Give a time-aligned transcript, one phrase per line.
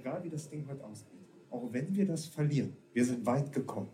[0.00, 1.20] egal wie das Ding heute ausgeht,
[1.50, 3.88] auch wenn wir das verlieren, wir sind weit gekommen.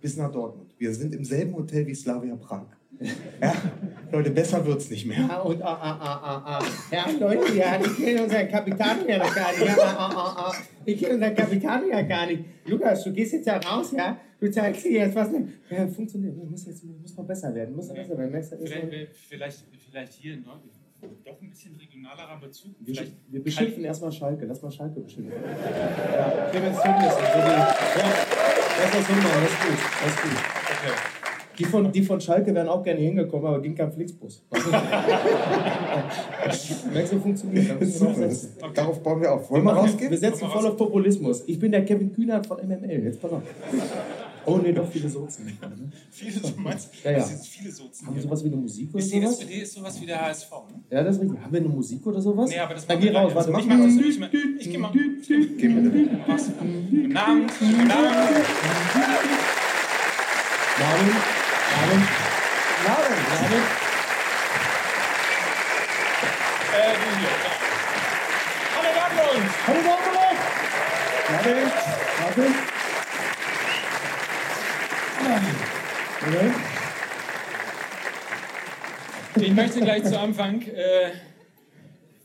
[0.00, 0.74] Bis nach Dortmund.
[0.78, 2.66] Wir sind im selben Hotel wie Slavia Prag.
[3.40, 3.54] Ja,
[4.10, 5.28] Leute, besser wird's nicht mehr.
[5.30, 6.64] Ah, und, ah, ah, ah, ah, ah.
[6.90, 9.64] Ja, Leute, ja, ich kenne unseren Kapitän ja noch gar nicht.
[9.64, 10.54] Ja, ah, ah, ah, ah.
[10.84, 12.44] Ich kenne unseren Kapitän ja gar nicht.
[12.66, 14.18] Lukas, du gehst jetzt ja raus, ja?
[14.40, 15.30] Du zeigst dir jetzt was.
[15.70, 16.36] Ja, funktioniert.
[16.36, 17.74] Muss jetzt muss noch besser werden.
[17.74, 18.32] Muss noch besser werden.
[18.32, 20.62] Vielleicht, vielleicht, vielleicht hier in Nord
[21.24, 22.74] doch ein bisschen regionalerer Bezug.
[22.80, 24.46] wir, wir beschimpfen erstmal Schalke.
[24.46, 25.32] Lass mal Schalke beschimpfen.
[25.32, 27.12] Ja, Clemens Tönnies.
[27.12, 27.66] Also die, ja,
[28.78, 29.42] lass das so machen.
[29.42, 29.78] Das ist gut.
[30.02, 30.32] Das ist gut.
[30.32, 30.94] okay.
[31.58, 34.42] Die von, die von Schalke wären auch gerne hingekommen, aber ging kein Flixbus.
[36.92, 37.78] Merkst du, funktioniert.
[37.84, 38.56] Setzen.
[38.74, 39.50] darauf bauen wir auf.
[39.50, 40.10] Wollen Wir, wir rausgehen?
[40.10, 41.44] wir setzen voll auf Populismus.
[41.46, 43.04] Ich bin der Kevin Kühnert von MML.
[43.04, 43.42] Jetzt pass auf.
[44.44, 45.44] Oh nee, doch viele Sozen.
[45.46, 45.52] Ne?
[46.10, 47.18] Viele, du meinst, Ja, ja.
[47.18, 48.06] das sind viele Sozen.
[48.06, 49.38] Haben wir sowas wie eine Musik oder Ist die sowas?
[49.40, 50.82] SPD ist sowas wie der HSV, ne?
[50.90, 51.40] Ja, das ist richtig.
[51.40, 52.50] Haben wir eine Musik oder sowas?
[52.50, 53.34] Nee, aber das Dann machen geh wir raus.
[53.34, 53.88] Warte, Ich mach mal.
[53.88, 54.90] Ich, mach- ich geh mal.
[54.92, 56.08] Geh.
[56.26, 56.46] Mach's.
[56.58, 57.52] Guten Abend.
[57.58, 57.92] Guten Abend.
[60.78, 61.08] Namen, Namen,
[61.78, 62.06] Namen.
[62.84, 63.62] Namen.
[66.72, 67.32] Äh, du hier.
[68.74, 69.46] Hallo Dortmund!
[69.66, 70.38] Hallo Dortmund!
[71.28, 71.52] Warte,
[72.20, 72.81] warte.
[79.36, 81.10] Ich möchte gleich zu Anfang äh,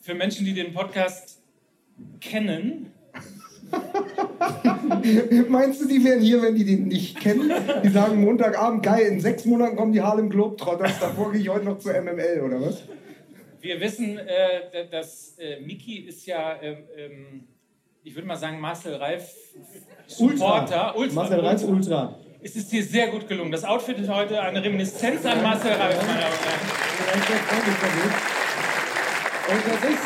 [0.01, 1.39] für Menschen, die den Podcast
[2.19, 2.93] kennen,
[5.49, 7.51] Meinst du, die wären hier, wenn die den nicht kennen?
[7.83, 11.65] Die sagen Montagabend, geil, in sechs Monaten kommen die Harlem Globetrotters, davor gehe ich heute
[11.65, 12.83] noch zur MML, oder was?
[13.67, 17.47] wir wissen, äh, dass äh, Miki ist ja, ähm, ähm,
[18.03, 19.33] ich würde mal sagen, Marcel Reif
[20.07, 20.95] Supporter.
[20.95, 21.15] Ultra.
[21.15, 22.19] Marcel Reitz Ultra.
[22.39, 23.51] Es ist dir sehr gut gelungen.
[23.51, 26.67] Das Outfit ist heute eine Reminiszenz an Marcel Reif, meine Damen und Herren.
[29.49, 30.05] Und das ist,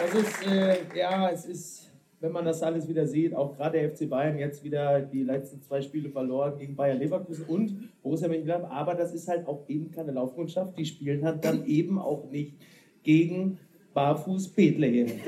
[0.00, 3.90] das ist, äh, ja, es ist, wenn man das alles wieder sieht, auch gerade der
[3.90, 8.70] FC Bayern jetzt wieder die letzten zwei Spiele verloren gegen Bayer Leverkusen und Borussia Mönchengladbach,
[8.70, 10.76] aber das ist halt auch eben keine Laufkundschaft.
[10.76, 12.56] Die spielen halt dann eben auch nicht
[13.04, 13.60] gegen
[13.94, 15.12] Barfuß Bethlehem.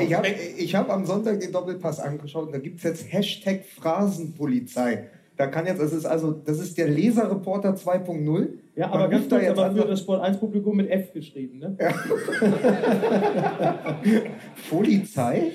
[0.00, 3.64] Ich habe ich hab am Sonntag den Doppelpass angeschaut und da gibt es jetzt Hashtag
[3.64, 5.08] Phrasenpolizei.
[5.36, 8.48] Da kann jetzt, das ist also, das ist der Leserreporter 2.0.
[8.74, 10.90] Ja, Man aber ganz ruft da kurz, jetzt aber für das Sport 1 Publikum mit
[10.90, 11.76] F geschrieben, ne?
[14.70, 15.52] Polizei?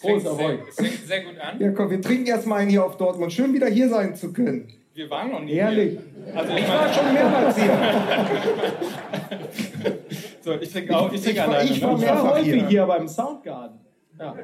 [0.00, 1.60] Prost sehr, es fängt sehr gut an.
[1.60, 3.32] Ja, komm, wir trinken erstmal einen hier auf Dortmund.
[3.32, 4.68] Schön wieder hier sein zu können.
[4.92, 5.98] Wir waren noch nie Ehrlich.
[6.24, 6.36] hier.
[6.36, 7.70] Also ich Ich war schon mehrmals hier.
[10.40, 11.70] so, ich trinke auch, ich trinke Ich war- alleine.
[11.70, 11.86] ich ne?
[11.86, 12.66] war Ich war mehrfach häufig hier.
[12.68, 13.78] hier beim Soundgarden.
[14.18, 14.34] Ja.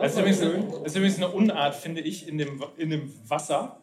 [0.00, 3.12] Das ist, übrigens eine, das ist übrigens eine Unart, finde ich, in dem, in dem
[3.28, 3.76] Wasser.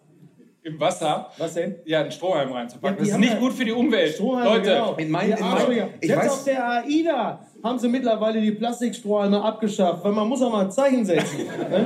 [0.64, 1.30] Im Wasser.
[1.38, 1.76] Was denn?
[1.86, 2.98] Ja, einen Strohhalm reinzupacken.
[2.98, 4.14] Ja, das ist nicht gut für die Umwelt.
[4.16, 4.96] Strohhalme, Leute, genau.
[4.96, 5.90] in mein- in mein- Arschlöcher.
[6.00, 10.42] ich Selbst weiß- auf der AIDA haben sie mittlerweile die Plastikstrohhalme abgeschafft, weil man muss
[10.42, 11.38] auch mal ein Zeichen setzen.
[11.70, 11.86] ne?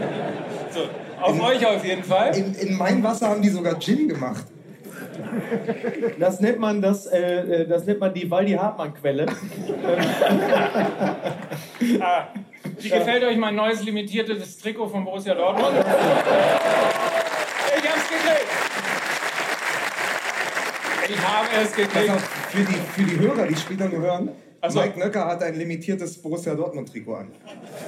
[0.71, 0.79] so,
[1.21, 2.35] auf euch auf jeden Fall.
[2.37, 4.45] In, in mein Wasser haben die sogar Gin gemacht.
[6.19, 9.25] Das nennt man das, äh, äh, das nennt man die Waldi Hartmann Quelle.
[11.99, 12.27] Ah,
[12.79, 15.73] wie gefällt euch mein neues limitiertes Trikot von Borussia Dortmund?
[15.77, 15.85] Ich
[17.89, 18.45] hab's gekriegt.
[21.09, 22.21] Ich habe es Also gekriegt.
[22.49, 24.29] für, die, für die Hörer, die später nur hören,
[24.67, 24.81] Ach so.
[24.81, 27.31] Mike Nöcker hat ein limitiertes Borussia Dortmund-Trikot an.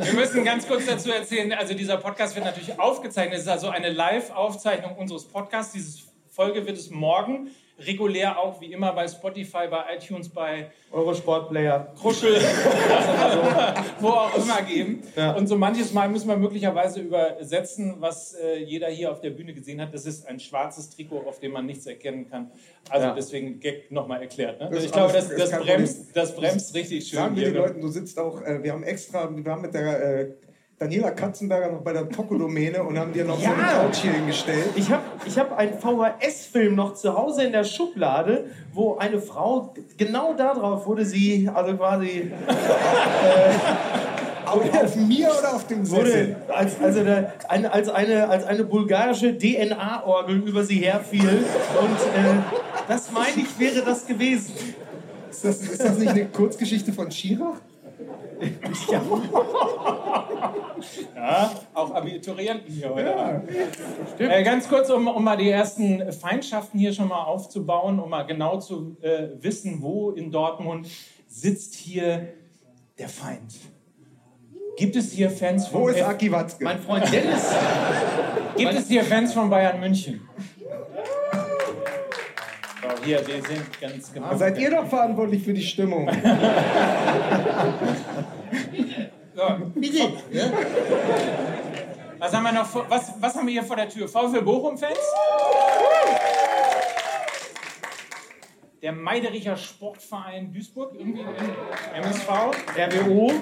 [0.00, 3.34] Wir müssen ganz kurz dazu erzählen, also dieser Podcast wird natürlich aufgezeichnet.
[3.36, 5.72] Es ist also eine Live-Aufzeichnung unseres Podcasts.
[5.72, 5.98] Diese
[6.30, 11.92] Folge wird es morgen regulär auch wie immer bei Spotify, bei iTunes, bei Eure Sportplayer.
[12.00, 12.34] Kruschel,
[14.00, 15.02] wo auch immer geben.
[15.14, 15.32] Ja.
[15.36, 19.52] Und so manches Mal müssen wir möglicherweise übersetzen, was äh, jeder hier auf der Bühne
[19.52, 19.92] gesehen hat.
[19.92, 22.50] Das ist ein schwarzes Trikot, auf dem man nichts erkennen kann.
[22.88, 23.14] Also Ja.
[23.14, 24.60] deswegen Gag nochmal erklärt.
[24.60, 24.70] Ne?
[24.78, 27.18] Ich glaube, das, das, bremst, das bremst richtig schön.
[27.18, 27.52] Sagen wir hier.
[27.52, 30.30] den Leuten, du sitzt auch, äh, wir haben extra, wir waren mit der äh,
[30.78, 33.68] Daniela Katzenberger noch bei der Tokodomäne und haben dir noch so eine Ja.
[33.82, 34.68] Couch hier hingestellt.
[34.76, 39.74] Ich habe ich hab einen VHS-Film noch zu Hause in der Schublade, wo eine Frau,
[39.96, 42.30] genau darauf wurde sie, also quasi,
[44.46, 46.36] Auf, auf mir oder auf dem wurde Sessel?
[46.48, 51.28] als, also der, eine, als, eine, als eine bulgarische DNA-Orgel über sie herfiel.
[51.28, 52.34] Und äh,
[52.86, 54.54] das meine ich, wäre das gewesen.
[55.30, 57.60] Ist das, ist das nicht eine Kurzgeschichte von Schirach?
[61.14, 63.42] Ja, auch Abiturienten hier heute.
[64.18, 68.22] Äh, ganz kurz, um, um mal die ersten Feindschaften hier schon mal aufzubauen, um mal
[68.22, 70.88] genau zu äh, wissen, wo in Dortmund
[71.26, 72.28] sitzt hier
[72.98, 73.54] der Feind.
[74.76, 76.62] Gibt es hier Fans von Wo ist Aki Watzke?
[76.62, 77.52] Mein Freund Dennis,
[78.56, 80.20] Gibt es hier Fans von Bayern München?
[82.88, 84.36] So, hier, wir sind ganz genau.
[84.36, 86.10] Seid ihr doch verantwortlich für die Stimmung.
[89.38, 89.44] So.
[92.18, 94.08] Was haben wir noch vor, was, was haben wir hier vor der Tür?
[94.08, 94.98] VfL Bochum-Fans?
[98.82, 101.24] Der Meidericher Sportverein Duisburg, irgendwie
[101.94, 102.28] MSV.
[102.76, 103.32] RWO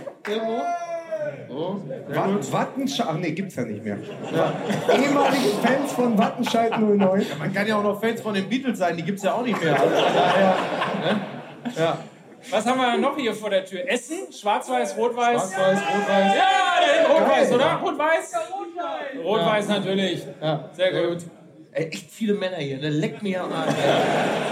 [2.09, 3.99] Wat Wattenscheid, ach nee, gibt's ja nicht mehr.
[4.89, 7.27] Ehemalige Fans von Wattenscheid 09.
[7.39, 9.43] Man kann ja auch noch Fans von den Beatles sein, die gibt es ja auch
[9.43, 9.79] nicht mehr.
[9.79, 10.57] Also daher,
[11.05, 11.21] ne?
[11.77, 11.99] ja.
[12.51, 13.89] Was haben wir noch hier vor der Tür?
[13.89, 14.33] Essen?
[14.33, 15.53] Schwarz-Weiß, Rot-Weiß?
[15.53, 16.37] Schwarz-Weiß, Rot-Weiß.
[16.37, 17.75] Ja, Rot-Weiß, oder?
[17.83, 18.35] Rot-Weiß?
[19.25, 20.27] Rot-Weiß natürlich.
[20.41, 20.71] Ja.
[20.73, 21.25] Sehr gut.
[21.73, 23.75] Ey, echt viele Männer hier, der leckt mir am Arsch.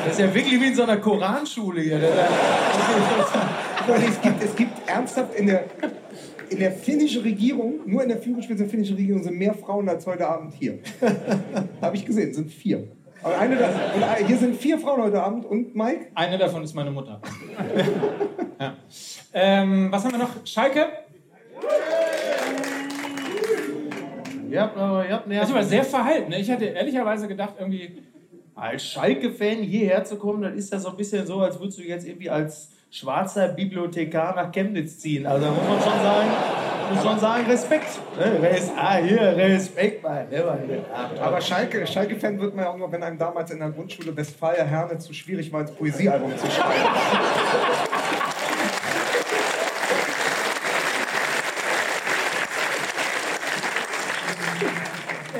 [0.04, 1.98] Das ist ja wirklich wie in so einer Koranschule hier.
[3.86, 5.64] Leute, es gibt, es gibt ernsthaft in der,
[6.54, 10.06] in der finnischen Regierung, nur in der Führungsspitze der finnischen Regierung sind mehr Frauen als
[10.06, 10.78] heute Abend hier.
[11.80, 12.86] Habe ich gesehen, sind vier.
[13.24, 16.06] Aber eine da, und hier sind vier Frauen heute Abend und Mike?
[16.14, 17.20] Eine davon ist meine Mutter.
[18.60, 18.76] ja.
[19.32, 20.46] ähm, was haben wir noch?
[20.46, 20.86] Schalke?
[24.48, 26.30] Ihr habt, aber, ihr habt Das ist aber sehr verhalten.
[26.30, 26.38] Ne?
[26.38, 27.98] Ich hatte ehrlicherweise gedacht, irgendwie.
[28.54, 31.82] Als Schalke-Fan hierher zu kommen, das ist ja so ein bisschen so, als würdest du
[31.82, 35.26] jetzt irgendwie als schwarzer Bibliothekar nach Chemnitz ziehen.
[35.26, 36.28] Also da muss man schon sagen,
[36.94, 37.88] muss schon sagen, Respekt.
[38.16, 38.40] Ne?
[38.40, 40.28] Res ah, hier, Respekt, Mann.
[40.30, 40.44] Ne.
[40.92, 44.16] Ah, Aber Schalke, Schalke-Fan wird man ja auch nur, wenn einem damals in der Grundschule
[44.16, 46.90] Westfalia Herne zu schwierig war, ins Poesiealbum zu schreiben.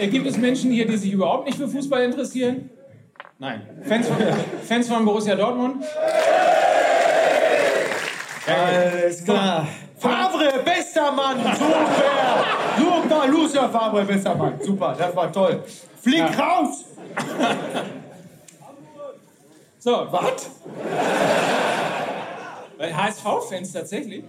[0.00, 2.70] Äh, gibt es Menschen hier, die sich überhaupt nicht für Fußball interessieren?
[3.38, 3.62] Nein.
[3.84, 4.16] Fans von,
[4.68, 5.84] Fans von Borussia Dortmund?
[8.46, 9.66] Alles klar.
[9.98, 12.44] Favre, bester Mann, super.
[12.76, 14.60] Super, Lucia Favre, bester Mann.
[14.60, 15.62] Super, das war toll.
[16.02, 16.84] Flieg raus.
[19.78, 20.50] So, was?
[22.78, 24.24] HSV-Fans tatsächlich?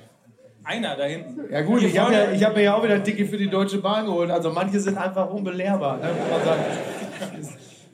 [0.63, 1.51] Einer da hinten.
[1.51, 3.37] Ja gut, Hier ich habe ja, ich hab mir ja auch wieder ein Ticket für
[3.37, 4.31] die Deutsche Bahn geholt.
[4.31, 6.09] Also manche sind einfach unbelehrbar, ne.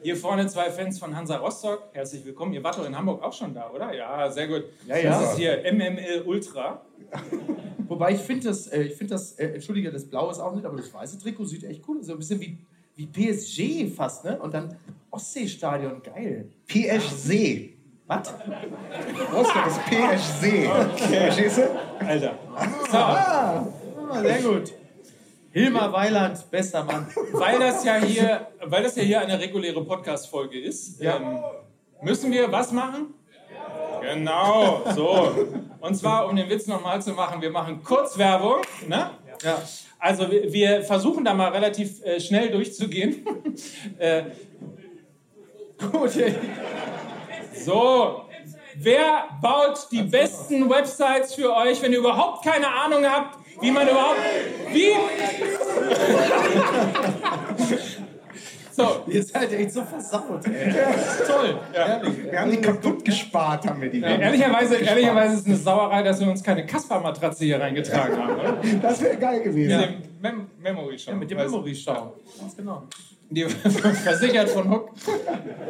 [0.04, 1.90] Hier vorne zwei Fans von Hansa Rostock.
[1.94, 2.54] Herzlich willkommen.
[2.54, 3.94] Ihr wart doch in Hamburg auch schon da, oder?
[3.94, 4.64] Ja, sehr gut.
[4.88, 5.10] Ja, ja.
[5.12, 6.82] Das ist hier MML Ultra.
[7.88, 10.66] Wobei ich finde das, äh, ich finde das, äh, entschuldige, das Blaue ist auch nicht,
[10.66, 12.08] aber das weiße Trikot sieht echt cool aus.
[12.08, 12.58] So ein bisschen wie,
[12.96, 14.40] wie PSG fast, ne?
[14.40, 14.76] Und dann
[15.12, 16.50] Ostseestadion, geil.
[16.68, 17.70] PSG.
[18.08, 18.34] Was?
[19.34, 20.68] Rostock ist PSG.
[20.98, 22.06] Verstehst du?
[22.06, 22.34] Alter.
[22.90, 23.68] So, Ah,
[24.24, 24.74] sehr gut.
[25.52, 27.08] Hilmar Weiland, bester Mann.
[27.34, 31.40] weil das ja hier, weil das ja hier eine reguläre Podcast-Folge ist, ähm,
[32.02, 33.14] müssen wir was machen?
[34.02, 35.32] Genau, so.
[35.80, 38.62] Und zwar, um den Witz nochmal zu machen, wir machen Kurzwerbung.
[38.88, 39.12] Ne?
[39.44, 39.62] Ja.
[40.00, 43.26] Also wir, versuchen da mal relativ äh, schnell durchzugehen.
[44.00, 44.24] äh,
[45.92, 46.12] Gut,
[47.56, 48.22] so,
[48.76, 53.88] wer baut die besten Websites für euch, wenn ihr überhaupt keine Ahnung habt, wie man
[53.88, 54.20] überhaupt...
[54.72, 54.92] Wie?
[58.72, 60.74] so, Ihr seid echt so versaut, ey.
[61.28, 62.32] Toll, ehrlich.
[62.32, 64.02] Wir haben die kaputt gespart, haben wir die.
[64.02, 68.40] ehrlicherweise, ehrlicherweise ist es eine Sauerei, dass wir uns keine Kasper-Matratze hier reingetragen haben.
[68.40, 68.58] Oder?
[68.82, 69.80] Das wäre geil gewesen.
[69.80, 71.12] Mit dem Mem Memory Show.
[71.14, 72.14] Mit dem Memory-Schau.
[72.40, 72.84] Ganz genau.
[73.30, 74.90] Die versichert von Hook.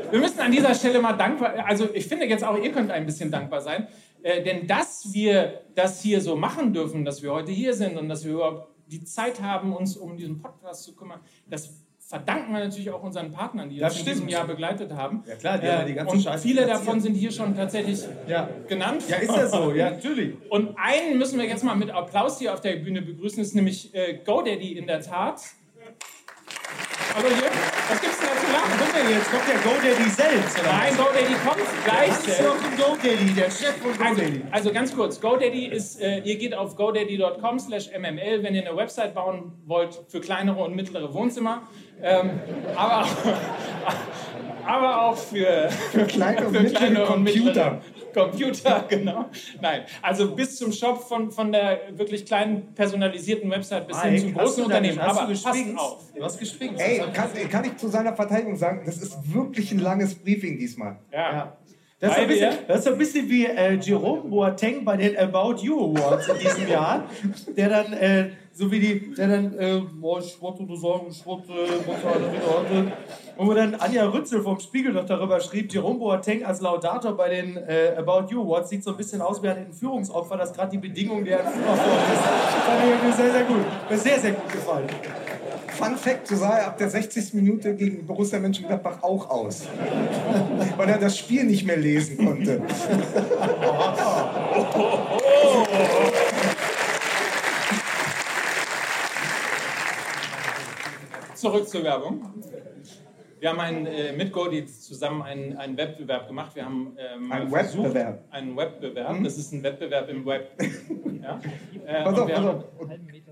[0.10, 3.06] Wir müssen an dieser Stelle mal dankbar, also ich finde jetzt auch, ihr könnt ein
[3.06, 3.88] bisschen dankbar sein,
[4.24, 8.10] äh, denn dass wir das hier so machen dürfen, dass wir heute hier sind und
[8.10, 12.60] dass wir überhaupt die Zeit haben, uns um diesen Podcast zu kümmern, das verdanken wir
[12.60, 14.16] natürlich auch unseren Partnern, die Das uns in stimmt.
[14.18, 15.24] diesem Jahr begleitet haben.
[15.26, 18.02] Ja klar, die haben ja die ganze und Scheiße viele davon sind hier schon tatsächlich
[18.28, 18.50] Ja.
[18.68, 19.04] genannt.
[19.08, 20.36] Ja, ist ja so, ja, natürlich.
[20.50, 23.56] Und einen müssen wir jetzt mal mit Applaus hier auf der Bühne begrüßen, das ist
[23.56, 25.42] nämlich äh, GoDaddy in der Tat.
[27.16, 27.50] Hallo hier,
[27.92, 28.72] was gibt's denn da zu lachen?
[28.80, 30.60] Guck mal, jetzt kommt der GoDaddy selbst.
[30.60, 30.72] Oder?
[30.72, 32.08] Nein, GoDaddy kommt gleich.
[32.10, 34.42] Das ist doch ein GoDaddy, der Chef von Also, GoDaddy.
[34.52, 38.76] also ganz kurz, GoDaddy ist, äh, ihr geht auf godaddy.com slash mml, wenn ihr eine
[38.78, 41.64] Website bauen wollt für kleinere und mittlere Wohnzimmer.
[42.04, 42.40] Ähm,
[42.76, 43.06] aber,
[44.66, 47.44] aber auch für, Für kleine und mittlere und Computer.
[47.46, 47.82] mittlere
[48.14, 49.26] Computer, genau.
[49.62, 54.32] Nein, also bis zum Shop von, von der wirklich kleinen personalisierten Website bis hin zu
[54.34, 55.00] großen Unternehmen.
[55.00, 56.04] Aber passt auf.
[56.16, 56.80] Du hast geschwingt.
[56.80, 60.98] Ey, kann, kann ich zu seiner Verteidigung sagen, das ist wirklich ein langes Briefing diesmal.
[61.12, 61.34] Ja.
[61.34, 61.58] Ja.
[62.02, 65.16] Das ist, so ein bisschen, das ist ein bisschen wie äh, Jerome Boateng bei den
[65.20, 67.08] About You Awards in diesem Jahr,
[67.56, 71.26] der dann, äh, so wie die, der dann, äh, boah, ich wollte nur sagen, ich
[71.26, 72.92] wollte, äh, heute.
[73.38, 77.30] Und wo dann Anja Rützel vom Spiegel noch darüber schrieb, Jerome Boateng als Laudator bei
[77.30, 80.72] den äh, About You Awards sieht so ein bisschen aus wie ein Entführungsopfer, das gerade
[80.72, 82.24] die Bedingungen der Entführer vorliest.
[82.66, 83.66] Fand ich irgendwie sehr, sehr gut.
[83.90, 84.90] Mir sehr, sehr gut gefallen.
[85.68, 87.34] Fun Fact, so sah er ab der 60.
[87.34, 89.64] Minute gegen Borussia Mönchengladbach auch aus.
[90.78, 92.62] Weil er das Spiel nicht mehr lesen konnte.
[101.42, 102.22] Zurück zur Werbung.
[103.40, 106.56] Wir haben einen, äh, mit Gordy zusammen einen, einen Wettbewerb gemacht.
[106.56, 108.26] Wir haben ähm, Ein versucht- Wettbewerb?
[108.30, 109.18] Einen Wettbewerb.
[109.18, 109.24] Mhm.
[109.24, 110.52] Das ist ein Wettbewerb im Web.
[111.24, 111.40] ja?
[111.88, 112.64] äh, Pass auf, pass auf.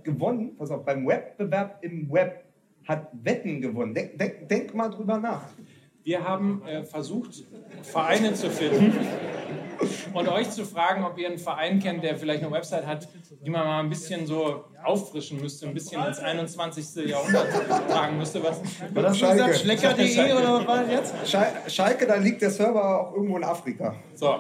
[0.02, 2.46] Gewonnen, pass auf, beim Wettbewerb im Web
[2.88, 3.94] hat Wetten gewonnen.
[3.94, 5.44] Denk, denk, denk mal drüber nach.
[6.04, 7.44] Wir haben äh, versucht,
[7.84, 8.92] Vereine zu finden
[10.14, 13.08] und euch zu fragen, ob ihr einen Verein kennt, der vielleicht eine Website hat,
[13.44, 17.08] die man mal ein bisschen so auffrischen müsste, ein bisschen ins 21.
[17.08, 17.48] Jahrhundert
[17.90, 18.44] tragen müsste.
[18.44, 19.36] Was, hast du Schalke.
[19.38, 19.60] gesagt?
[19.60, 21.14] Schlecker.de oder was war das jetzt?
[21.30, 23.96] Schal Schalke, da liegt der Server auch irgendwo in Afrika.
[24.16, 24.36] so.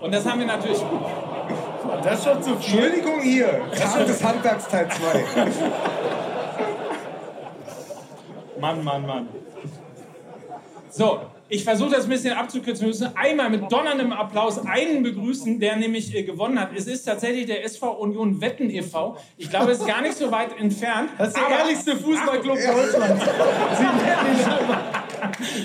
[0.00, 0.80] Und das haben wir natürlich.
[2.04, 2.78] Das ist schon zu viel.
[2.78, 5.46] Entschuldigung hier, Tag des Handwerks Teil 2.
[8.60, 9.28] Mann, Mann, Mann.
[10.90, 12.82] So, ich versuche das ein bisschen abzukürzen.
[12.82, 16.70] Wir müssen einmal mit donnerndem Applaus einen begrüßen, der nämlich äh, gewonnen hat.
[16.76, 19.16] Es ist tatsächlich der SV Union Wetten e.V.
[19.36, 21.10] Ich glaube, es ist gar nicht so weit entfernt.
[21.16, 23.24] Das ist der ehrlichste Fußballclub Deutschlands.
[23.78, 25.00] Sie nennen ihn einfach,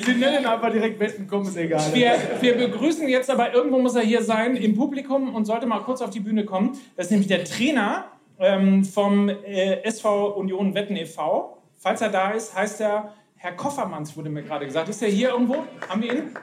[0.06, 1.94] Sie nennen einfach direkt Wetten, komm, ist egal.
[1.94, 5.80] Wir, wir begrüßen jetzt aber, irgendwo muss er hier sein, im Publikum und sollte mal
[5.80, 6.78] kurz auf die Bühne kommen.
[6.96, 8.06] Das ist nämlich der Trainer
[8.40, 11.58] ähm, vom äh, SV Union Wetten e.V.
[11.78, 14.88] Falls er da ist, heißt er Herr Koffermanns, wurde mir gerade gesagt.
[14.88, 15.66] Ist er hier irgendwo?
[15.90, 16.34] Haben wir ihn?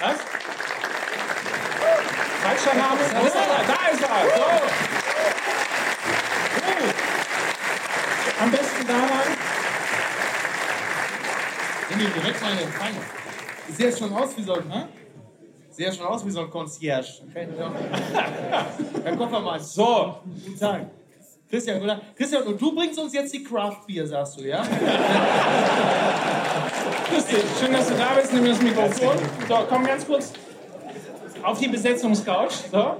[0.00, 0.16] Was?
[2.40, 3.00] Falscher Name?
[3.00, 3.42] Wo ist er?
[3.66, 4.08] Da ist er!
[4.34, 4.44] So.
[8.42, 9.36] Am besten da lang.
[11.90, 12.96] Sind die direkt mal in den Feind?
[13.68, 14.88] Sieht ja schon aus wie so ein, ne?
[15.68, 17.20] Sieht ja schon aus wie so ein Concierge.
[19.04, 19.60] Herr Koffermann.
[19.60, 20.86] So, Guten Tag.
[21.50, 22.00] Christian, oder?
[22.16, 24.62] Christian, und du bringst uns jetzt die Craft Beer, sagst du, ja?
[27.30, 27.38] Dich.
[27.60, 28.32] Schön, dass du da bist.
[28.32, 29.16] Nimm das Mikrofon.
[29.48, 30.32] So, komm ganz kurz
[31.42, 32.50] auf die Besetzungscouch.
[32.72, 32.96] So.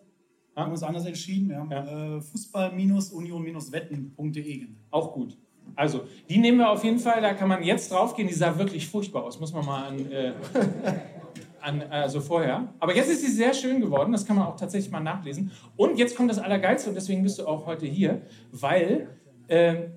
[0.54, 1.48] wir haben uns anders entschieden.
[1.48, 2.16] Wir haben Ja.
[2.16, 4.76] äh, Fußball-Union-Wetten.de genannt.
[4.90, 5.36] Auch gut.
[5.76, 8.26] Also, die nehmen wir auf jeden Fall, da kann man jetzt draufgehen.
[8.28, 10.32] Die sah wirklich furchtbar aus, muss man mal an, äh,
[11.60, 12.72] an also vorher.
[12.80, 15.52] Aber jetzt ist sie sehr schön geworden, das kann man auch tatsächlich mal nachlesen.
[15.76, 19.08] Und jetzt kommt das Allergeilste und deswegen bist du auch heute hier, weil
[19.48, 19.92] ähm,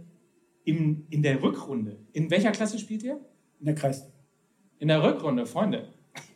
[0.65, 3.19] im, in der Rückrunde, in welcher Klasse spielt ihr?
[3.59, 4.07] In der Kreis.
[4.79, 5.87] In der Rückrunde, Freunde.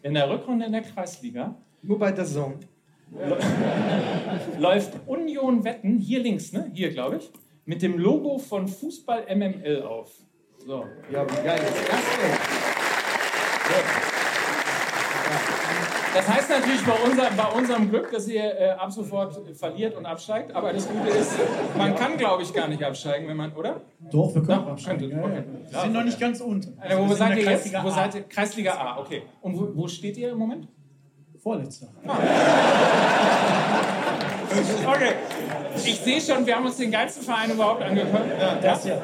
[0.01, 2.59] In der Rückrunde in der Kreisliga Nur bei der Zone.
[4.59, 6.69] läuft Union Wetten, hier links, ne?
[6.73, 7.31] Hier, glaube ich,
[7.65, 10.11] mit dem Logo von Fußball MML auf.
[10.65, 10.85] So.
[11.11, 12.37] Ja, wie geil ist das denn?
[16.13, 20.05] Das heißt natürlich bei, unser, bei unserem Glück, dass ihr äh, ab sofort verliert und
[20.07, 20.51] absteigt.
[20.55, 21.33] Aber das Gute ist,
[21.77, 23.81] man kann, glaube ich, gar nicht absteigen, wenn man, oder?
[24.11, 25.11] Doch, wir können Doch, absteigen.
[25.11, 25.43] könntet, Ja, okay.
[25.67, 25.71] ja.
[25.73, 26.75] Wir sind noch nicht ganz unten.
[26.79, 27.47] Also, wo wir seid ihr jetzt?
[27.47, 27.91] Kreisliga Wo A.
[27.91, 28.21] seid ihr?
[28.23, 29.21] Kreisliga A, okay.
[29.41, 30.67] Und wo, wo steht ihr im Moment?
[31.48, 31.88] Vorletzter.
[34.88, 35.12] Okay.
[35.86, 38.24] Ich sehe schon, wir haben uns den geilsten Verein überhaupt angeguckt.
[38.39, 38.96] Ja, Das ja.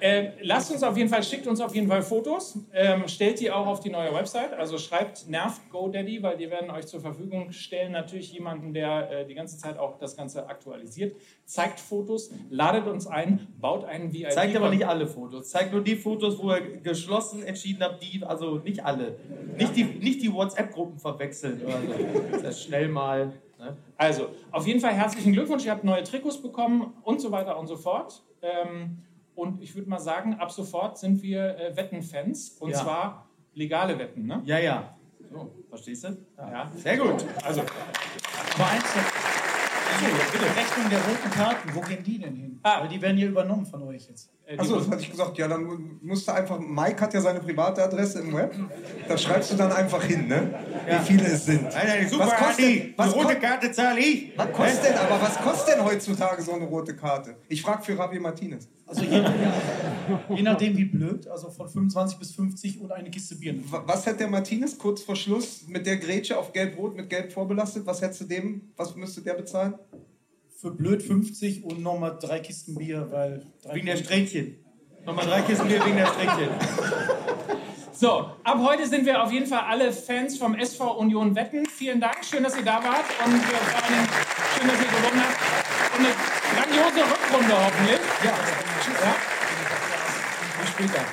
[0.00, 3.50] Äh, lasst uns auf jeden Fall, schickt uns auf jeden Fall Fotos, ähm, stellt die
[3.50, 4.52] auch auf die neue Website.
[4.52, 7.92] Also schreibt nervt GoDaddy, weil die werden euch zur Verfügung stellen.
[7.92, 11.16] Natürlich jemanden, der äh, die ganze Zeit auch das Ganze aktualisiert.
[11.44, 14.30] Zeigt Fotos, ladet uns ein, baut einen VIP.
[14.32, 15.50] Zeigt aber nicht alle Fotos.
[15.50, 19.16] Zeigt nur die Fotos, wo ihr geschlossen entschieden habt, die, also nicht alle.
[19.56, 22.42] Nicht die, nicht die WhatsApp-Gruppen verwechseln oder so.
[22.42, 23.32] Das schnell mal.
[23.58, 23.76] Ne?
[23.96, 25.64] Also, auf jeden Fall herzlichen Glückwunsch.
[25.64, 28.22] Ihr habt neue Trikots bekommen und so weiter und so fort.
[28.42, 28.98] Ähm,
[29.36, 32.56] und ich würde mal sagen, ab sofort sind wir äh, Wettenfans.
[32.58, 32.82] Und Ja.
[32.82, 34.42] zwar legale Wetten, ne?
[34.44, 34.96] Ja, ja.
[35.30, 36.16] So, verstehst du?
[36.38, 36.70] Ja.
[36.74, 37.24] Sehr gut.
[37.44, 39.02] Also, Aber eins noch.
[39.98, 40.04] Die
[40.44, 42.60] Rechnung der roten Karten, wo gehen die denn hin?
[42.62, 42.82] Ah.
[42.82, 44.30] Weil die werden ja übernommen von euch jetzt.
[44.46, 45.36] Äh, Achso, das hatte ich gesagt.
[45.38, 46.58] Ja, dann musst du einfach.
[46.60, 48.54] Mike hat ja seine private Adresse im Web.
[49.08, 50.54] Da schreibst du dann einfach hin, ne?
[50.86, 51.66] Wie viele es sind.
[52.08, 54.32] super, was kostet, was, Die rote Karte zahle ich.
[54.36, 57.36] was kostet denn, aber was kostet denn heutzutage so eine rote Karte?
[57.48, 58.68] Ich frage für Javier Martinez.
[58.88, 59.20] Also je,
[60.36, 63.56] je nachdem wie blöd, also von 25 bis 50 und eine Kiste Bier.
[63.68, 67.32] Wa- Was hätte der Martinez kurz vor Schluss mit der Grätsche auf Gelb-Rot mit Gelb
[67.32, 67.84] vorbelastet?
[67.84, 69.74] Was hättest du dem, was müsste der bezahlen?
[70.58, 73.44] Für blöd 50 und nochmal drei Kisten Bier, weil...
[73.72, 74.56] Wegen der Strähnchen.
[75.04, 76.48] Nochmal drei Kisten Bier wegen der Strähnchen.
[77.98, 81.64] So, ab heute sind wir auf jeden Fall alle Fans vom SV Union Wetten.
[81.64, 83.80] Vielen Dank, schön, dass ihr da wart und äh, vor
[84.54, 85.98] schön, dass ihr gewonnen habt.
[85.98, 86.14] Und eine
[86.54, 88.00] grandiose Rückrunde hoffentlich.
[88.22, 88.32] Ja,
[89.02, 89.16] ja.
[90.60, 91.04] Bis später.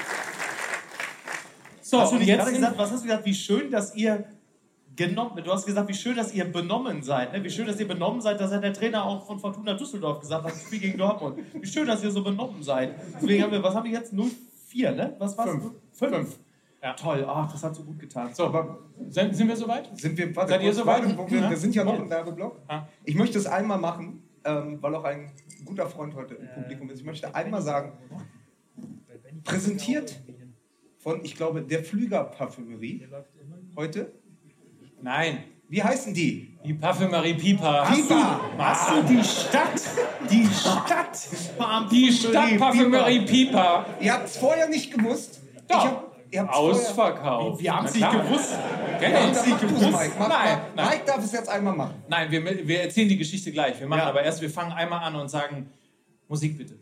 [1.81, 4.25] So, hast du und jetzt gesagt, was hast du gesagt, wie schön, dass ihr
[4.95, 7.33] genommen, du hast gesagt, wie schön, dass ihr benommen seid.
[7.33, 7.43] Ne?
[7.43, 10.45] Wie schön, dass ihr benommen seid, das hat der Trainer auch von Fortuna Düsseldorf gesagt,
[10.45, 11.39] das Spiel gegen Dortmund.
[11.53, 12.95] Wie schön, dass ihr so benommen seid.
[13.15, 14.13] Deswegen haben wir, was haben wir jetzt?
[14.13, 15.15] 0-4, ne?
[15.19, 15.49] Was war's?
[15.49, 15.63] Fünf.
[15.91, 16.15] Fünf.
[16.15, 16.39] Fünf.
[16.81, 16.93] Ja.
[16.93, 18.33] Toll, ach, das hat so gut getan.
[18.33, 19.89] So, aber sind, sind wir soweit?
[19.97, 21.17] Sind wir, warte, Seid ihr soweit?
[21.29, 22.59] Wir, wir, sind ja noch im Werbeblock.
[23.05, 25.31] Ich möchte es einmal machen, ähm, weil auch ein
[25.63, 26.99] guter Freund heute im Publikum ist.
[26.99, 27.93] Ich möchte einmal sagen,
[29.45, 30.21] präsentiert
[30.97, 33.07] von, ich glaube, der Flüger Parfümerie
[33.77, 34.11] heute.
[35.03, 35.43] Nein.
[35.67, 36.57] Wie heißen die?
[36.65, 37.83] Die Parfümerie Pipa.
[37.85, 38.39] Pipa!
[38.57, 39.81] Hast du die Stadt?
[40.29, 41.89] Die Stadt!
[41.91, 43.85] Die Stadt Parfümerie Pipa.
[43.99, 45.41] Ihr habt es vorher nicht gewusst.
[45.67, 46.03] Doch.
[46.47, 47.61] Ausverkauft.
[47.61, 48.53] Wir haben es nicht gewusst.
[48.99, 49.91] Wir haben es nicht gewusst.
[49.91, 50.11] Mike.
[50.17, 50.89] Mach, nein, nein.
[50.89, 51.95] Mike darf es jetzt einmal machen.
[52.07, 53.79] Nein, wir, wir erzählen die Geschichte gleich.
[53.79, 54.09] Wir machen ja.
[54.09, 55.69] aber erst, wir fangen einmal an und sagen,
[56.27, 56.75] Musik bitte.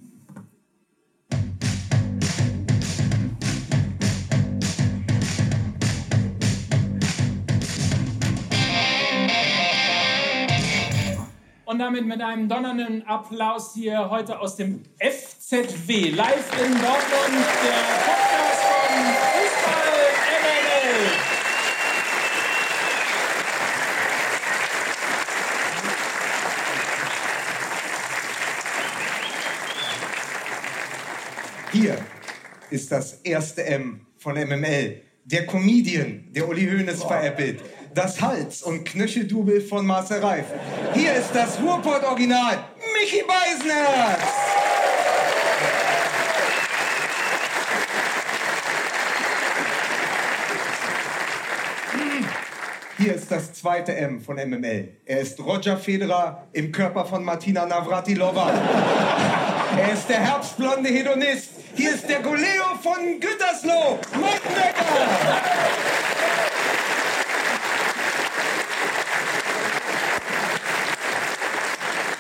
[11.71, 17.79] Und damit mit einem donnernden Applaus hier heute aus dem FZW, live in Dortmund, der
[18.03, 18.93] Podcast von
[19.31, 20.01] Fußball
[20.41, 20.99] MML.
[31.71, 31.97] Hier
[32.69, 35.03] ist das erste M von MML.
[35.23, 37.61] Der Comedian, der Uli Hoeneß veräppelt
[37.93, 40.45] das Hals- und Knöcheldubel von Marcel Reif.
[40.93, 44.21] Hier ist das Ruhrpott-Original, Michi Beisenherz.
[52.97, 54.89] Hier ist das zweite M von MML.
[55.05, 58.53] Er ist Roger Federer im Körper von Martina Navratilova.
[59.75, 61.49] er ist der herbstblonde Hedonist.
[61.73, 64.41] Hier ist der Goleo von Gütersloh, Mike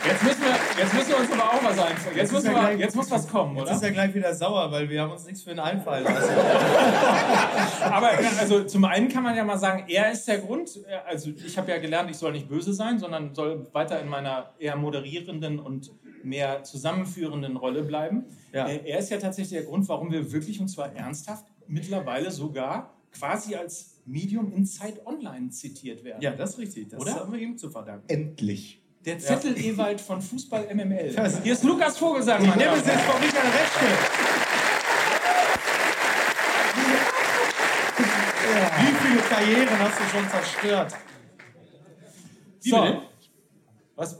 [0.03, 2.17] Jetzt müssen, wir, jetzt müssen wir uns aber auch was einfallen.
[2.17, 3.67] Jetzt, muss, ja jetzt muss was kommen, oder?
[3.67, 6.33] Jetzt ist er gleich wieder sauer, weil wir haben uns nichts für ihn einfallen lassen.
[7.83, 8.09] aber
[8.39, 10.79] also zum einen kann man ja mal sagen, er ist der Grund.
[11.07, 14.53] Also ich habe ja gelernt, ich soll nicht böse sein, sondern soll weiter in meiner
[14.57, 15.91] eher moderierenden und
[16.23, 18.25] mehr zusammenführenden Rolle bleiben.
[18.53, 18.67] Ja.
[18.67, 22.93] Äh, er ist ja tatsächlich der Grund, warum wir wirklich, und zwar ernsthaft, mittlerweile sogar
[23.11, 26.21] quasi als Medium in Zeit Online zitiert werden.
[26.21, 26.89] Ja, das ist richtig.
[26.89, 27.15] Das Oder?
[27.15, 28.05] haben wir ihm zu verdanken.
[28.07, 28.80] Endlich.
[29.05, 29.71] Der Zettel ja.
[29.71, 31.15] Ewald von Fußball MML.
[31.43, 32.43] Hier ist Lukas Vogelsang.
[32.43, 33.85] Ich nehme es jetzt von Michael Reschke.
[38.77, 40.93] Wie viele Karrieren hast du schon zerstört?
[42.61, 43.01] Wie so.
[43.95, 44.19] Was?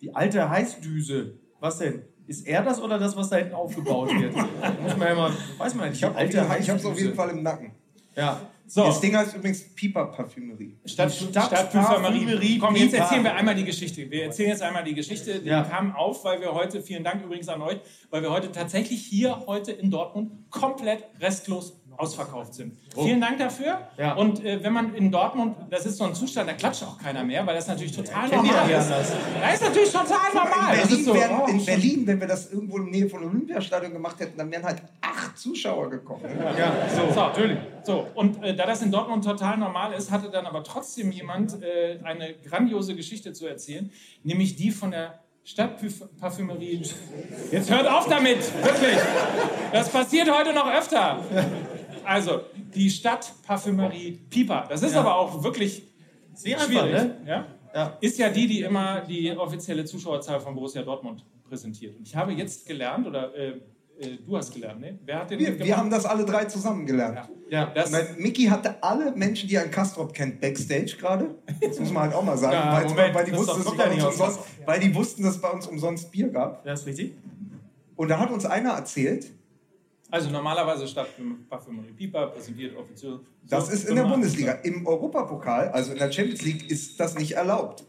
[0.00, 1.38] Die alte Heißdüse.
[1.60, 2.04] Was denn?
[2.26, 4.34] Ist er das oder das, was da hinten aufgebaut wird?
[4.82, 5.98] Muss man ja mal, weiß man nicht.
[5.98, 7.72] Ich habe es auf jeden Fall im Nacken.
[8.14, 8.40] Ja.
[8.66, 8.84] So.
[8.84, 10.78] Das Ding heißt übrigens Piper Parfümerie.
[10.86, 12.58] Stadt, Stadt, Stadt Parfümerie.
[12.58, 14.10] Komm, jetzt erzählen wir einmal die Geschichte.
[14.10, 15.40] Wir erzählen jetzt einmal die Geschichte.
[15.40, 15.62] Die ja.
[15.62, 17.78] kam auf, weil wir heute, vielen Dank übrigens an euch,
[18.10, 22.76] weil wir heute tatsächlich hier heute in Dortmund komplett restlos ausverkauft sind.
[22.94, 23.04] Oh.
[23.04, 23.78] Vielen Dank dafür.
[23.96, 24.14] Ja.
[24.14, 27.24] Und äh, wenn man in Dortmund, das ist so ein Zustand, da klatscht auch keiner
[27.24, 28.90] mehr, weil das natürlich total ja, normal ist.
[28.90, 29.12] Das.
[29.40, 30.74] das ist natürlich total normal.
[30.74, 33.24] In Berlin, so, wären, oh, in Berlin, wenn wir das irgendwo in der Nähe von
[33.24, 36.24] Olympiastadion gemacht hätten, dann wären halt acht Zuschauer gekommen.
[36.58, 37.58] Ja, so, so, natürlich.
[37.84, 41.62] So, und äh, da das in Dortmund total normal ist, hatte dann aber trotzdem jemand
[41.62, 43.90] äh, eine grandiose Geschichte zu erzählen,
[44.22, 46.82] nämlich die von der Stadtparfümerie.
[47.52, 48.96] Jetzt hört auf damit, wirklich.
[49.72, 51.22] Das passiert heute noch öfter.
[52.04, 52.40] Also,
[52.74, 54.66] die Stadtparfümerie Pipa.
[54.68, 55.00] Das ist ja.
[55.00, 55.82] aber auch wirklich
[56.34, 56.94] Sehr schwierig.
[56.94, 57.26] Einfach, ne?
[57.26, 57.46] ja?
[57.74, 57.98] Ja.
[58.00, 61.96] Ist ja die, die immer die offizielle Zuschauerzahl von Borussia Dortmund präsentiert.
[61.96, 63.60] Und ich habe jetzt gelernt, oder äh,
[63.98, 64.98] äh, du hast gelernt, ne?
[65.04, 67.28] Wer hat den wir, wir haben das alle drei zusammen gelernt.
[67.48, 67.72] Ja.
[67.74, 67.86] ja
[68.18, 71.34] Mickey hatte alle Menschen, die ein Kastrop kennt, Backstage gerade.
[71.60, 72.54] Das muss man halt auch mal sagen.
[72.64, 75.40] Ja, weil, Moment, weil, die wussten, dass bei uns umsonst, weil die wussten, dass es
[75.40, 76.64] bei uns umsonst Bier gab.
[76.64, 77.14] Das ist richtig.
[77.96, 79.26] Und da hat uns einer erzählt,
[80.14, 81.08] also normalerweise statt
[81.50, 83.18] Parfümerie Pipa präsentiert offiziell.
[83.48, 84.52] Das ist in der Bundesliga.
[84.62, 87.82] Im Europapokal, also in der Champions League, ist das nicht erlaubt.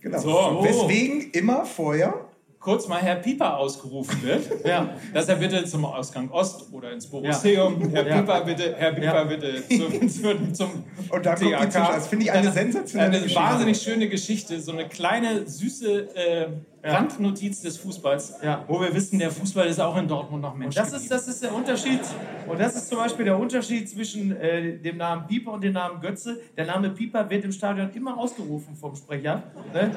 [0.00, 0.18] Genau.
[0.18, 0.64] So.
[0.64, 4.96] Weswegen immer vorher kurz mal Herr Pieper ausgerufen wird, ja.
[5.14, 8.02] dass er bitte zum Ausgang Ost oder ins Borusseum, ja.
[8.02, 11.72] Herr Pieper bitte, Herr Pieper bitte zum, zum, zum Und da TAK.
[11.72, 16.48] Das finde ich eine sensationelle Eine wahnsinnig schöne Geschichte, so eine kleine, süße äh,
[16.82, 18.64] Randnotiz des Fußballs, Ja.
[18.68, 20.76] wo wir wissen, der Fußball ist auch in Dortmund noch Mensch.
[20.76, 22.00] Und das ist, das ist der Unterschied.
[22.46, 26.00] Und das ist zum Beispiel der Unterschied zwischen äh, dem Namen Pieper und dem Namen
[26.00, 26.40] Götze.
[26.56, 29.42] Der Name Pieper wird im Stadion immer ausgerufen vom Sprecher.
[29.74, 29.90] Ne?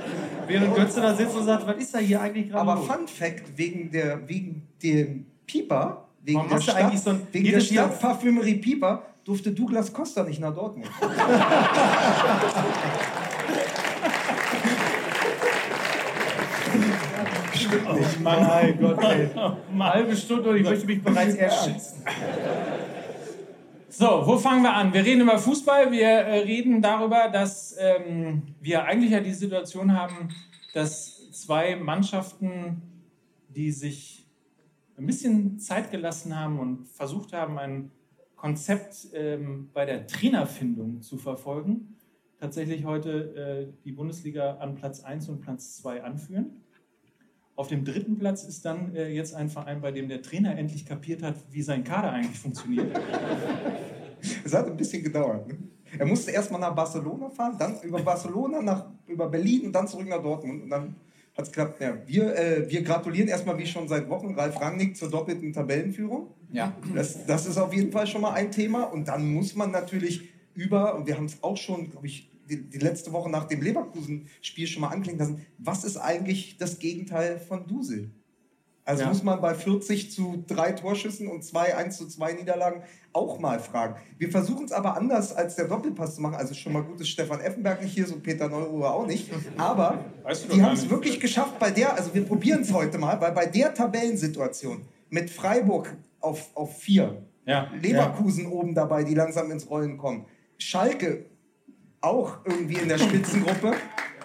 [0.47, 2.87] Während Götze da sitzt und sagt, was ist da hier eigentlich gerade Aber los?
[2.87, 7.59] Fun Fact, wegen, der, wegen dem Pieper, wegen Warum der Stadt, so ein- wegen der
[7.59, 10.89] Stadtparfümerie Pieper, durfte Douglas Costa nicht nach Dortmund.
[17.71, 19.29] Oh mein Gott, ey.
[19.35, 22.03] Eine halbe Stunde und ich möchte mich bereits erschießen.
[23.89, 24.93] So, wo fangen wir an?
[24.93, 25.91] Wir reden über Fußball.
[25.91, 30.29] Wir äh, reden darüber, dass ähm, wir eigentlich ja die Situation haben,
[30.73, 32.81] dass zwei Mannschaften,
[33.49, 34.25] die sich
[34.97, 37.91] ein bisschen Zeit gelassen haben und versucht haben, ein
[38.35, 41.97] Konzept ähm, bei der Trainerfindung zu verfolgen,
[42.39, 46.60] tatsächlich heute äh, die Bundesliga an Platz 1 und Platz 2 anführen.
[47.55, 50.85] Auf dem dritten Platz ist dann äh, jetzt ein Verein, bei dem der Trainer endlich
[50.85, 52.87] kapiert hat, wie sein Kader eigentlich funktioniert.
[54.45, 55.47] Es hat ein bisschen gedauert.
[55.47, 55.57] Ne?
[55.97, 60.07] Er musste erstmal nach Barcelona fahren, dann über Barcelona nach über Berlin und dann zurück
[60.07, 60.63] nach Dortmund.
[60.63, 60.95] Und dann
[61.35, 61.81] hat es geklappt.
[61.81, 66.27] Ja, wir, äh, wir gratulieren erstmal wie schon seit Wochen Ralf Rangnick zur doppelten Tabellenführung.
[66.51, 66.73] Ja.
[66.93, 68.83] Das, das ist auf jeden Fall schon mal ein Thema.
[68.83, 72.69] Und dann muss man natürlich über, und wir haben es auch schon, glaube ich, die,
[72.69, 77.39] die letzte Woche nach dem Leverkusen-Spiel schon mal anklingen lassen, was ist eigentlich das Gegenteil
[77.39, 78.11] von Dusel?
[78.83, 79.09] Also Ja.
[79.09, 82.81] muss man bei 40 zu 3 Torschüssen und 2 1 zu 2 Niederlagen
[83.13, 83.95] auch mal fragen.
[84.17, 86.35] Wir versuchen es aber anders als der Doppelpass zu machen.
[86.35, 89.29] Also schon mal gut, dass Stefan Effenberg nicht hier ist und Peter Neuruhr auch nicht.
[89.57, 92.97] Aber Weißt du die haben es wirklich geschafft bei der, also wir probieren es heute
[92.97, 97.69] mal, weil bei der Tabellensituation mit Freiburg auf, auf 4, Ja.
[97.81, 100.25] Leverkusen oben dabei, die langsam ins Rollen kommen,
[100.57, 101.25] Schalke
[102.01, 103.73] auch irgendwie in der Spitzengruppe.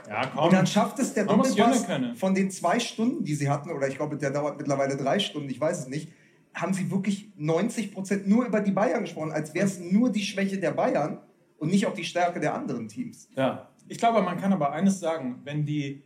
[0.09, 0.45] Ja, komm.
[0.45, 1.85] Und dann schafft es der Doppelpass
[2.15, 5.51] von den zwei Stunden, die sie hatten, oder ich glaube, der dauert mittlerweile drei Stunden,
[5.51, 6.12] ich weiß es nicht,
[6.55, 10.23] haben sie wirklich 90 Prozent nur über die Bayern gesprochen, als wäre es nur die
[10.23, 11.19] Schwäche der Bayern
[11.59, 13.29] und nicht auch die Stärke der anderen Teams.
[13.37, 13.69] Ja.
[13.89, 16.03] Ich glaube, man kann aber eines sagen, wenn die,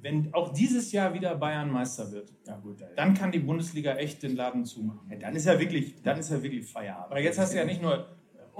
[0.00, 4.22] wenn auch dieses Jahr wieder Bayern Meister wird, Ja, gut, dann kann die Bundesliga echt
[4.22, 5.08] den Laden zumachen.
[5.10, 7.12] Ja, dann ist ja wirklich, dann ist ja wirklich Feierabend.
[7.12, 8.06] Aber jetzt hast du ja nicht nur,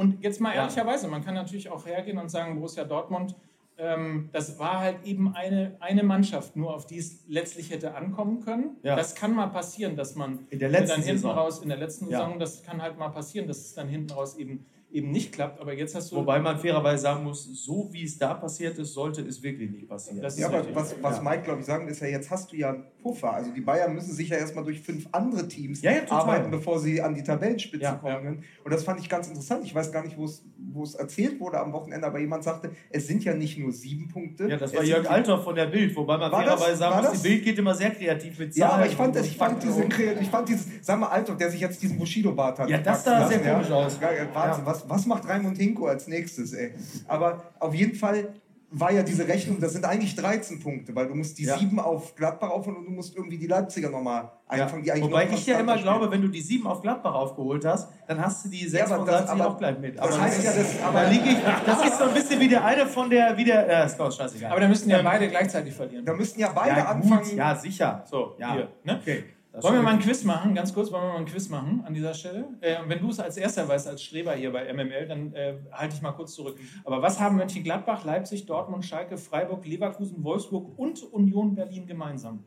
[0.00, 3.34] und jetzt mal ehrlicherweise, man kann natürlich auch hergehen und sagen, Borussia Dortmund,
[3.76, 8.40] ähm, das war halt eben eine, eine Mannschaft, nur auf die es letztlich hätte ankommen
[8.40, 8.76] können.
[8.82, 8.96] Ja.
[8.96, 11.36] Das kann mal passieren, dass man In der letzten dann hinten Saison.
[11.36, 12.06] raus, in der letzten.
[12.06, 15.60] Saison, das kann halt mal passieren, dass es dann hinten raus eben, eben nicht klappt.
[15.60, 16.16] Aber jetzt hast du.
[16.16, 19.88] Wobei man fairerweise sagen muss, so wie es da passiert ist, sollte es wirklich nicht
[19.88, 20.20] passieren.
[20.20, 20.74] Das Ja, aber richtig.
[20.76, 21.22] was, was Ja.
[21.22, 23.32] Mike, glaube ich, sagen ist ja, jetzt hast du ja einen Puffer.
[23.32, 26.78] Also die Bayern müssen sich ja erstmal durch fünf andere Teams Ja, ja, arbeiten, bevor
[26.78, 28.20] sie an die Tabellenspitze Ja, kommen ja.
[28.20, 28.44] können.
[28.64, 29.64] Und das fand ich ganz interessant.
[29.64, 33.24] Ich weiß gar nicht, wo es erzählt wurde am Wochenende, aber jemand sagte, es sind
[33.24, 34.48] ja nicht nur sieben Punkte.
[34.48, 37.02] Ja, das war Jörg Althoff von der Bild, wobei man War das- fairerweise sagen war
[37.02, 38.80] muss, das- die Bild geht immer sehr kreativ mit Ja, Zahlen.
[38.82, 41.08] aber ich fand, das, ich fand, Fakten diese, und- Kre- ich fand dieses, sag mal,
[41.08, 42.68] Althoff, der sich jetzt diesen Bushido-Bart hat.
[42.68, 43.98] Ja, das sah sehr lassen, komisch aus.
[44.00, 44.66] Ja, ja, Wahnsinn.
[44.66, 46.74] Was, was macht Raimund Hinko als nächstes, ey?
[47.08, 48.34] Aber auf jeden Fall
[48.72, 51.58] war ja diese Rechnung, das sind eigentlich 13 Punkte, weil du musst die Ja.
[51.58, 55.24] sieben auf Gladbach aufholen und du musst irgendwie die Leipziger nochmal einfangen, die eigentlich Wobei
[55.24, 58.24] noch ich ja immer konstanter glaube, wenn du die sieben auf Gladbach aufgeholt hast, dann
[58.24, 59.98] hast du die sechs aber von aber auch gleich mit.
[59.98, 62.64] das heißt ja, das- aber- da lieg ich, das ist so ein bisschen wie der
[62.64, 64.52] eine von der, wie der, ja, ist doch scheißegal.
[64.52, 66.04] aber da müssten ja Ähm, beide gleichzeitig verlieren.
[66.04, 67.36] Da müssten ja beide ja, anfangen.
[67.36, 68.04] ja, sicher.
[68.08, 68.52] So, ja.
[68.54, 68.68] hier.
[68.84, 68.98] Ne?
[69.02, 69.24] Okay.
[69.52, 70.54] Das Wollen wir mal ein Quiz machen?
[70.54, 72.56] Ganz kurz, wollen wir mal ein Quiz machen an dieser Stelle?
[72.60, 75.96] Äh, wenn du es als erster weißt, als Streber hier bei MML, dann äh, halte
[75.96, 76.56] ich mal kurz zurück.
[76.84, 82.44] Aber was haben Mönchengladbach, Leipzig, Dortmund, Schalke, Freiburg, Leverkusen, Wolfsburg und Union Berlin gemeinsam?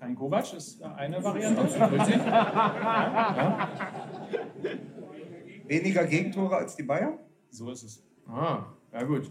[0.00, 1.62] Kein Kovac ist eine Variante.
[1.62, 2.20] Richtig?
[5.66, 7.18] Weniger Gegentore als die Bayern?
[7.50, 8.02] So ist es.
[8.26, 9.30] Ah, ja gut.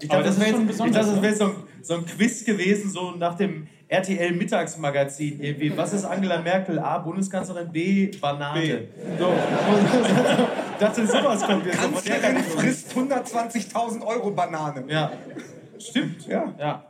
[0.00, 1.22] Ich dachte, das das wäre schon jetzt, ich besonders, dachte, das ne?
[1.22, 5.40] wäre jetzt so, ein, so ein Quiz gewesen, so nach dem RTL-Mittagsmagazin.
[5.40, 6.78] Irgendwie, was ist Angela Merkel?
[6.78, 8.60] A, Bundeskanzlerin, B, Banane.
[8.60, 8.78] B.
[9.18, 9.32] So.
[9.32, 11.80] ich dachte, sowas kommt jetzt.
[11.80, 14.84] Kanzlerin frisst 120.000 Euro Banane.
[14.88, 15.12] Ja,
[15.78, 16.26] stimmt.
[16.26, 16.54] Ja.
[16.58, 16.84] Ja.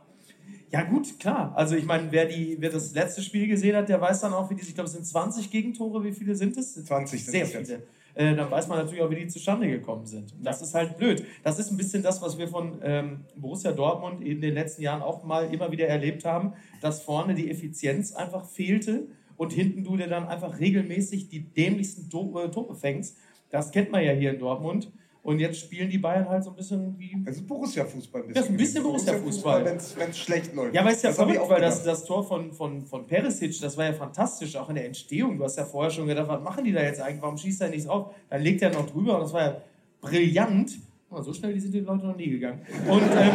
[0.71, 1.51] Ja, gut, klar.
[1.55, 4.49] Also, ich meine, wer, die, wer das letzte Spiel gesehen hat, der weiß dann auch,
[4.49, 6.03] wie die, ich glaube, es sind 20 Gegentore.
[6.03, 6.85] Wie viele sind es?
[6.85, 7.83] 20 sind Sehr es jetzt.
[8.15, 10.33] Äh, dann weiß man natürlich auch, wie die zustande gekommen sind.
[10.33, 11.23] Und das ist halt blöd.
[11.43, 15.01] Das ist ein bisschen das, was wir von ähm, Borussia Dortmund in den letzten Jahren
[15.01, 19.97] auch mal immer wieder erlebt haben, dass vorne die Effizienz einfach fehlte und hinten du
[19.97, 23.17] dir dann einfach regelmäßig die dämlichsten äh, Tore fängst.
[23.49, 24.91] Das kennt man ja hier in Dortmund.
[25.23, 28.23] Und jetzt spielen die Bayern halt so ein bisschen wie Also Borussia-Fußball.
[28.33, 29.65] Ja, ist ein bisschen Borussia-Fußball.
[29.65, 30.73] Wenn es schlecht läuft.
[30.73, 33.77] ja, aber ist ja Das verrückt, weil das, das Tor von, von, von Perisic, das
[33.77, 35.37] war ja fantastisch, auch in der Entstehung.
[35.37, 37.21] Du hast ja vorher schon gedacht, was machen die da jetzt eigentlich?
[37.21, 38.15] Warum schießt er nichts auf?
[38.31, 39.61] Dann legt er noch drüber und das war ja
[40.01, 40.71] brillant.
[41.11, 42.61] so schnell sind die Leute noch nie gegangen.
[42.89, 43.31] Und, ähm,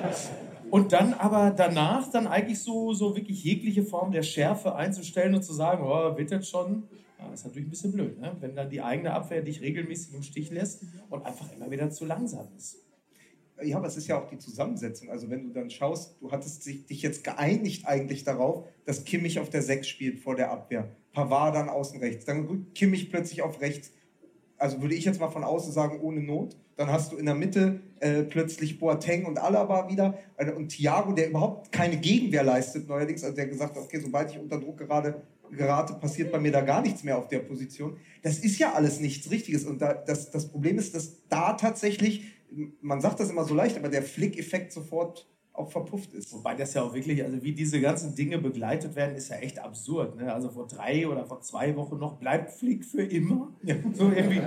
[0.70, 5.42] und dann aber danach dann eigentlich so, so wirklich jegliche Form der Schärfe einzustellen und
[5.42, 6.84] zu sagen, oh, wird das schon.
[7.30, 8.36] Das ist natürlich ein bisschen blöd, ne?
[8.40, 12.04] wenn dann die eigene Abwehr dich regelmäßig im Stich lässt und einfach immer wieder zu
[12.04, 12.78] langsam ist.
[13.62, 15.10] Ja, aber es ist ja auch die Zusammensetzung.
[15.10, 19.50] Also wenn du dann schaust, du hattest dich jetzt geeinigt eigentlich darauf, dass Kimmich auf
[19.50, 20.88] der 6 spielt vor der Abwehr.
[21.12, 22.24] Pavard dann außen rechts.
[22.24, 23.92] Dann rückt Kimmich plötzlich auf rechts.
[24.56, 26.56] Also würde ich jetzt mal von außen sagen, ohne Not.
[26.76, 30.18] Dann hast du in der Mitte äh, plötzlich Boateng und Alaba wieder.
[30.36, 33.22] Äh, und Thiago, der überhaupt keine Gegenwehr leistet neuerdings.
[33.22, 35.22] Also der gesagt hat, okay, sobald ich unter Druck gerade
[35.56, 37.96] gerate, passiert bei mir da gar nichts mehr auf der Position.
[38.22, 39.64] Das ist ja alles nichts Richtiges.
[39.64, 42.24] Und da, das, das Problem ist, dass da tatsächlich
[42.80, 46.32] man sagt das immer so leicht, aber der Flick-Effekt sofort auch verpufft ist.
[46.32, 49.58] Wobei das ja auch wirklich, also wie diese ganzen Dinge begleitet werden, ist ja echt
[49.58, 50.16] absurd.
[50.16, 50.32] Ne?
[50.32, 53.52] Also vor drei oder vor zwei Wochen noch bleibt Flick für immer.
[53.62, 53.76] Ja.
[53.92, 54.40] So irgendwie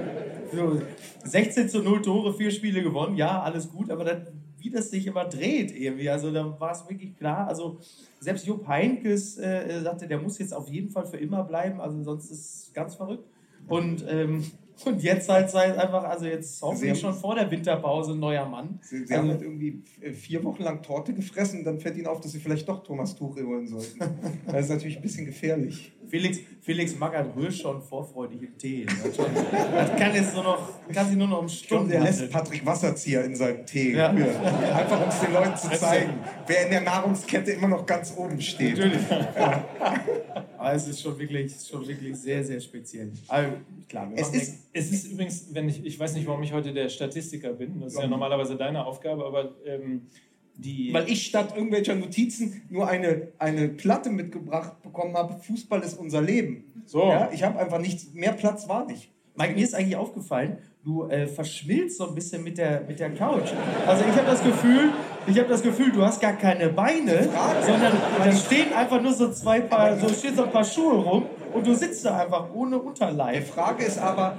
[0.52, 0.82] so
[1.24, 4.28] 16 zu 0 Tore, vier Spiele gewonnen, ja, alles gut, aber dann,
[4.66, 7.80] wie das sich immer dreht irgendwie, also da war es wirklich klar, also
[8.20, 12.02] selbst Jupp Heinkes äh, sagte, der muss jetzt auf jeden Fall für immer bleiben, also
[12.02, 13.30] sonst ist es ganz verrückt.
[13.68, 14.44] Und ähm,
[14.84, 18.80] und jetzt halt sei einfach, also jetzt hoffentlich schon vor der Winterpause ein neuer Mann.
[18.82, 19.82] Sie, sie also, haben halt irgendwie
[20.14, 23.16] vier Wochen lang Torte gefressen und dann fällt ihnen auf, dass sie vielleicht doch Thomas
[23.16, 24.00] Tuchel holen sollten.
[24.48, 25.94] das ist natürlich ein bisschen gefährlich.
[26.08, 28.86] Felix, Felix Magath rührt schon vorfreudig im Tee.
[28.86, 31.90] Das, kann jetzt nur noch, kann sich nur noch um Stunden.
[31.90, 33.94] Der lässt Patrick Wasserzieher in seinem Tee.
[33.94, 34.10] Ja.
[34.10, 36.14] Einfach um es den Leuten zu zeigen,
[36.48, 38.78] wer in der Nahrungskette immer noch ganz oben steht.
[38.78, 39.10] Natürlich.
[39.10, 39.66] Ja.
[40.58, 43.12] Aber es ist schon wirklich, schon wirklich sehr, sehr speziell.
[43.28, 43.54] Also,
[43.90, 46.90] klar, es ist, es ist übrigens, wenn ich, ich weiß nicht, warum ich heute der
[46.90, 50.08] Statistiker bin, das ist ja normalerweise deine Aufgabe, aber ähm,
[50.56, 50.94] die.
[50.94, 56.22] Weil ich statt irgendwelcher Notizen nur eine, eine Platte mitgebracht bekommen habe, Fußball ist unser
[56.22, 56.84] Leben.
[56.86, 57.04] So.
[57.04, 59.12] Ja, ich habe einfach nichts, mehr Platz war nicht.
[59.38, 63.14] Mike, mir ist eigentlich aufgefallen, du äh, verschmilzt so ein bisschen mit der, mit der
[63.14, 63.52] Couch.
[63.86, 64.94] Also ich habe das Gefühl,
[65.28, 67.28] ich habe das Gefühl, du hast gar keine Beine,
[67.66, 71.26] sondern da stehen einfach nur so zwei Paar, so stehen so ein paar Schuhe rum
[71.56, 73.36] und du sitzt da einfach ohne Unterleib.
[73.36, 74.38] Die Frage ist aber,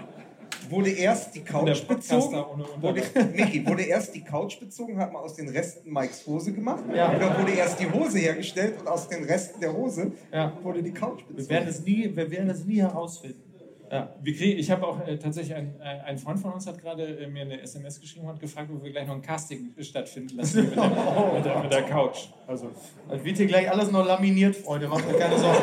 [0.68, 2.44] wurde erst die Couch bezogen?
[2.80, 3.02] Wurde,
[3.34, 6.84] Michi, wurde erst die Couch bezogen, hat man aus den Resten Mikes Hose gemacht?
[6.94, 7.14] Ja.
[7.14, 10.52] Oder wurde erst die Hose hergestellt und aus den Resten der Hose ja.
[10.62, 11.38] wurde die Couch bezogen?
[11.38, 13.42] Wir werden es nie, wir werden es nie herausfinden.
[13.90, 16.80] Ja, wir kriegen, ich habe auch äh, tatsächlich, ein, äh, ein Freund von uns hat
[16.80, 20.36] gerade äh, mir eine SMS geschrieben und gefragt, ob wir gleich noch ein Casting stattfinden
[20.36, 20.84] lassen mit der,
[21.34, 22.26] mit der, mit der Couch.
[22.48, 22.70] Also,
[23.08, 25.62] das wird hier gleich alles noch laminiert, Freunde, macht euch keine Sorgen.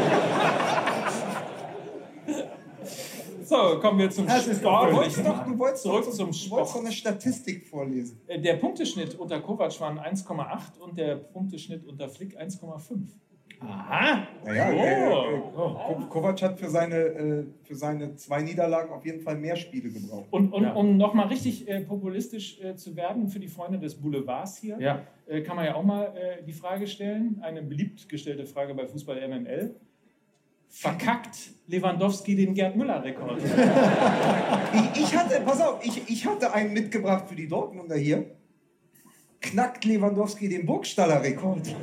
[3.44, 4.92] So, kommen wir zum das Sport.
[4.92, 6.52] Du wolltest doch, du wolltest zurück zum Sport.
[6.52, 8.22] Du wolltest eine Statistik vorlesen.
[8.28, 13.08] Äh, der Punkteschnitt unter Kovac waren 1,8 und der Punkteschnitt unter Flick 1,5.
[13.60, 14.28] Aha!
[14.46, 15.98] Naja, oh.
[15.98, 16.10] äh, äh.
[16.10, 20.28] Kovac hat für seine, äh, für seine zwei Niederlagen auf jeden Fall mehr Spiele gebraucht.
[20.32, 20.74] Und, und ja.
[20.74, 25.02] um nochmal richtig äh, populistisch äh, zu werden für die Freunde des Boulevards hier, ja.
[25.28, 26.14] Äh, kann man ja auch mal
[26.46, 29.76] die Frage stellen, eine beliebt gestellte Frage bei Fußball MML.
[30.76, 33.38] Verkackt Lewandowski den Gerd Müller-Rekord?
[34.74, 38.26] ich, ich, hatte, pass auf, ich, ich hatte einen mitgebracht für die Dortmunder hier.
[39.40, 41.76] Knackt Lewandowski den Burgstaller-Rekord?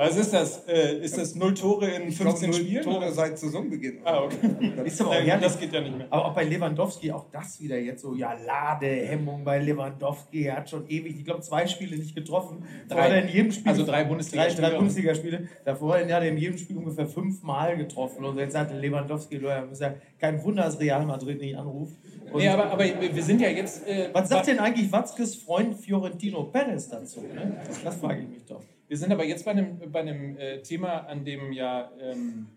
[0.00, 0.66] Was ist das?
[0.66, 2.82] Äh, ist das null Tore in 15 glaub, Spielen?
[2.82, 3.12] Tore oder?
[3.12, 3.98] seit Saisonbeginn.
[4.02, 4.72] Ah, okay.
[4.74, 6.06] Das, ist aber ja, das geht ja nicht mehr.
[6.08, 10.44] Aber auch bei Lewandowski, auch das wieder jetzt so, ja, Ladehemmung bei Lewandowski.
[10.44, 12.64] Er hat schon ewig, ich glaube, zwei Spiele nicht getroffen.
[12.88, 14.62] Drei, in jedem Spiel, also drei Bundesligaspiele.
[14.62, 15.48] Drei, drei Bundesligaspiele.
[15.66, 18.24] Davor hat er in jedem Spiel ungefähr fünfmal getroffen.
[18.24, 19.36] Und jetzt hat Lewandowski,
[19.70, 21.96] ist ja kein Wunder, dass Real Madrid nicht anruft.
[22.32, 23.86] Und nee, aber, aber wir sind ja jetzt.
[23.86, 27.20] Äh, was sagt denn eigentlich Watzkes Freund Fiorentino Perez dazu?
[27.20, 27.60] Ne?
[27.84, 28.62] Das frage ich mich doch.
[28.90, 32.48] Wir sind aber jetzt bei einem, bei einem äh, Thema, an dem ja ähm,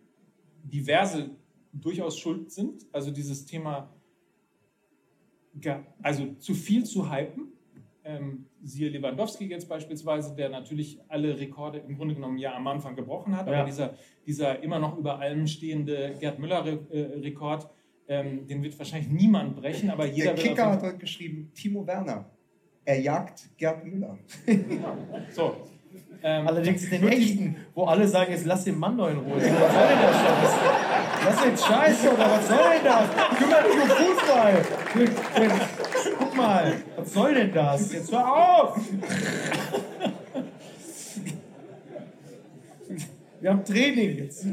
[0.64, 1.30] diverse
[1.72, 2.88] durchaus schuld sind.
[2.92, 3.94] Also dieses Thema,
[6.02, 7.50] also zu viel zu hypen.
[8.04, 12.96] Ähm, siehe Lewandowski jetzt beispielsweise, der natürlich alle Rekorde im Grunde genommen ja am Anfang
[12.96, 13.54] gebrochen hat, ja.
[13.54, 13.94] aber dieser,
[14.26, 17.70] dieser immer noch über allem stehende Gerd Müller-Rekord,
[18.08, 21.86] äh, ähm, den wird wahrscheinlich niemand brechen, aber jeder Der Kicker hat heute geschrieben, Timo
[21.86, 22.26] Werner,
[22.84, 24.18] er jagt Gerd Müller.
[25.32, 25.56] so,
[26.24, 29.36] ähm, Allerdings den echten, wo alle sagen, jetzt lass den Mann doch in Ruhe.
[29.36, 30.54] Was soll denn das Scheiß?
[31.26, 33.10] Was ist denn Scheiße oder was soll denn das?
[33.38, 34.54] Kümmere dich um Fußball.
[36.20, 37.94] Guck mal, was soll denn das?
[37.94, 38.80] Jetzt hör auf!
[43.42, 44.44] Wir haben Training jetzt.
[44.44, 44.50] So.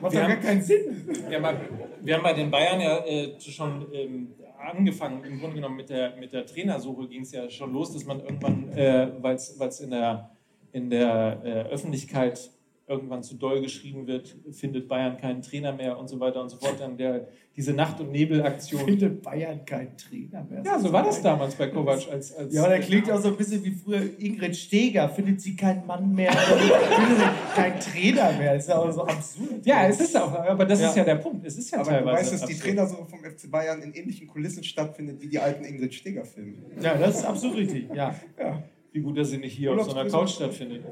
[0.00, 1.08] Macht doch gar keinen Sinn.
[1.28, 1.58] Wir haben,
[2.00, 6.16] wir haben bei den Bayern ja äh, schon ähm, angefangen, im Grunde genommen mit der,
[6.16, 9.90] mit der Trainersuche ging es ja schon los, dass man irgendwann, äh, weil es in
[9.90, 10.30] der,
[10.72, 12.50] in der äh, Öffentlichkeit
[12.90, 16.56] irgendwann zu doll geschrieben wird, findet Bayern keinen Trainer mehr und so weiter und so
[16.56, 16.74] fort.
[16.80, 18.84] Dann der, diese Nacht- und Nebel-Aktion.
[18.84, 20.62] Findet Bayern keinen Trainer mehr.
[20.66, 22.08] Ja, so war das damals bei Kovac.
[22.10, 25.08] Als, als ja, der klingt auch so ein bisschen wie früher Ingrid Steger.
[25.08, 28.54] Findet sie keinen Mann mehr, findet sie keinen Trainer mehr.
[28.54, 29.64] Das ist ja auch so absurd.
[29.64, 30.88] Ja, es ist auch, aber das Ja.
[30.88, 31.46] ist ja der Punkt.
[31.46, 32.06] Es ist ja Aber teilweise.
[32.10, 32.58] du weißt, dass die.
[32.58, 36.54] Trainersuche vom FC Bayern in ähnlichen Kulissen stattfindet wie die alten Ingrid Steger-Filme.
[36.82, 37.88] Ja, das ist absolut richtig.
[37.94, 38.14] Ja.
[38.38, 38.62] Ja.
[38.92, 40.10] Wie gut, dass sie nicht hier auf so einer.
[40.10, 40.82] Couch stattfindet.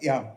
[0.00, 0.36] Ja.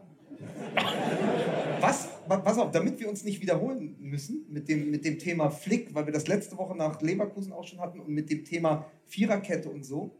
[1.79, 5.49] Was, wa- pass auf, damit wir uns nicht wiederholen müssen mit dem, mit dem Thema
[5.49, 8.85] Flick, weil wir das letzte Woche nach Leverkusen auch schon hatten und mit dem Thema
[9.05, 10.15] Viererkette und so.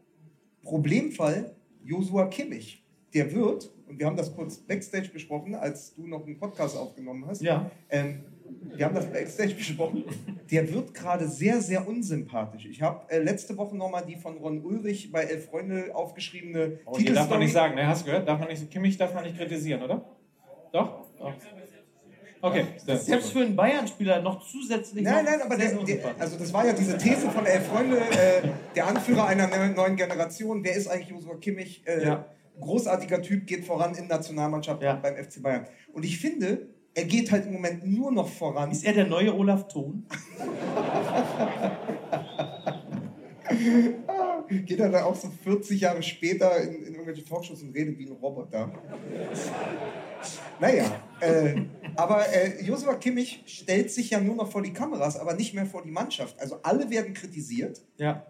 [0.62, 1.54] Problemfall
[1.84, 2.84] Josua Kimmich.
[3.14, 7.26] Der wird, und wir haben das kurz backstage besprochen, als du noch einen Podcast aufgenommen
[7.26, 7.40] hast.
[7.40, 7.70] Ja.
[7.88, 8.20] Ähm,
[8.76, 10.04] wir haben das backstage besprochen.
[10.50, 12.64] Der wird gerade sehr, sehr unsympathisch.
[12.66, 16.96] Ich habe äh, letzte Woche nochmal die von Ron Ulrich bei Elf Freunde aufgeschriebene Oh,
[16.96, 17.86] hier darf man Titelstory- nicht sagen, ne?
[17.86, 18.26] Hast du gehört?
[18.26, 20.04] Darf man nicht, Kimmich darf man nicht kritisieren, oder?
[20.72, 21.04] Doch?
[21.18, 21.34] Doch.
[22.40, 22.64] Okay.
[22.86, 25.02] das- Selbst für einen Bayern-Spieler noch zusätzlich.
[25.04, 28.48] Nein, nein, aber der, der, also das war ja diese These von Elf Freunde, äh,
[28.76, 30.62] der Anführer einer neu- neuen Generation.
[30.62, 31.82] Wer ist eigentlich Josua Kimmich?
[31.86, 32.26] Äh, Ja.
[32.60, 34.94] Großartiger Typ, geht voran in Nationalmannschaft Ja.
[34.94, 35.66] beim FC Bayern.
[35.92, 38.72] Und ich finde, er geht halt im Moment nur noch voran.
[38.72, 40.04] Ist er der neue Olaf Thon?
[44.48, 48.06] Geht er dann auch so 40 Jahre später in, in irgendwelche Talkshows und redet wie
[48.06, 48.72] ein Roboter.
[50.58, 51.54] Naja, äh,
[51.94, 55.66] aber äh, Joshua Kimmich stellt sich ja nur noch vor die Kameras, aber nicht mehr
[55.66, 56.38] vor die Mannschaft.
[56.40, 57.80] Also alle werden kritisiert.
[57.96, 58.26] Ja.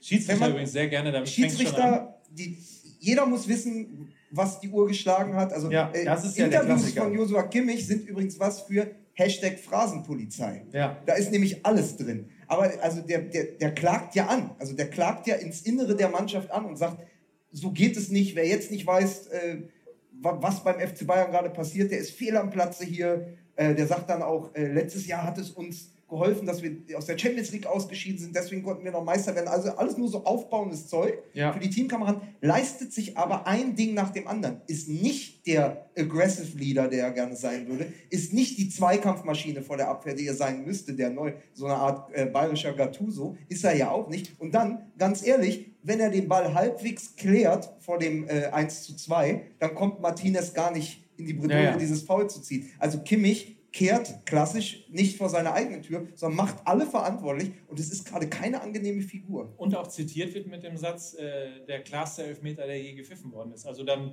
[0.00, 1.72] Schiedsrichter man- übrigens sehr gerne, damit fängt's schon an.
[1.72, 2.58] Schiedsrichter, die,
[3.00, 5.52] jeder muss wissen, was die Uhr geschlagen hat.
[5.52, 7.02] Also Ja, äh, ja Interviews Klassiker.
[7.04, 10.64] von Joshua Kimmich sind übrigens was für Hashtag Phrasenpolizei.
[10.72, 10.98] Ja.
[11.06, 12.28] Da ist nämlich alles drin.
[12.46, 14.50] Aber also der, der, der klagt ja an.
[14.58, 16.98] Also der klagt ja ins Innere der Mannschaft an und sagt,
[17.52, 18.34] so geht es nicht.
[18.34, 19.56] Wer jetzt nicht weiß, äh,
[20.20, 23.34] wa- was beim FC Bayern gerade passiert, der ist fehl am Platze hier.
[23.56, 27.06] Äh, der sagt dann auch, äh, letztes Jahr hat es uns geholfen, dass wir aus
[27.06, 29.48] der Champions League ausgeschieden sind, deswegen konnten wir noch Meister werden.
[29.48, 31.52] Also alles nur so aufbauendes Zeug Ja.
[31.52, 34.60] für die Teamkameraden, leistet sich aber ein Ding nach dem anderen.
[34.66, 39.76] Ist nicht der Aggressive Leader, der er gerne sein würde, ist nicht die Zweikampfmaschine vor
[39.76, 43.64] der Abwehr, die er sein müsste, der neu, so eine Art äh, bayerischer Gattuso, ist
[43.64, 44.40] er ja auch nicht.
[44.40, 48.96] Und dann, ganz ehrlich, wenn er den Ball halbwegs klärt vor dem äh, 1 zu
[48.96, 51.76] 2, dann kommt Martinez gar nicht in die Bredouille, Ja, ja.
[51.76, 52.70] dieses Foul zu ziehen.
[52.78, 57.90] Also Kimmich kehrt klassisch nicht vor seine eigene Tür, sondern macht alle verantwortlich und es
[57.90, 59.52] ist gerade keine angenehme Figur.
[59.56, 63.52] Und auch zitiert wird mit dem Satz, äh, der klarste Elfmeter, der je gepfiffen worden
[63.52, 63.66] ist.
[63.66, 64.12] Also dann äh,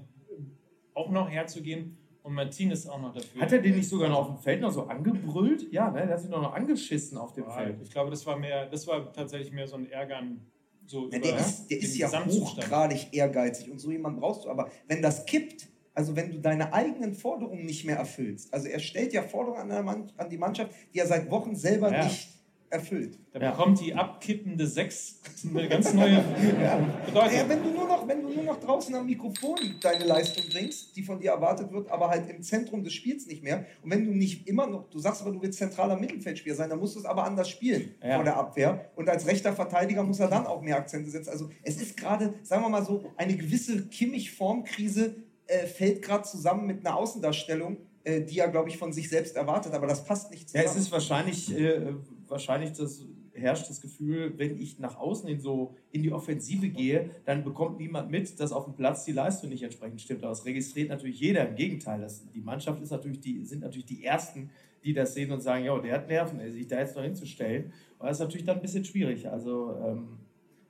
[0.95, 3.39] auch noch herzugehen und Martinez auch noch dafür.
[3.39, 5.71] Hat er den nicht sogar noch auf dem Feld noch so angebrüllt?
[5.71, 6.08] Ja, ne?
[6.08, 7.82] Der hat sich noch, noch angeschissen auf dem Ja, Feld.
[7.84, 10.41] Ich glaube, das war mehr, das war tatsächlich mehr so ein Ärgern
[10.88, 14.50] so Ja, der ist, der ist ja hochgradig ehrgeizig und so jemand brauchst du.
[14.50, 18.80] Aber wenn das kippt, also wenn du deine eigenen Forderungen nicht mehr erfüllst, also er
[18.80, 19.71] stellt ja Forderungen
[20.17, 22.04] an, die Mannschaft, die er seit Wochen selber Ja.
[22.06, 22.27] nicht
[22.69, 23.19] erfüllt.
[23.34, 26.23] Da bekommt die abkippende Sechs eine ganz neue
[27.06, 27.36] Bedeutung.
[27.36, 30.95] Ja, wenn, du nur noch, wenn du nur noch draußen am Mikrofon deine Leistung bringst,
[30.95, 33.65] die von dir erwartet wird, aber halt im Zentrum des Spiels nicht mehr.
[33.84, 36.80] Und wenn du nicht immer noch, du sagst aber, du willst zentraler Mittelfeldspieler sein, dann
[36.80, 38.15] musst du es aber anders spielen Ja.
[38.15, 38.89] vor der Abwehr.
[38.95, 41.30] Und als rechter Verteidiger muss er dann auch mehr Akzente setzen.
[41.32, 45.15] Also es ist gerade, sagen wir mal so, eine gewisse Kimmich-Formkrise
[45.52, 49.36] äh, fällt gerade zusammen mit einer Außendarstellung, äh, die er, glaube ich, von sich selbst
[49.36, 49.74] erwartet.
[49.74, 50.66] Aber das passt nicht Ja, zusammen.
[50.68, 51.94] es ist wahrscheinlich, äh,
[52.28, 57.12] wahrscheinlich das herrscht das Gefühl, wenn ich nach außen in so in die Offensive gehe,
[57.26, 60.24] dann bekommt niemand mit, dass auf dem Platz die Leistung nicht entsprechend stimmt.
[60.24, 61.48] Aber das registriert natürlich jeder.
[61.48, 64.50] Im Gegenteil, das, die Mannschaft ist natürlich die, sind natürlich die Ersten,
[64.84, 67.72] die das sehen und sagen, ja, der hat Nerven, ey, sich da jetzt noch hinzustellen.
[68.00, 69.28] Und das ist natürlich dann ein bisschen schwierig.
[69.30, 70.18] Also ähm,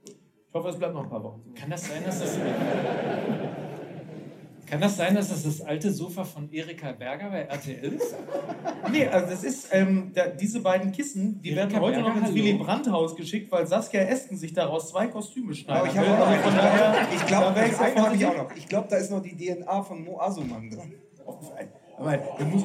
[0.05, 1.53] ich hoffe, es bleibt noch ein paar Wochen.
[1.55, 2.37] Kann das sein, dass das.
[4.67, 8.15] Kann das sein, dass das das alte Sofa von Erika Berger bei RTL ist?
[8.91, 12.19] Nee, also das ist, ähm, da, diese beiden Kissen, die Erika werden heute noch Berger,
[12.19, 12.35] ins hallo.
[12.35, 15.81] Willy Brandt-Haus geschickt, weil Saskia Esken sich daraus zwei Kostüme schneidet.
[15.83, 18.55] Aber ich habe noch, Also ich glaube, da das eine sofort habe ich auch noch.
[18.55, 20.93] Ich glaube, da ist noch die DNA von Mo Asuman dran.
[21.97, 22.63] Aber der muss.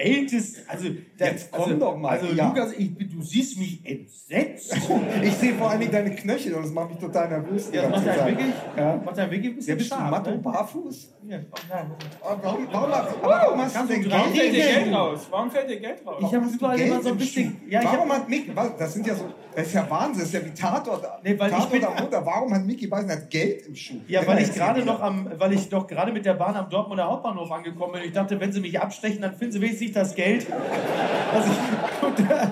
[0.00, 2.46] Ältest, also, Jetzt komm also, doch mal, Also, ja.
[2.46, 4.76] Lukas, ich, du siehst mich entsetzt.
[5.24, 7.68] Ich sehe vor allen Dingen deine Knöchel und das macht mich total nervös.
[7.72, 8.26] Ja, das macht Zeit.
[8.26, 9.02] wirklich, Ja.
[9.04, 10.10] macht einen wirklich ein Ja, bisschen bist du scharf.
[10.10, 10.38] Matto ne?
[10.38, 11.14] barfuß?
[11.26, 11.38] Ja.
[11.50, 11.90] Oh, nein.
[12.22, 14.84] Aber warum, warum, aber warum hast du Kannst denn du dir Geld.
[14.84, 15.26] Geld raus?
[15.30, 16.16] Warum fällt dir Geld raus?
[16.20, 17.60] Ich habe überall immer so ein bisschen.
[17.68, 19.24] Ja, ich warum hat was, das sind ja so,
[19.58, 21.94] das ist ja Wahnsinn, das ist ja wie Tatort, Nee, weil ich Tatort bin- am
[21.94, 22.24] Montag.
[22.26, 23.96] Warum hat Mickey Beisenherz Geld im Schuh?
[24.06, 27.06] ja, weil ich gerade noch am, weil ich doch gerade mit der Bahn am Dortmunder
[27.08, 28.02] Hauptbahnhof angekommen bin.
[28.02, 30.46] Ich dachte, wenn sie mich abstechen, dann finden sie wenigstens das Geld,
[31.32, 32.50] was ich unter,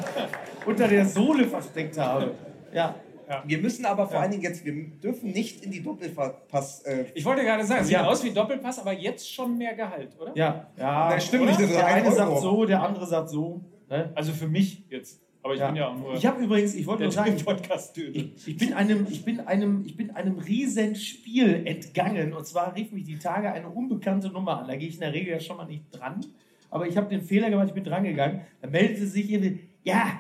[0.67, 2.33] unter der Sohle versteckt habe.
[2.73, 2.95] Ja.
[3.29, 3.43] Ja.
[3.45, 6.83] Wir müssen aber vor allen Dingen jetzt, wir dürfen nicht in die Doppelpass.
[6.83, 8.07] Äh, Ich wollte gerade sagen, sieht Ja.
[8.07, 10.31] aus wie Doppelpass, aber jetzt schon mehr Gehalt, oder?
[10.37, 11.11] Ja, ja.
[11.11, 11.59] Das stimmt Oder?
[11.59, 12.41] nicht, der ein eine sagt Euro.
[12.41, 13.63] so, der andere sagt so.
[13.91, 14.13] Ne?
[14.15, 15.21] Also für mich jetzt.
[15.47, 15.67] Aber ich Ja.
[15.69, 18.15] bin ja auch nur Ich habe übrigens, ich wollte nur sagen, Podcast-Typ.
[18.15, 22.33] ich, ich bin einem, ich bin einem, ich bin einem riesen Spiel entgangen.
[22.33, 24.67] Und zwar rief mich die Tage eine unbekannte Nummer an.
[24.69, 26.21] Da gehe ich in der Regel ja schon mal nicht dran.
[26.69, 28.41] Aber ich habe den Fehler gemacht, ich bin dran gegangen.
[28.61, 30.19] Da meldete sich irgendwie, ja,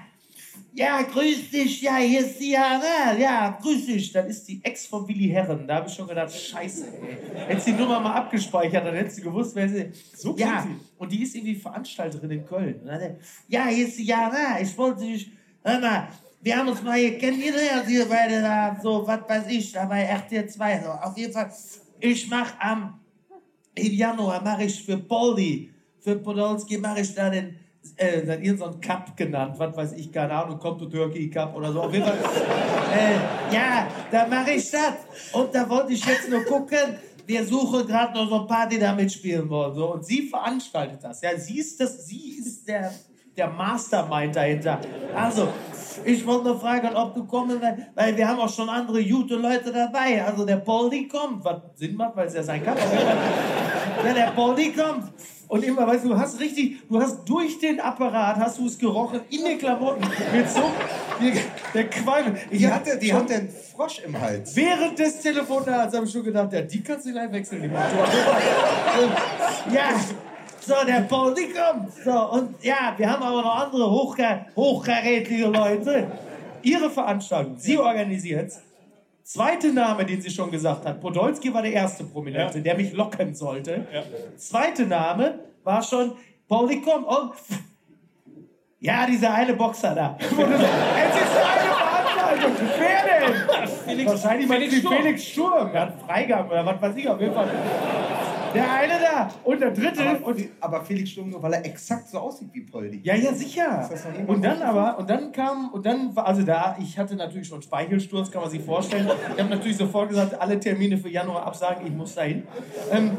[0.77, 4.13] ja, grüß dich, ja, hier ist die Jana, ja, grüß dich.
[4.13, 5.67] Das ist die Ex von Willi Herren.
[5.67, 7.47] Da habe ich schon gedacht, scheiße, ey.
[7.49, 10.21] Hättest die Nummer mal abgespeichert, dann hättest du gewusst, wer sie ist.
[10.21, 10.77] So ja, sie.
[10.99, 12.81] und die ist irgendwie Veranstalterin in Köln.
[12.85, 13.17] Dann,
[13.49, 15.31] ja, hier ist die Jana, ich wollte dich,
[15.63, 16.09] hör mal,
[16.43, 20.03] wir haben uns mal hier kennengelernt, hier beide da, so, was weiß ich, da bei
[20.03, 20.83] RTL 2.
[20.83, 20.91] So.
[20.91, 21.51] Auf jeden Fall,
[22.01, 23.01] ich mache am,
[23.75, 27.59] im Januar mache ich für Poldi, für Podolski mache ich da den,
[27.97, 31.73] äh, dann irgendeinen Cup genannt, was weiß ich, keine Ahnung, kommt to Turkey Cup oder
[31.73, 31.83] so.
[31.83, 32.19] Auf jeden Fall,
[32.95, 34.95] äh, ja, da mache ich das.
[35.33, 38.79] Und da wollte ich jetzt nur gucken, wir suchen gerade noch so ein paar, die
[38.79, 39.75] da mitspielen wollen.
[39.75, 39.93] So.
[39.93, 41.21] Und sie veranstaltet das.
[41.21, 42.93] Ja, sie ist, das, sie ist der,
[43.37, 44.81] der Mastermind dahinter.
[45.15, 45.49] Also,
[46.05, 49.37] ich wollte nur fragen, ob du kommen willst, weil wir haben auch schon andere gute
[49.37, 50.25] Leute dabei.
[50.25, 52.77] Also der Poldi kommt, was Sinn macht, weil es ja sein kann.
[54.05, 55.13] Ja, der Poldi kommt.
[55.49, 58.79] Und immer, weißt du, du hast richtig, du hast durch den Apparat, hast du es
[58.79, 60.63] gerochen, in den Klamotten, mit so,
[61.73, 62.37] der Qualm.
[62.51, 64.57] Ich die hatte, die hatte einen Frosch im Hals.
[64.57, 68.09] Während des Telefonats habe ich schon gedacht, ja, die kannst du gleich wechseln, die Motor.
[69.73, 70.01] ja,
[70.61, 71.93] so, der Paul, die kommt.
[72.05, 76.11] So, und ja, wir haben aber noch andere hochka hochkarätige Leute.
[76.63, 78.51] Ihre Veranstaltung, sie organisiert
[79.27, 81.01] Zweite Name, den sie schon gesagt hat.
[81.01, 82.63] Podolski war der erste Prominente, Ja.
[82.65, 83.85] der mich locken sollte.
[83.93, 84.03] Ja.
[84.37, 86.13] Zweite Name war schon
[86.49, 87.33] Pauli komm und
[88.79, 90.17] ja, dieser eine Boxer da.
[90.21, 90.47] es ist eine
[91.75, 92.53] Veranstaltung.
[92.79, 93.69] Wer denn?
[93.85, 94.97] Felix- Wahrscheinlich Felix Felix Sturm.
[95.03, 95.73] Felix Sturm.
[95.73, 97.49] Der hat Freigang oder was weiß ich auf jeden Fall.
[98.57, 100.03] Der eine da und der dritte.
[100.09, 103.01] Aber, und aber Felix Sturm nur, weil er exakt so aussieht wie Poldi.
[103.03, 103.89] ja, ja, sicher.
[104.27, 107.63] Und dann aber, und dann kam, und dann war, also da, ich hatte natürlich schon
[107.63, 109.09] Speichelsturz, kann man sich vorstellen.
[109.35, 112.47] Ich habe natürlich sofort gesagt, alle Termine für Januar absagen, ich muss dahin.
[112.91, 113.13] Ähm,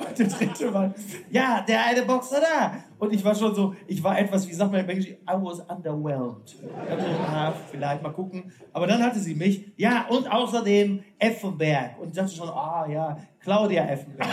[0.00, 0.94] und der dritte war,
[1.30, 2.72] ja, der eine Boxer da.
[2.98, 5.60] Und ich war schon so, ich war etwas, wie sagt man im Englischen, I was
[5.60, 6.56] underwhelmed.
[6.56, 8.52] Ich hab so, ah, vielleicht mal gucken.
[8.72, 11.98] Aber dann hatte sie mich, ja, und außerdem Effenberg.
[12.00, 14.28] Und ich dachte schon, ah, ja, Claudia Effenberg.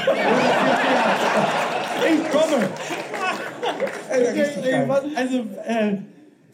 [2.09, 2.69] ich komme.
[5.15, 5.97] Also, äh,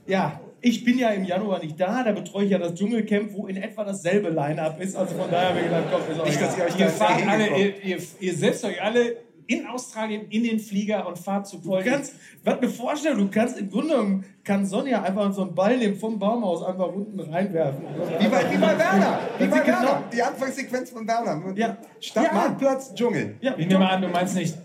[0.08, 3.48] ja, ich bin ja im Januar nicht da, da betreue ich ja das Dschungelcamp, wo
[3.48, 4.96] in etwa dasselbe Line-Up ist.
[4.96, 7.28] Also von daher habe ich gedacht, komm, ist auch Nicht, dass ihr euch Ihr fahrt
[7.28, 9.18] alle, ihr, ihr, ihr setzt euch alle
[9.48, 11.90] in Australien in den Flieger und fahrt zu Du Poldi.
[11.90, 12.14] kannst,
[12.44, 15.96] was mir vorstellen, du kannst im Grunde genommen, kann Sonja einfach so einen Ball nehmen
[15.96, 17.84] vom Baumhaus einfach unten reinwerfen.
[18.20, 19.20] Wie bei, wie bei Werner.
[19.38, 20.04] Wie bei sieht genau- Werner.
[20.14, 21.54] Die Anfangssequenz von Werner.
[21.56, 21.78] Ja.
[22.00, 22.34] Stadt, Ja.
[22.34, 23.36] Marktplatz, Dschungel.
[23.42, 24.56] Ja, Ich nehme an, du meinst nicht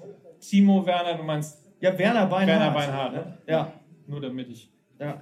[0.40, 2.60] Timo Werner, du meinst ja Werner Beinhardt.
[2.60, 3.12] Werner Beinhardt.
[3.12, 3.38] Ne?
[3.46, 3.72] Ja,
[4.06, 4.70] Nur damit ich.
[5.00, 5.20] ja.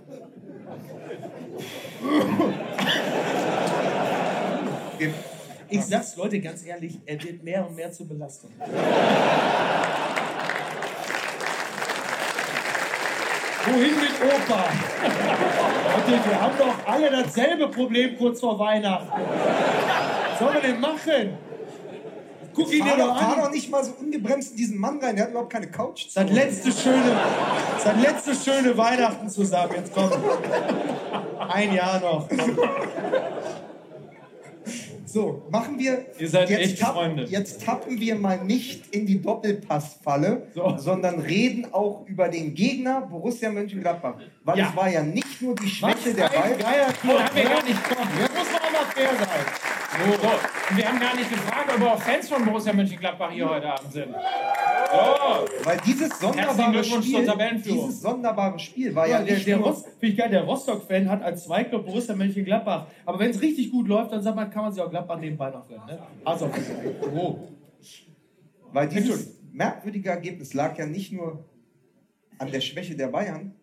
[5.69, 8.51] Ich sag's Leute ganz ehrlich, er wird mehr und mehr zur Belastung.
[13.67, 14.65] Wohin mit Opa?
[15.97, 19.11] Leute, wir haben doch alle dasselbe Problem kurz vor Weihnachten.
[20.31, 21.39] Was sollen wir denn machen?
[22.55, 23.45] Guck ihn dir doch doch, fahr an.
[23.45, 25.17] doch nicht mal so ungebremst in diesen Mann rein.
[25.17, 26.07] Der hat überhaupt keine Couch.
[26.09, 27.15] Sein letzte schöne,
[27.83, 29.73] sein letzte schöne Weihnachten zusammen.
[29.77, 30.11] Jetzt komm.
[31.51, 32.29] Ein Jahr noch.
[35.17, 36.05] So, machen wir.
[36.19, 37.25] Ihr seid echt Freunde.
[37.25, 40.77] Jetzt tappen wir mal nicht in die Doppelpassfalle, So.
[40.77, 44.17] sondern reden auch über den Gegner Borussia Mönchengladbach.
[44.45, 44.69] Weil Ja.
[44.69, 48.11] es war ja nicht nur die Schwäche der geiler Oh, haben wir gar nicht kommen.
[48.21, 50.07] Jetzt muss man auch mal fair sein.
[50.07, 50.77] So, so.
[50.77, 54.15] Wir haben gar nicht gefragt, ob auch Fans von Borussia Mönchengladbach hier heute Abend sind.
[54.97, 55.65] So.
[55.65, 57.27] Weil dieses sonderbare Spiel,
[57.65, 61.23] dieses sonderbare Spiel war ja, Ja, der, der, Rost, finde ich geil, der Rostock-Fan hat
[61.23, 62.87] als Zweitclub Borussia Mönchengladbach.
[63.05, 65.51] Aber wenn es richtig gut läuft, dann sagt man, kann man sich auch Gladbach nebenbei
[65.51, 65.87] noch gönnen.
[65.87, 65.99] Ne?
[66.25, 66.51] Also,
[67.15, 67.39] oh.
[68.73, 71.45] weil dieses merkwürdige Ergebnis lag ja nicht nur
[72.39, 73.55] an der Schwäche der Bayern,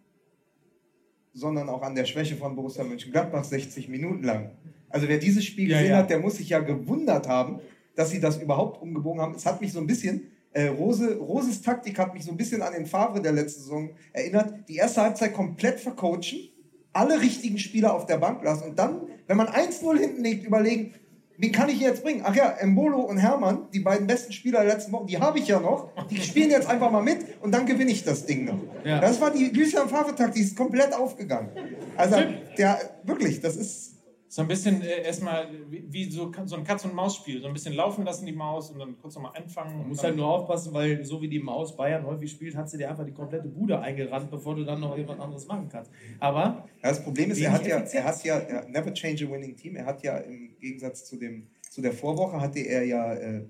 [1.33, 4.51] sondern auch an der Schwäche von Borussia Mönchengladbach 60 Minuten lang.
[4.89, 5.97] Also wer dieses Spiel Ja, gesehen ja.
[5.97, 7.59] hat, der muss sich ja gewundert haben,
[7.95, 9.35] dass sie das überhaupt umgebogen haben.
[9.35, 12.61] Es hat mich so ein bisschen, äh, Rose, Roses Taktik hat mich so ein bisschen
[12.61, 14.53] an den Favre der letzten Saison erinnert.
[14.69, 16.49] Die erste Halbzeit komplett vercoachen,
[16.93, 20.93] alle richtigen Spieler auf der Bank lassen und dann, wenn man 1-0 hinten liegt, überlegen,
[21.37, 22.21] wen kann ich jetzt bringen?
[22.23, 25.47] Ach ja, Embolo und Hermann, die beiden besten Spieler der letzten Wochen, die habe ich
[25.47, 25.89] ja noch.
[26.09, 28.59] Die spielen jetzt einfach mal mit und dann gewinne ich das Ding noch.
[28.83, 28.99] Ja.
[28.99, 31.49] Das war die Lucien Favre-Taktik, die ist komplett aufgegangen.
[31.97, 32.17] Also,
[32.57, 33.92] der, wirklich, das ist
[34.33, 37.39] So ein bisschen äh, erstmal wie, wie so, so ein Katz-und-Maus-Spiel.
[37.39, 39.77] So ein bisschen laufen lassen, die Maus, und dann kurz nochmal anfangen.
[39.77, 42.79] Man muss halt nur aufpassen, weil so wie die Maus Bayern häufig spielt, hat sie
[42.79, 45.91] dir einfach die komplette Bude eingerannt, bevor du dann noch irgendwas anderes machen kannst.
[46.19, 46.67] Aber.
[46.81, 49.55] Ja, das Problem ist, er hat, ja, er hat ja, er never change a winning
[49.55, 49.75] team.
[49.75, 53.13] Er hat ja im Gegensatz zu, dem, zu der Vorwoche, hatte er ja.
[53.13, 53.45] Äh,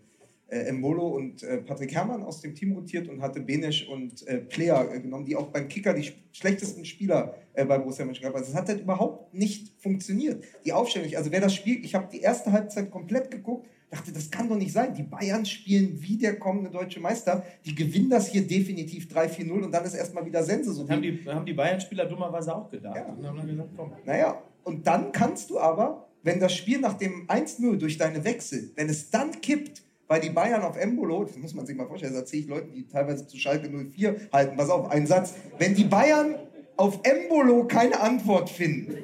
[0.54, 4.38] äh, Mbolo und äh, Patrick Herrmann aus dem Team rotiert und hatte Benesch und äh,
[4.38, 8.42] Player äh, genommen, die auch beim Kicker die schlechtesten Spieler äh, bei Borussia Mönchengladbach.
[8.42, 10.44] Also es hat halt überhaupt nicht funktioniert.
[10.66, 11.14] Die Aufstellung.
[11.16, 14.58] Also wer das spielt, ich habe die erste Halbzeit komplett geguckt, dachte, das kann doch
[14.58, 14.94] nicht sein.
[14.94, 17.46] Die Bayern spielen wie der kommende deutsche Meister.
[17.66, 20.74] Die gewinnen das hier definitiv 3-4-0 und dann ist erstmal wieder Sense.
[20.74, 22.96] So haben, die, haben die Bayern-Spieler dummerweise auch gedacht.
[22.96, 23.06] Ja.
[23.06, 23.92] Und haben dann gesagt, komm.
[24.06, 28.72] Naja, und dann kannst du aber, wenn das Spiel nach dem 1-0 durch deine Wechsel,
[28.76, 32.14] wenn es dann kippt, weil die Bayern auf Embolo, das muss man sich mal vorstellen,
[32.14, 35.76] das erzähle ich Leuten, die teilweise zu Schalke 04 halten, pass auf, einen Satz, wenn
[35.76, 36.36] die Bayern
[36.76, 38.98] auf Embolo keine Antwort finden.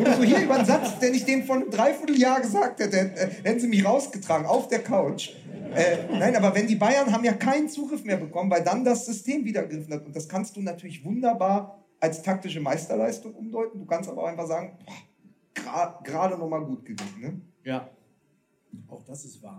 [0.00, 3.30] Oder so hier über einen Satz, den ich dem vor einem Dreivierteljahr gesagt hätte, äh,
[3.44, 5.30] hätten sie mich rausgetragen auf der Couch.
[5.74, 9.06] Äh, nein, aber wenn die Bayern haben ja keinen Zugriff mehr bekommen, weil dann das
[9.06, 10.06] System wieder gegriffen hat.
[10.06, 13.78] Und das kannst du natürlich wunderbar als taktische Meisterleistung umdeuten.
[13.78, 14.78] Du kannst aber auch einfach sagen,
[15.54, 17.20] gerade gra nochmal gut gegangen.
[17.20, 17.40] Ne?
[17.64, 17.88] Ja,
[18.88, 19.58] auch das ist wahr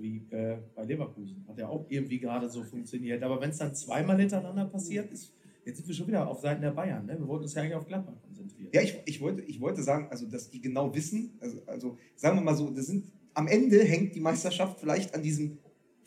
[0.00, 1.44] wie äh, bei Leverkusen.
[1.48, 3.22] Hat ja auch irgendwie gerade so funktioniert.
[3.22, 5.32] Aber wenn es dann zweimal hintereinander passiert, ist,
[5.64, 7.06] jetzt sind wir schon wieder auf Seiten der Bayern.
[7.06, 7.18] Ne?
[7.18, 8.70] Wir wollten uns ja eigentlich auf Gladbach konzentrieren.
[8.72, 12.38] Ja, ich, ich, wollte, ich wollte sagen, also dass die genau wissen, also, also sagen
[12.38, 15.58] wir mal so, das sind, am Ende hängt die Meisterschaft vielleicht an diesem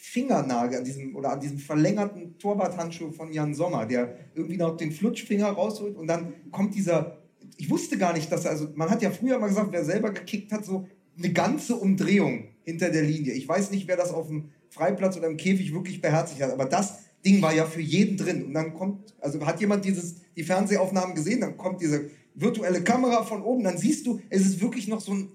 [0.02, 4.92] Fingernagel, an diesem oder an diesem verlängerten Torwarthandschuh von Jan Sommer, der irgendwie noch den
[4.92, 7.20] Flutschfinger rausholt und dann kommt dieser.
[7.58, 10.10] Ich wusste gar nicht, dass er, also man hat ja früher mal gesagt, wer selber
[10.10, 10.88] gekickt hat, so
[11.18, 13.34] eine ganze Umdrehung hinter der Linie.
[13.34, 16.66] Ich weiß nicht, wer das auf dem Freiplatz oder im Käfig wirklich beherzigt hat, aber
[16.66, 18.46] das Ding war ja für jeden drin.
[18.46, 23.24] Und dann kommt, also hat jemand dieses, die Fernsehaufnahmen gesehen, dann kommt diese virtuelle Kamera
[23.24, 25.32] von oben, dann siehst du, es ist wirklich noch so ein,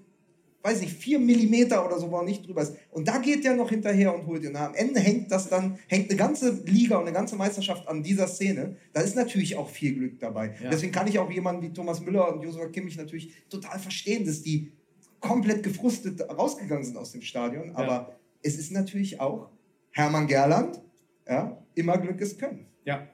[0.63, 2.73] weiß ich, vier Millimeter oder so, wo nicht drüber ist.
[2.91, 4.55] Und da geht der noch hinterher und holt ihn.
[4.55, 8.27] am Ende hängt das dann, hängt eine ganze Liga und eine ganze Meisterschaft an dieser
[8.27, 8.75] Szene.
[8.91, 10.55] Da ist natürlich auch viel Glück dabei.
[10.61, 10.69] Ja.
[10.69, 14.41] Deswegen kann ich auch jemanden wie Thomas Müller und Josua Kimmich natürlich total verstehen, dass
[14.41, 14.71] die
[15.19, 17.75] komplett gefrustet rausgegangen sind aus dem Stadion.
[17.75, 18.09] Aber ja.
[18.41, 19.49] es ist natürlich auch
[19.91, 20.81] Hermann Gerland,
[21.27, 22.67] ja, immer Glück ist Können.
[22.85, 23.07] Ja.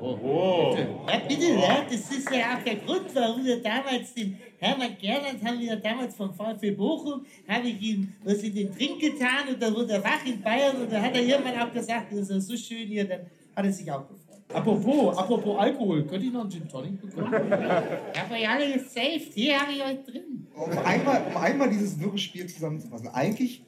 [0.00, 0.18] Oh.
[0.22, 0.76] oh.
[0.76, 5.42] Ja, bitte, ja, das ist ja auch der Grund, warum wir damals den Hermann Gerland
[5.42, 9.60] haben wir damals vom VfB Bochum, habe ich ihm was in den Trink getan und
[9.60, 12.46] da wurde er wach in Bayern und da hat er irgendwann auch gesagt, das ist
[12.46, 13.20] so schön hier, dann
[13.54, 14.25] hat er sich auch gefreut.
[14.52, 17.32] Apropos, apropos Alkohol, könnt ihr noch einen Gin Tonic bekommen?
[17.32, 20.46] Ich habe euch alle gesaved, hier habe ich euch drin.
[20.54, 23.08] Um einmal, um einmal dieses wirre Spiel zusammenzufassen.
[23.08, 23.64] Eigentlich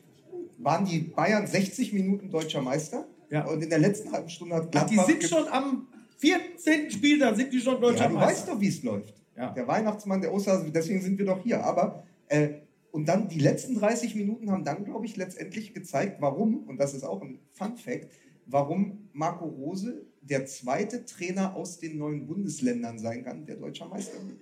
[0.59, 3.45] waren die Bayern 60 Minuten deutscher Meister ja.
[3.47, 4.95] und in der letzten halben Stunde hat Gladbach...
[4.99, 6.91] Ach, die sind schon am 14.
[6.91, 8.27] Spiel, da sind die schon deutscher ja, du Meister.
[8.27, 9.15] Du weißt doch, wie es läuft.
[9.37, 9.51] Ja.
[9.51, 11.63] Der Weihnachtsmann, der Osterhase, deswegen sind wir doch hier.
[11.65, 12.05] Aber...
[12.29, 12.49] Äh,
[12.91, 16.95] und dann die letzten 30 Minuten haben dann, glaube ich, letztendlich gezeigt, warum, und das
[16.95, 18.09] ist auch ein Fun Fact,
[18.47, 24.15] warum Marco Rose der zweite Trainer aus den neuen Bundesländern sein kann, der deutscher Meister
[24.27, 24.39] wird.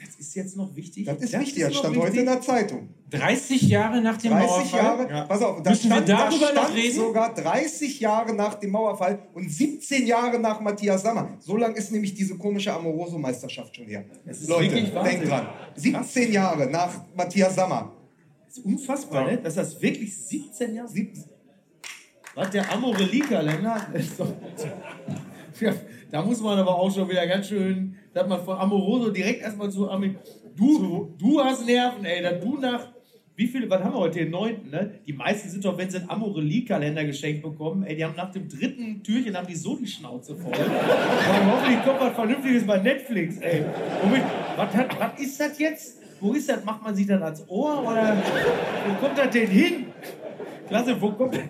[0.00, 1.04] Das ist jetzt noch wichtig.
[1.04, 2.88] Das ist das wichtig, das stand heute in der Zeitung.
[3.10, 4.80] 30 Jahre nach dem 30 Mauerfall.
[4.80, 5.24] Jahre, ja.
[5.24, 6.94] pass auf, Müssen stand, wir darüber noch reden?
[6.94, 11.36] sogar 30 Jahre nach dem Mauerfall und 17 Jahre nach Matthias Sammer.
[11.38, 14.04] So lang ist nämlich diese komische Amoroso-Meisterschaft schon her.
[14.46, 15.48] Leute, denkt dran.
[15.74, 17.92] 17 Jahre nach Matthias Sammer.
[18.46, 19.36] Das ist unfassbar, ja.
[19.36, 19.42] ne?
[19.42, 20.88] dass das wirklich 17 Jahre...
[20.88, 21.24] 17,
[22.34, 23.86] was, der Amorelie-Kalender?
[23.92, 25.16] Ja,
[26.10, 29.70] da muss man aber auch schon wieder ganz schön, dass man von Amoroso direkt erstmal
[29.70, 30.16] zu Ami.
[30.56, 32.88] Du, du hast Nerven, ey, dass du nach.
[33.36, 35.00] Wie viele, was haben wir heute, den neunten, ne?
[35.06, 38.46] Die meisten sind doch, wenn sie einen Amorelie-Kalender geschenkt bekommen, ey, die haben nach dem
[38.46, 40.52] dritten Türchen haben die so die Schnauze voll.
[40.52, 43.64] Dann hoffentlich kommt was Vernünftiges bei Netflix, ey.
[44.02, 44.22] Womit,
[44.56, 46.02] was, hat, was ist das jetzt?
[46.20, 46.62] Wo ist das?
[46.66, 48.14] Macht man sich das ans Ohr oder
[48.86, 49.86] wo kommt das denn hin?
[50.68, 51.44] Klasse, wo kommt das?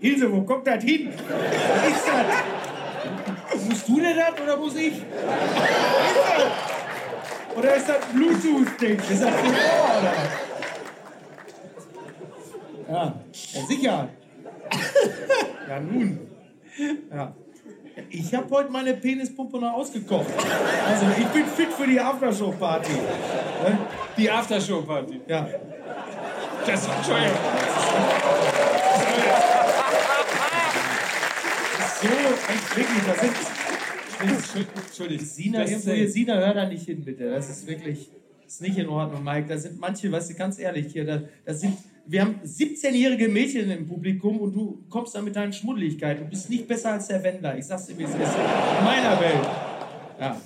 [0.00, 1.10] Ilse, wo kommt das hin?
[1.10, 2.69] Was ist das?
[3.90, 5.02] Du denn das oder muss ich?
[7.56, 9.00] Oder ist das ein Bluetooth-Ding?
[9.00, 10.12] Ist das für Ohr oder
[12.88, 13.14] Ja,
[13.52, 14.08] ja sicher.
[15.68, 16.20] Ja, nun.
[17.12, 17.32] Ja.
[18.10, 20.26] Ich habe heute meine Penispumpe noch ausgekocht.
[20.86, 22.92] Also ich bin fit für die Aftershow-Party.
[24.16, 25.20] Die Aftershow-Party?
[25.26, 25.48] Ja.
[26.64, 27.36] Das, Entschuldigung
[32.00, 32.06] so,
[32.52, 33.59] echt wirklich, das sind.
[34.20, 37.30] Entschuldigung, Sina, irgendwo Sina, hör da nicht hin, bitte.
[37.30, 38.10] Das ist wirklich,
[38.44, 39.46] das ist nicht in Ordnung, Mike.
[39.48, 43.70] Da sind manche, weißt du, ganz ehrlich hier, da, da sind, wir haben 17-jährige Mädchen
[43.70, 46.24] im Publikum und du kommst da mit deinen Schmuddeligkeiten.
[46.24, 47.56] Du bist nicht besser als der Wender.
[47.56, 48.16] Ich sag's dir, wie es ist.
[48.18, 49.46] In meiner Welt.
[50.18, 50.40] Ja.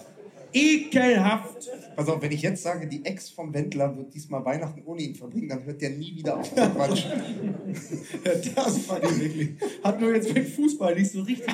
[0.54, 1.68] Ekelhaft.
[1.96, 5.14] Pass auf, wenn ich jetzt sage, die Ex vom Wendler wird diesmal Weihnachten ohne ihn
[5.14, 7.10] verbringen, dann hört der nie wieder auf zu quatschen.
[8.54, 9.50] Das fand ich wirklich.
[9.82, 11.52] Hat nur jetzt mit Fußball nicht so richtig.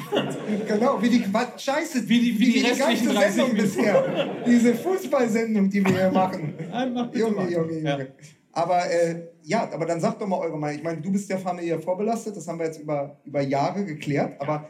[0.69, 4.29] genau, wie die Quatsch, Scheiße, Wie die- wie die restlichen ganze 30 Sendung bisher.
[4.47, 6.55] Diese Fußballsendung, die wir hier machen.
[6.57, 7.51] Bitte Junge.
[7.51, 8.09] Junge, Junge.
[8.53, 10.77] Aber äh, ja, aber dann sagt doch mal eure Meinung.
[10.79, 14.41] Ich meine, du bist ja familiär vorbelastet, das haben wir jetzt über, über Jahre geklärt.
[14.41, 14.69] Aber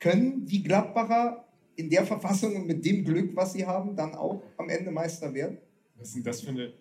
[0.00, 1.44] können die Gladbacher
[1.78, 5.32] in der Verfassung und mit dem Glück, was sie haben, dann auch am Ende Meister
[5.32, 5.58] werden?
[5.96, 6.72] Was ist denn das für eine.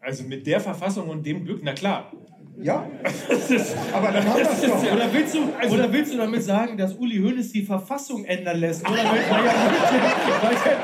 [0.00, 2.12] Also mit der Verfassung und dem Glück, na klar.
[2.60, 2.90] Ja.
[3.92, 4.92] aber dann haben wir es doch.
[4.92, 5.40] Oder willst, du,
[5.72, 8.82] oder willst du damit sagen, dass Uli Hoeneß die Verfassung ändern lässt?
[8.82, 9.04] Oder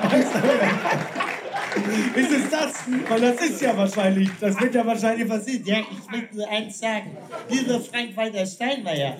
[0.08, 0.60] Meister wird?
[2.14, 2.74] Ist es das?
[3.08, 5.62] Weil das ist ja wahrscheinlich, das wird ja wahrscheinlich passieren.
[5.64, 7.16] Ja, ich möchte nur eins sagen.
[7.48, 9.16] Lieber Frank-Walter Steinmeier,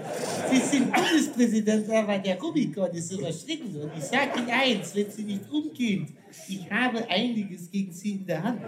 [0.51, 3.75] Sie sind Bundespräsident, aber der Rubikon ist überschritten.
[3.77, 6.17] Und ich sage Ihnen eins, wenn Sie nicht umgehen,
[6.49, 8.61] ich habe einiges gegen Sie in der Hand.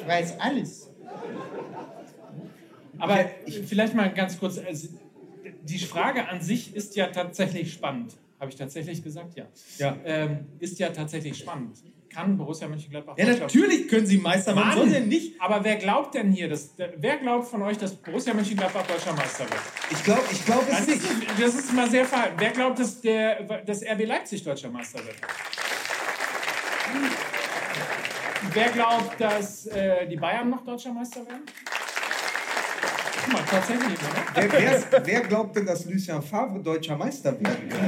[0.00, 0.90] Ich weiß alles.
[2.98, 3.30] Aber
[3.66, 4.58] vielleicht mal ganz kurz.
[4.58, 4.88] Also,
[5.64, 8.14] die Frage an sich ist ja tatsächlich spannend.
[8.42, 9.36] Habe ich tatsächlich gesagt?
[9.36, 9.44] Ja.
[9.78, 9.96] Ja.
[10.04, 11.76] Ähm, ist ja tatsächlich spannend.
[12.12, 14.66] Kann Borussia Mönchengladbach Ja, natürlich können sie Meister werden.
[14.66, 15.40] Mann, Warum denn nicht?
[15.40, 19.44] Aber wer glaubt denn hier, dass, wer glaubt von euch, dass Borussia Mönchengladbach deutscher Meister
[19.44, 19.60] wird?
[19.92, 21.02] Ich glaube ich glaub es Das nicht.
[21.04, 22.34] ist, das ist mal sehr verhalten.
[22.40, 25.14] Wer glaubt, dass, der, dass RB Leipzig deutscher Meister wird?
[28.54, 31.42] Wer glaubt, dass äh, die Bayern noch deutscher Meister werden?
[33.24, 34.08] Guck mal, tatsächlich, oder?
[34.34, 34.50] Wer,
[34.90, 37.80] wer, wer glaubt denn, dass Lucien Favre deutscher Meister werden wird?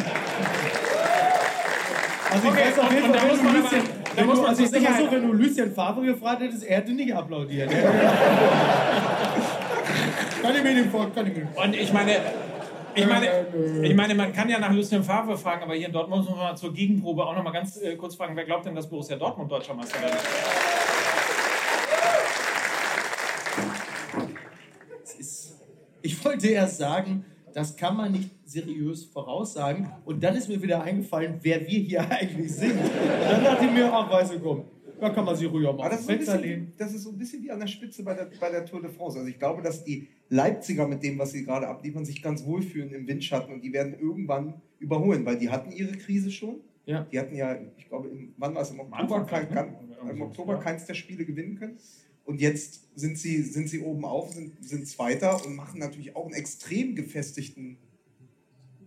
[2.30, 4.16] Also ich Okay, weiß auf jeden Fall, da muss wenn du man Lucien, aber- da
[4.16, 6.64] wenn muss du, man also ich sag mal so, wenn du Lucien Favre gefragt hättest,
[6.64, 7.72] er hätte nicht applaudiert.
[7.72, 7.82] Er
[10.42, 12.16] kann ich mir den vor, kann ich mir Und ich meine,
[12.96, 13.26] ich meine,
[13.82, 16.46] ich meine, man kann ja nach Lucien Favre fragen, aber hier in Dortmund muss man
[16.50, 19.16] mal zur Gegenprobe auch noch mal ganz äh, kurz fragen, wer glaubt denn, dass Borussia
[19.16, 20.12] Dortmund deutscher Meister wird?
[26.04, 27.24] Ich wollte erst sagen,
[27.54, 29.90] das kann man nicht seriös voraussagen.
[30.04, 32.72] Und dann ist mir wieder eingefallen, wer wir hier eigentlich sind.
[32.72, 32.90] Und
[33.26, 34.64] dann dachte ich mir, ach, weißt du, komm,
[35.00, 36.50] da kann man sich ruhig auch mal Aber auf das ist, so ein Fenster bisschen,
[36.50, 36.72] lehnen.
[36.76, 38.90] das ist so ein bisschen wie an der Spitze bei der, bei der Tour de
[38.90, 39.18] France.
[39.18, 42.92] Also ich glaube, dass die Leipziger mit dem, was sie gerade abliefern, sich ganz wohlfühlen
[42.92, 46.56] im Windschatten und die werden irgendwann überholen, weil die hatten ihre Krise schon.
[46.84, 47.06] Ja.
[47.10, 49.54] Die hatten ja, ich glaube, im, wann war es im Oktober, Anfang, kein, ne?
[49.54, 50.60] kein, Oder im Oktober ja.
[50.60, 51.78] keins der Spiele gewinnen können.
[52.24, 56.24] Und jetzt sind sie, sind sie oben auf, sind, sind Zweiter und machen natürlich auch
[56.24, 57.76] einen extrem gefestigten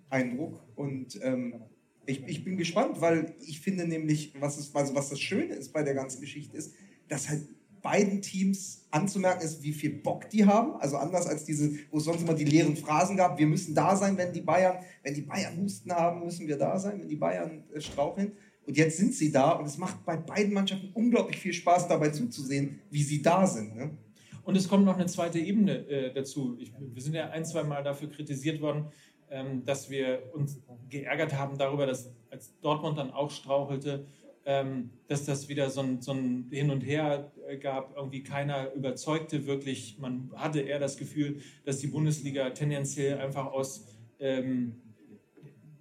[0.10, 0.60] Eindruck.
[0.76, 1.62] Und ähm,
[2.06, 5.74] ich, ich bin gespannt, weil ich finde nämlich, was, ist, also was das Schöne ist
[5.74, 6.74] bei der ganzen Geschichte ist,
[7.10, 7.44] dass halt
[7.82, 10.76] beiden Teams anzumerken ist, wie viel Bock die haben.
[10.82, 13.96] Also anders als diese, wo es sonst immer die leeren Phrasen gab, wir müssen da
[13.96, 17.16] sein, wenn die Bayern, wenn die Bayern Husten haben, müssen wir da sein, wenn die
[17.16, 18.34] Bayern äh, straucheln.
[18.68, 22.10] Und jetzt sind sie da und es macht bei beiden Mannschaften unglaublich viel Spaß, dabei
[22.10, 23.76] zuzusehen, wie sie da sind.
[23.78, 23.98] Ne?
[24.44, 26.58] Und es kommt noch eine zweite Ebene äh, dazu.
[26.60, 28.88] Ich, wir sind ja ein, zwei Mal dafür kritisiert worden,
[29.30, 30.60] ähm, dass wir uns
[30.90, 34.06] geärgert haben darüber, dass als Dortmund dann auch strauchelte,
[34.44, 37.96] ähm, dass das wieder so ein, so ein Hin und Her äh, gab.
[37.96, 39.98] Irgendwie keiner überzeugte wirklich.
[39.98, 43.86] Man hatte eher das Gefühl, dass die Bundesliga tendenziell einfach aus
[44.20, 44.82] ähm,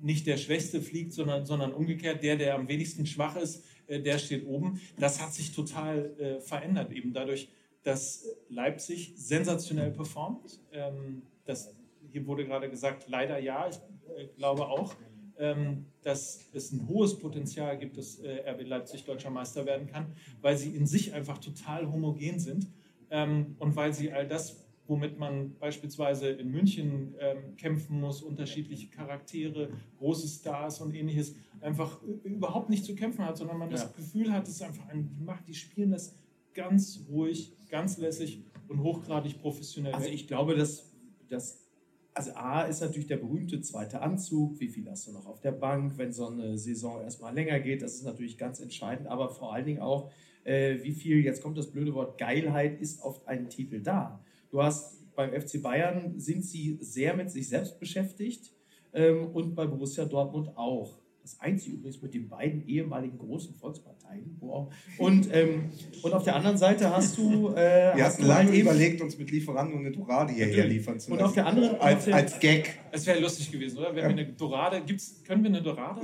[0.07, 4.19] nicht der Schwächste fliegt, sondern, sondern umgekehrt, der, der am wenigsten schwach ist, äh, der
[4.19, 4.81] steht oben.
[4.99, 7.49] Das hat sich total äh, verändert, eben dadurch,
[7.83, 10.61] dass Leipzig sensationell performt.
[10.73, 11.75] Ähm, das,
[12.13, 13.77] hier wurde gerade gesagt, leider ja, ich
[14.17, 14.95] äh, glaube auch,
[15.39, 20.57] ähm, dass es ein hohes Potenzial gibt, dass RB Leipzig deutscher Meister werden kann, weil
[20.57, 22.69] sie in sich einfach total homogen sind
[23.11, 28.89] ähm, und weil sie all das, womit man beispielsweise in München ähm, kämpfen muss, unterschiedliche
[28.89, 33.83] Charaktere, große Stars und ähnliches, einfach ü- überhaupt nicht zu kämpfen hat, sondern man das
[33.97, 36.17] Gefühl hat, es ist einfach ein, die macht, die spielen das
[36.55, 39.93] ganz ruhig, ganz lässig und hochgradig professionell.
[39.95, 40.93] Also ich glaube, dass
[41.29, 41.63] das
[42.15, 44.59] also A ist natürlich der berühmte zweite Anzug.
[44.59, 47.83] Wie viel hast du noch auf der Bank, wenn so eine Saison erstmal länger geht?
[47.83, 49.07] Das ist natürlich ganz entscheidend.
[49.07, 50.11] Aber vor allen Dingen auch,
[50.45, 54.25] äh, wie viel, jetzt kommt das blöde Wort Geilheit, ist auf einen Titel da.
[54.57, 58.55] Du hast beim FC Bayern sind sie sehr mit sich selbst beschäftigt
[58.95, 60.97] ähm, und bei Borussia Dortmund auch.
[61.21, 64.35] Das Einzige übrigens mit den beiden ehemaligen großen Volksparteien.
[64.41, 64.73] Wow.
[64.97, 65.65] Und, ähm,
[66.03, 67.51] und auf der anderen Seite hast du.
[67.51, 70.65] Äh, Wir hast hatten du halt lange eben, überlegt, uns mit Lieferando eine Dorade hierher
[70.67, 71.29] liefern zu Und lassen.
[71.29, 72.79] auf der anderen- als, auf der- als Gag.
[72.93, 73.89] Es wäre lustig gewesen, oder?
[73.95, 76.01] Wenn wir eine Dorade, gibt's, können wir eine Dorade?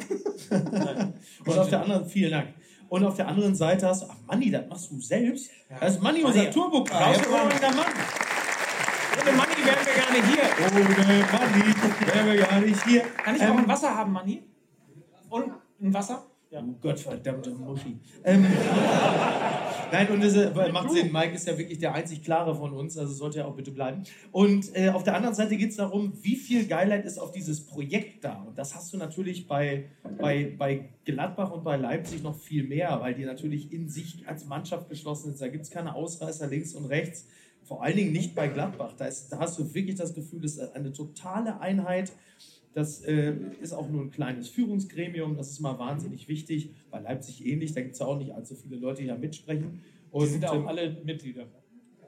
[0.51, 1.15] Nein.
[1.47, 2.49] Und auf der anderen, vielen Dank.
[2.91, 5.49] Und auf der anderen Seite hast du, ach Manni, das machst du selbst?
[5.81, 7.01] Das ist Manni, unser Turbo-Car.
[7.07, 7.51] rausgekommen.
[7.51, 8.22] Hervorragender Mann.
[9.21, 10.45] Ohne Money wären wir gar nicht hier.
[10.67, 13.03] Ohne Manni wären wir gar nicht hier.
[13.25, 14.43] Kann ich auch ein Wasser haben, Manni?
[15.29, 16.27] Und ein Wasser?
[16.51, 16.63] Ja.
[16.63, 17.99] Oh Gott, verdammte Muschi.
[18.25, 18.47] Ähm,
[19.93, 21.11] Nein, und es äh, macht Sinn.
[21.11, 24.05] Mike ist ja wirklich der einzig Klare von uns, also sollte er auch bitte bleiben.
[24.33, 27.67] Und äh, auf der anderen Seite geht es darum, wie viel Geilheit ist auf dieses
[27.67, 28.43] Projekt da.
[28.43, 29.87] Und das hast du natürlich bei,
[30.19, 34.45] bei, bei Gladbach und bei Leipzig noch viel mehr, weil die natürlich in sich als
[34.45, 35.41] Mannschaft geschlossen sind.
[35.41, 37.29] Da gibt es keine Ausreißer links und rechts.
[37.73, 38.93] Vor allen Dingen nicht bei Gladbach.
[38.99, 42.13] Da, ist, da hast du wirklich das Gefühl, es ist eine totale Einheit.
[42.75, 46.75] Das äh, ist auch nur ein kleines Führungsgremium, das ist mal wahnsinnig wichtig.
[46.91, 49.81] Bei Leipzig ähnlich, da gibt es ja auch nicht allzu viele Leute, die da mitsprechen.
[50.11, 51.47] Und die sind auch ähm, alle Mitglieder.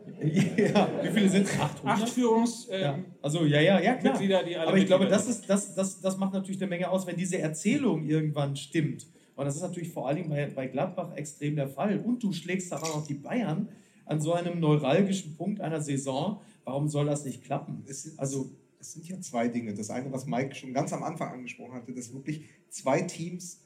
[0.22, 1.58] ja, wie viele sind es?
[1.58, 2.68] Acht Führungs.
[2.70, 2.98] Ähm, ja.
[3.22, 4.12] Also ja, ja, ja, klar.
[4.12, 6.90] Mitglieder, die alle Aber ich glaube, das, ist, das, das, das macht natürlich eine Menge
[6.90, 9.06] aus, wenn diese Erzählung irgendwann stimmt.
[9.34, 12.00] Und das ist natürlich vor allem bei, bei Gladbach extrem der Fall.
[12.00, 13.70] Und du schlägst daran auch die Bayern
[14.06, 16.40] an so einem neuralgischen Punkt einer Saison.
[16.64, 17.84] Warum soll das nicht klappen?
[18.16, 19.74] also es sind ja zwei Dinge.
[19.74, 23.60] Das eine, was Mike schon ganz am Anfang angesprochen hatte, dass wirklich zwei Teams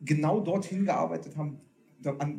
[0.00, 1.60] genau dorthin gearbeitet haben,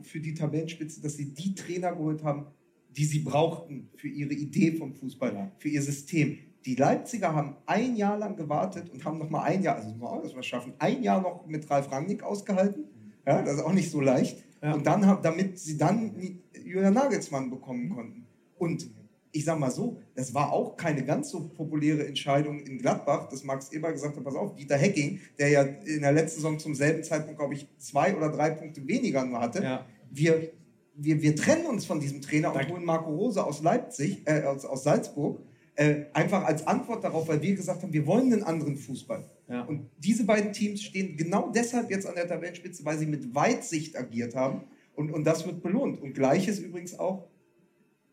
[0.04, 2.48] für die Tabellenspitze, dass sie die Trainer geholt haben,
[2.96, 6.38] die sie brauchten für ihre Idee vom Fußball, für ihr System.
[6.66, 10.32] Die Leipziger haben ein Jahr lang gewartet und haben noch mal ein Jahr, also das
[10.32, 12.86] wir das schaffen, ein Jahr noch mit Ralf Rangnick ausgehalten.
[13.26, 14.44] Ja, das ist auch nicht so leicht.
[14.62, 14.74] Ja.
[14.74, 18.26] Und dann, damit sie dann Julian Nagelsmann bekommen konnten.
[18.58, 18.90] Und
[19.32, 23.44] ich sag mal so, das war auch keine ganz so populäre Entscheidung in Gladbach, dass
[23.44, 26.74] Max Eber gesagt hat, pass auf, Dieter Hecking, der ja in der letzten Saison zum
[26.74, 29.86] selben Zeitpunkt, glaube ich, zwei oder drei Punkte weniger nur hatte, ja.
[30.10, 30.52] wir,
[30.96, 34.66] wir, wir trennen uns von diesem Trainer und holen Marco Rose aus Leipzig, äh, aus,
[34.66, 35.42] aus Salzburg,
[35.76, 39.30] äh, einfach als Antwort darauf, weil wir gesagt haben, wir wollen einen anderen Fußball.
[39.50, 39.64] Ja.
[39.64, 43.98] Und diese beiden Teams stehen genau deshalb jetzt an der Tabellenspitze, weil sie mit Weitsicht
[43.98, 44.64] agiert haben
[44.96, 46.00] und, und das wird belohnt.
[46.00, 47.28] Und gleiches übrigens auch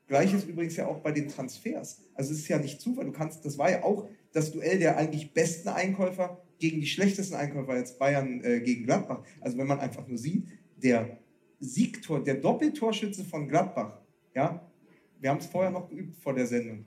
[0.07, 2.01] Gleiches übrigens ja auch bei den Transfers.
[2.15, 3.07] Also es ist ja nicht Zufall.
[3.07, 7.35] Du kannst, das war ja auch das Duell der eigentlich besten Einkäufer gegen die schlechtesten
[7.35, 9.25] Einkäufer, jetzt Bayern äh, gegen Gladbach.
[9.41, 11.19] Also wenn man einfach nur sieht, der
[11.59, 14.01] Siegtor, der Doppeltorschütze von Gladbach,
[14.35, 14.71] ja,
[15.19, 16.85] wir haben es vorher noch geübt vor der Sendung.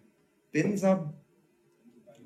[0.51, 1.13] Benza,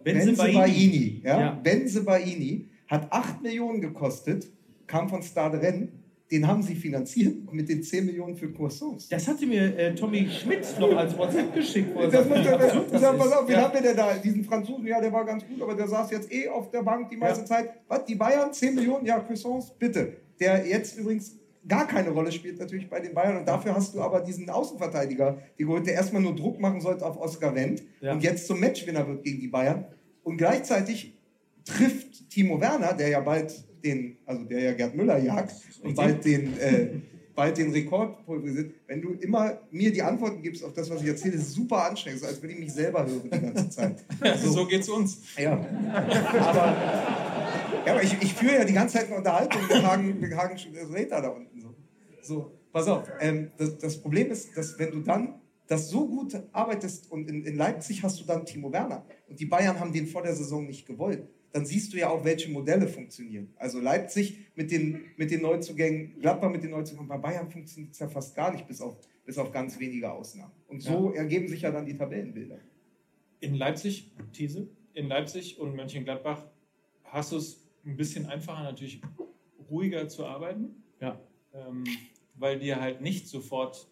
[0.04, 1.52] Benzebaini, ja, ja.
[1.52, 4.48] Benzebaini hat 8 Millionen gekostet,
[4.88, 5.90] kam von Stade Rennes
[6.34, 9.08] den haben sie finanziert mit den 10 Millionen für Croissants.
[9.08, 11.90] Das hatte mir äh, Tommy Schmidt noch als WhatsApp geschickt.
[11.96, 13.62] Das muss, das, das, das pass auf, wen ja.
[13.62, 14.16] haben wir denn da?
[14.16, 17.10] Diesen Franzosen, ja, der war ganz gut, aber der saß jetzt eh auf der Bank
[17.10, 17.46] die meiste ja.
[17.46, 17.70] Zeit.
[17.88, 19.06] Was, die Bayern, 10 Millionen?
[19.06, 20.14] Ja, Croissants, bitte.
[20.40, 21.38] Der jetzt übrigens
[21.68, 25.38] gar keine Rolle spielt natürlich bei den Bayern und dafür hast du aber diesen Außenverteidiger,
[25.58, 28.14] der erstmal nur Druck machen sollte auf Oskar Wendt ja.
[28.14, 29.86] und jetzt zum Matchwinner wird gegen die Bayern
[30.24, 31.14] und gleichzeitig
[31.66, 33.54] trifft Timo Werner, der ja bald
[33.84, 36.88] den, also der ja Gerd Müller jagt und bald den, äh,
[37.36, 41.08] bald den Rekord pulverisiert, wenn du immer mir die Antworten gibst auf das, was ich
[41.08, 44.04] erzähle, ist super anstrengend, so als würde ich mich selber hören die ganze Zeit.
[44.38, 45.22] So, so geht's uns.
[45.38, 45.54] Ja.
[45.54, 46.78] Aber,
[47.86, 50.58] ja, aber ich, ich führe ja die ganze Zeit eine Unterhaltung mit Hagen, mit Hagen
[50.94, 51.53] Räter da unten.
[52.24, 53.10] So, pass auf.
[53.20, 57.46] Ähm, das, das Problem ist, dass wenn du dann das so gut arbeitest und in,
[57.46, 60.66] in Leipzig hast du dann Timo Werner und die Bayern haben den vor der Saison
[60.66, 63.54] nicht gewollt dann siehst du ja auch, welche Modelle funktionieren.
[63.58, 68.00] Also Leipzig mit den, mit den Neuzugängen, Gladbach mit den Neuzugängen, bei Bayern funktioniert es
[68.00, 70.52] ja fast gar nicht, bis auf, bis auf ganz wenige Ausnahmen.
[70.68, 71.22] Und so ja.
[71.22, 72.58] ergeben sich ja dann die Tabellenbilder.
[73.40, 76.44] In Leipzig, These, in Leipzig und Mönchengladbach
[77.04, 79.02] hast du es ein bisschen einfacher, natürlich
[79.70, 80.84] ruhiger zu arbeiten.
[81.00, 81.22] Ja.
[81.54, 81.84] Ähm,
[82.36, 83.88] weil dir halt nicht sofort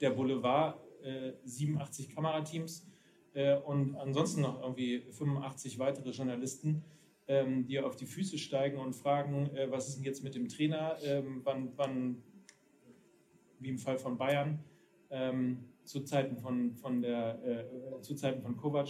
[0.00, 2.86] der Boulevard äh, 87 Kamerateams
[3.34, 6.84] äh, und ansonsten noch irgendwie 85 weitere Journalisten
[7.28, 10.48] ähm, die auf die Füße steigen und fragen, äh, was ist denn jetzt mit dem
[10.48, 12.22] Trainer, ähm, wann, wann,
[13.60, 14.58] wie im Fall von Bayern,
[15.10, 18.88] ähm, zu Zeiten von, von, der, äh, zu Zeiten von Kovac,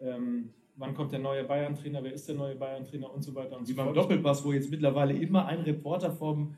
[0.00, 3.12] ähm, wann kommt der neue Bayern-Trainer, wer ist der neue Bayern-Trainer?
[3.12, 3.86] Und so weiter und Wie so fort.
[3.86, 6.54] beim Doppelpass, wo jetzt mittlerweile immer ein Reporter vom,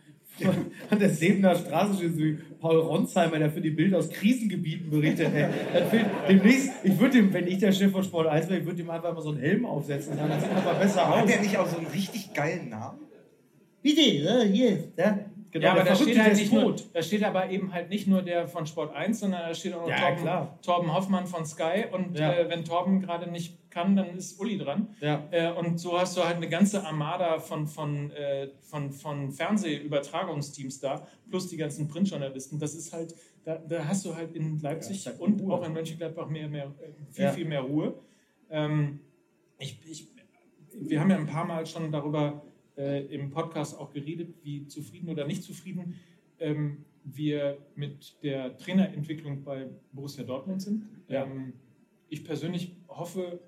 [0.46, 4.90] an der Sebener Straße steht, so wie Paul Ronsheimer, der für die Bild aus Krisengebieten
[4.90, 5.28] berichtet.
[5.34, 5.46] Ey,
[6.28, 8.90] demnächst, ich würde dem, wenn ich der Chef von Sport 1 wäre, ich würde ihm
[8.90, 10.16] einfach mal so einen Helm aufsetzen.
[10.16, 11.20] Dann sieht man mal besser aus.
[11.20, 12.98] Hat der nicht auch so einen richtig geilen Namen?
[13.82, 15.18] Bitte, hier, da.
[15.52, 18.22] Genau, ja, aber da steht, halt nicht nur, da steht aber eben halt nicht nur
[18.22, 21.86] der von Sport 1, sondern da steht auch noch ja, Torben, Torben, Hoffmann von Sky.
[21.90, 22.32] Und ja.
[22.32, 24.94] äh, wenn Torben gerade nicht kann, dann ist Uli dran.
[25.00, 25.26] Ja.
[25.32, 30.78] Äh, und so hast du halt eine ganze Armada von, von, äh, von, von Fernsehübertragungsteams
[30.80, 32.60] da, plus die ganzen Printjournalisten.
[32.60, 35.54] Das ist halt, da, da hast du halt in Leipzig halt und Ruhe.
[35.54, 37.94] auch in Mönchengladbach mehr, mehr, äh, viel, viel mehr Ruhe.
[38.50, 39.00] Ähm,
[39.58, 40.08] ich, ich,
[40.74, 42.42] wir haben ja ein paar Mal schon darüber
[42.76, 45.96] äh, im Podcast auch geredet, wie zufrieden oder nicht zufrieden
[46.38, 50.86] ähm, wir mit der Trainerentwicklung bei Borussia Dortmund sind.
[51.08, 51.24] Ja.
[51.24, 51.54] Ähm,
[52.08, 53.40] ich persönlich hoffe,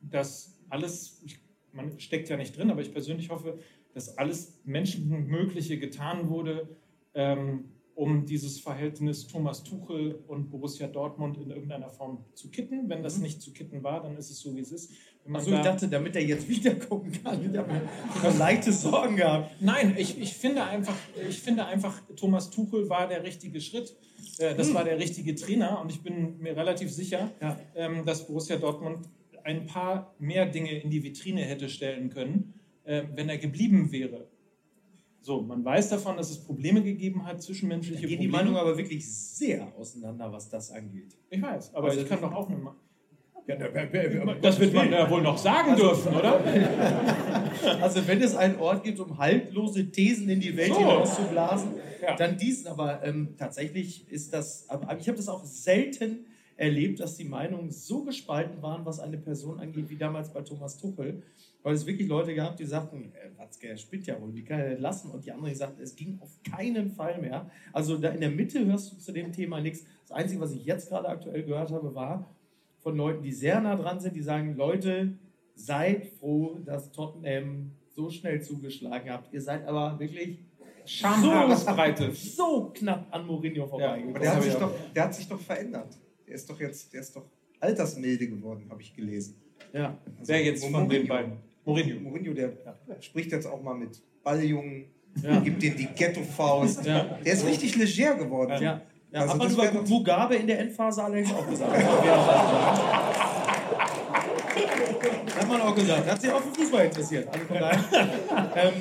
[0.00, 1.38] dass alles, ich,
[1.72, 3.58] man steckt ja nicht drin, aber ich persönlich hoffe,
[3.92, 6.68] dass alles Menschenmögliche getan wurde,
[7.14, 12.88] ähm, um dieses Verhältnis Thomas Tuchel und Borussia Dortmund in irgendeiner Form zu kitten.
[12.88, 14.92] Wenn das nicht zu kitten war, dann ist es so, wie es ist.
[15.32, 17.50] Also ich da- dachte, damit er jetzt wiederkommen kann.
[17.50, 19.52] Ich habe mir leichte Sorgen gehabt.
[19.60, 20.94] Nein, ich, ich, finde einfach,
[21.28, 23.94] ich finde einfach, Thomas Tuchel war der richtige Schritt.
[24.38, 27.56] Äh, Das war der richtige Trainer und ich bin mir relativ sicher, Ja.
[27.74, 29.08] ähm, dass Borussia Dortmund
[29.44, 32.54] ein paar mehr Dinge in die Vitrine hätte stellen können,
[32.84, 34.26] äh, wenn er geblieben wäre.
[35.22, 38.50] So, man weiß davon, dass es Probleme gegeben hat, zwischenmenschliche Da gehen die Probleme.
[38.52, 41.14] Meinungen aber wirklich sehr auseinander, was das angeht.
[41.28, 42.58] ich weiß, aber Also ich kann doch auch eine
[44.40, 46.40] Das wird man ja wohl noch sagen dürfen, oder?
[47.82, 50.78] Also wenn es einen Ort gibt, um haltlose Thesen in die Welt So.
[50.78, 51.70] hinauszublasen,
[52.02, 52.16] Ja.
[52.16, 52.68] dann diesen.
[52.68, 56.24] Aber ähm, tatsächlich ist das, aber ich habe das auch selten
[56.56, 60.76] erlebt, dass die Meinungen so gespalten waren, was eine Person angeht, wie damals bei Thomas
[60.78, 61.22] Tuchel.
[61.62, 64.60] Weil es wirklich Leute gab, die sagten, äh, Watzke, er spinnt ja wohl, wie kann
[64.60, 65.10] er lassen?
[65.10, 67.50] Und die anderen, die sagten, es ging auf keinen Fall mehr.
[67.74, 69.84] Also da in der Mitte hörst du zu dem Thema nichts.
[70.08, 72.34] Das Einzige, was ich jetzt gerade aktuell gehört habe, war
[72.82, 75.12] von Leuten, die sehr nah dran sind, die sagen, Leute,
[75.54, 79.32] seid froh, dass Tottenham so schnell zugeschlagen habt.
[79.32, 80.38] Ihr seid aber wirklich
[80.86, 82.10] Schamhaaresbreite.
[82.14, 84.10] so knapp an Mourinho vorbeigekommen.
[84.16, 85.96] Aber der hat, sich ich doch, der hat sich doch verändert.
[86.26, 87.24] Der ist doch jetzt, der ist doch
[87.58, 89.34] altersmilde geworden, habe ich gelesen.
[89.72, 89.96] ja.
[90.18, 91.08] Also Wer jetzt von den Mourinho.
[91.08, 91.32] beiden?
[91.64, 92.00] Mourinho.
[92.00, 92.52] Mourinho, der
[93.00, 94.86] spricht jetzt auch mal mit Balljungen,
[95.22, 95.40] Ja.
[95.40, 96.86] gibt denen die Ghetto-Faust.
[96.86, 97.18] Ja.
[97.24, 98.62] Der ist richtig leger geworden.
[98.62, 98.80] Ja.
[99.12, 101.72] Ja, Also hat man das über wär doch- Mugabe in der Endphase allerdings auch gesagt.
[105.26, 106.10] Das hat man auch gesagt.
[106.10, 107.28] Hat sich auch für Fußball interessiert.
[107.32, 107.78] Also von daher.
[108.56, 108.72] ähm,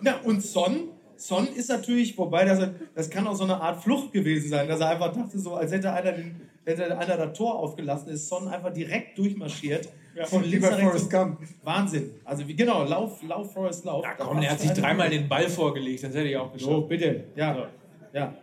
[0.00, 4.12] na, und Son, Son ist natürlich, wobei das, das kann auch so eine Art Flucht
[4.12, 7.54] gewesen sein, dass er einfach dachte, so als hätte einer, den, hätte einer das Tor
[7.58, 9.88] aufgelassen, ist Son einfach direkt durchmarschiert.
[10.24, 11.08] Von Wie links nach rechts.
[11.62, 12.10] Wahnsinn.
[12.24, 14.04] Also wie, genau, Lauf, Lauf, Forrest, Lauf.
[14.04, 16.88] Ja, komm, der hat sich dreimal den Ball vorgelegt, das hätte ich auch So, geschafft.
[16.88, 17.24] bitte.
[17.34, 17.68] Ja.
[18.12, 18.34] ja.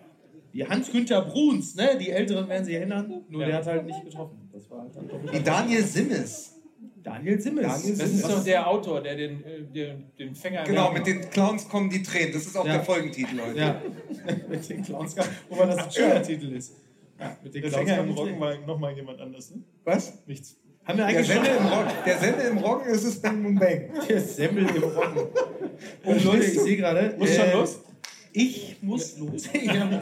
[0.53, 1.97] Die Hans-Günther Bruns, ne?
[1.99, 3.47] Die Älteren werden sich erinnern, nur Ja.
[3.47, 4.49] der hat halt nicht getroffen.
[4.51, 5.09] Das war halt dann.
[5.31, 6.55] Wie Daniel Simmes.
[7.01, 7.67] Daniel Simmels.
[7.81, 10.63] Daniel Das ist doch der Autor, der den, äh, den, den Fänger.
[10.63, 12.33] Genau, mit den Clowns kommen die Tränen.
[12.33, 12.73] Das ist auch Ja.
[12.73, 13.57] der Folgentitel heute.
[13.59, 13.81] Ja,
[14.49, 15.15] mit den Clowns,
[15.49, 16.73] wobei das ein schöner Titel ist.
[17.19, 19.61] Ja, mit den Der Clowns im Roggen war nochmal jemand anders, ne?
[19.85, 20.13] Was?
[20.27, 20.57] Nichts.
[20.83, 23.59] Haben wir Der eigentlich schon Sende im Roggen, der Sende im Roggen ist es Bang
[23.59, 23.89] Bang.
[24.09, 25.27] der Semmel im Roggen.
[26.03, 27.15] Und Leute, ich sehe gerade.
[27.17, 27.79] Muss schon los?
[28.33, 29.49] Ich muss los.
[29.53, 30.01] Ich habe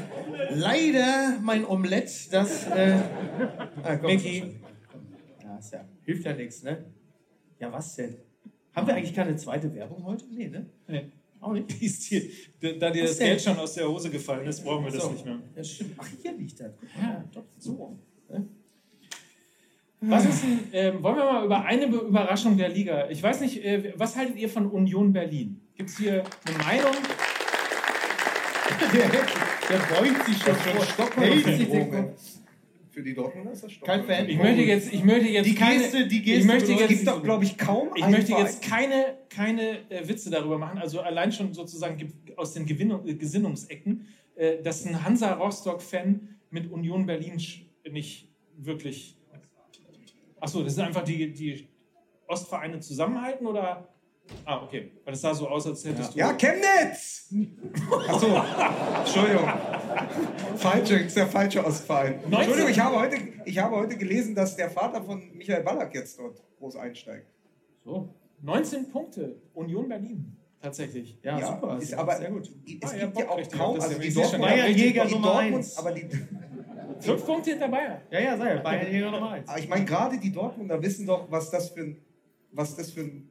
[0.51, 2.67] leider mein Omelett, das.
[2.67, 2.99] Äh,
[3.83, 4.43] ah, komm, Micky.
[5.43, 6.85] Ja, ist ja, hilft ja nichts, ne?
[7.59, 8.17] Ja, was denn?
[8.75, 10.25] Haben wir eigentlich keine zweite Werbung heute?
[10.29, 10.65] Nee, ne?
[10.87, 11.05] Nee.
[11.39, 11.71] Auch nicht.
[11.81, 12.21] Ist hier,
[12.79, 13.27] da dir Was das denn?
[13.27, 15.11] Geld schon aus der Hose gefallen ist, brauchen wir das So.
[15.11, 15.39] nicht mehr.
[15.55, 15.93] Ja, stimmt.
[15.97, 16.71] Ach, hier liegt das.
[16.99, 17.97] Ja, doch, so.
[19.99, 23.09] Was ist denn, ähm, wollen wir mal über eine Be- Überraschung der Liga?
[23.09, 25.59] Ich weiß nicht, äh, was haltet ihr von Union Berlin?
[25.75, 26.93] Gibt es hier eine Meinung?
[28.69, 32.21] Der, beugt sich schon den Kopf.
[32.91, 33.87] Für die Dortmunder ist das Stopp.
[33.87, 34.27] Kein Fan.
[34.27, 37.07] Ich möchte jetzt, ich möchte jetzt Die keine, Geste, die Geste ich möchte jetzt, gibt
[37.07, 40.79] doch, glaube ich, kaum ich möchte Verein- jetzt keine, keine äh, Witze darüber machen.
[40.79, 46.27] Also allein schon sozusagen ge- aus den Gewinnung, äh, Gesinnungsecken, äh, dass ein Hansa Rostock-Fan
[46.49, 47.39] mit Union Berlin
[47.91, 49.15] nicht wirklich.
[50.39, 51.67] Achso, das sind einfach die, die
[52.27, 53.87] Ostvereine zusammenhalten oder?
[54.45, 54.91] Ah, okay.
[55.03, 56.19] Weil es sah so aus, als hättest du.
[56.19, 57.33] Ja, Chemnitz!
[58.07, 58.27] Achso,
[58.99, 59.49] Entschuldigung.
[60.55, 62.19] Falsche, ist der falsche Ostverein.
[62.21, 62.33] 19.
[62.33, 66.17] Entschuldigung, ich habe, heute, ich habe heute gelesen, dass der Vater von Michael Ballack jetzt
[66.19, 67.27] dort groß einsteigt.
[67.83, 68.13] So.
[68.41, 70.35] 19 Punkte, Union Berlin.
[70.61, 71.17] Tatsächlich.
[71.23, 71.77] Ja, super.
[71.81, 72.49] Ist aber, sehr gut.
[72.81, 75.05] Es Ah, ja, gibt ja Bock auch richtig kaum, das also die Dortmund, Bayern Jäger
[75.05, 75.77] Nummer Dortmund, eins.
[75.77, 76.09] aber die,
[76.99, 78.01] Fünf Punkte hinter Bayern.
[78.09, 78.61] Ja, ja, sei ja.
[78.63, 79.47] Bayern Jäger Nummer eins.
[79.49, 81.97] aber ich meine, gerade die Dortmunder wissen doch, was das für ein,
[82.51, 83.29] was das für ein,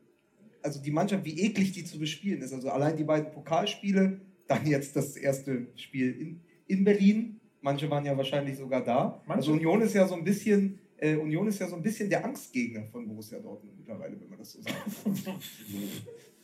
[0.66, 2.52] also die Mannschaft, wie eklig die zu bespielen ist.
[2.52, 7.40] Also allein die beiden Pokalspiele, dann jetzt das erste Spiel in, in Berlin.
[7.60, 9.22] Manche waren ja wahrscheinlich sogar da.
[9.26, 9.40] Manche.
[9.40, 12.24] Also Union ist ja so ein bisschen, äh, Union ist ja so ein bisschen der
[12.24, 14.76] Angstgegner von Borussia Dortmund mittlerweile, wenn man das so sagt.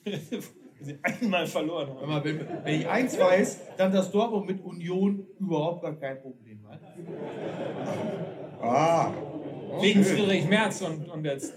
[0.81, 2.25] Sie einmal verloren Wenn, haben.
[2.25, 6.81] wenn, wenn ich eins weiß, dann dass Dortmund mit Union überhaupt gar kein Problem hat.
[8.61, 9.13] Ah,
[9.81, 11.55] Wegen Friedrich Merz und, und jetzt.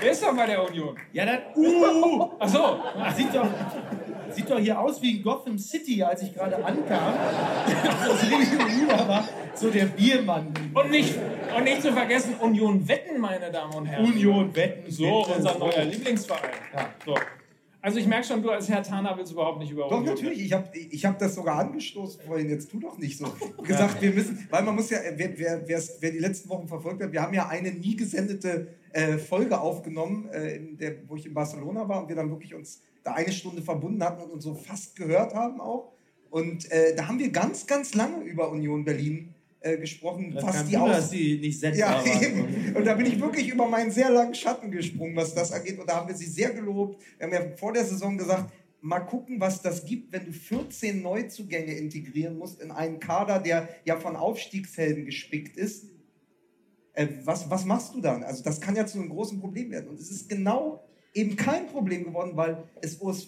[0.00, 0.96] Wer ist doch bei der Union?
[1.12, 1.38] Ja, dann.
[1.56, 2.30] Uh!
[2.38, 2.78] Achso,
[3.16, 3.46] Sieht doch,
[4.30, 7.14] sieht doch hier aus wie in Gotham City, als ich gerade ankam.
[8.06, 10.52] Das gegenüber war so der Biermann.
[10.74, 11.14] und nicht,
[11.56, 14.04] und nicht zu vergessen, Union Wetten, meine Damen und Herren.
[14.04, 14.90] Union, Wetten.
[14.90, 16.50] So, Wetten, unser neuer Lieblingsverein.
[16.74, 16.88] Ja.
[17.06, 17.14] So.
[17.84, 20.40] Also ich merke schon, du als Herr Tana willst überhaupt nicht über Doch, Union natürlich.
[20.40, 22.48] Ich habe ich hab das sogar angestoßen vorhin.
[22.48, 23.26] Jetzt tu doch nicht so.
[23.62, 25.68] gesagt, wir müssen, weil man muss ja, wer, wer,
[26.00, 30.30] wer die letzten Wochen verfolgt hat, wir haben ja eine nie gesendete äh, Folge aufgenommen,
[30.30, 33.60] äh, der, wo ich in Barcelona war und wir dann wirklich uns da eine Stunde
[33.60, 35.92] verbunden hatten und uns so fast gehört haben auch.
[36.30, 39.33] Und äh, da haben wir ganz, ganz lange über Union Berlin
[39.64, 42.22] äh, gesprochen, Das was die aus dass sie nicht ja, waren.
[42.22, 42.76] eben.
[42.76, 45.78] Und da bin ich wirklich über meinen sehr langen Schatten gesprungen, was das angeht.
[45.78, 47.02] Und da haben wir sie sehr gelobt.
[47.16, 48.52] Wir haben ja vor der Saison gesagt,
[48.82, 53.68] mal gucken, was das gibt, wenn du 14 Neuzugänge integrieren musst in einen Kader, der
[53.86, 55.86] ja von Aufstiegshelden gespickt ist.
[56.92, 58.22] Äh, was, was machst du dann?
[58.22, 59.88] Also das kann ja zu einem großen Problem werden.
[59.88, 60.84] Und es ist genau
[61.14, 63.26] eben kein Problem geworden, weil es Urs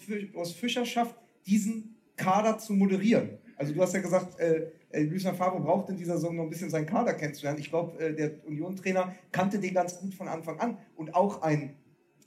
[0.53, 1.16] Fischer schafft,
[1.47, 3.39] diesen Kader zu moderieren.
[3.57, 6.51] Also du hast ja gesagt, äh, äh, Lucien Favre braucht in dieser Saison noch ein
[6.51, 7.59] bisschen seinen Kader kennenzulernen.
[7.59, 10.79] Ich glaube, äh, der Union-Trainer kannte den ganz gut von Anfang an.
[10.95, 11.75] Und auch ein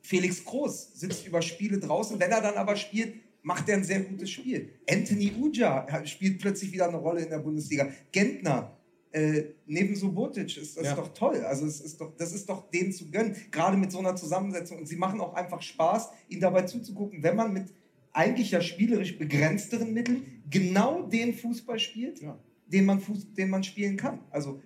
[0.01, 2.19] Felix Groß sitzt über Spiele draußen.
[2.19, 4.69] Wenn er dann aber spielt, macht er ein sehr gutes Spiel.
[4.89, 7.89] Anthony Uja spielt plötzlich wieder eine Rolle in der Bundesliga.
[8.11, 8.75] Gentner,
[9.11, 10.95] äh, neben Subotic ist das Ja.
[10.95, 11.43] doch toll.
[11.45, 14.79] Also es ist doch, das ist doch denen zu gönnen, gerade mit so einer Zusammensetzung.
[14.79, 17.73] Und sie machen auch einfach Spaß, ihnen dabei zuzugucken, wenn man mit
[18.13, 22.37] eigentlich ja spielerisch begrenzteren Mitteln genau den Fußball spielt, Ja.
[22.67, 24.19] den, man Fuß, den man spielen kann.
[24.29, 24.61] Also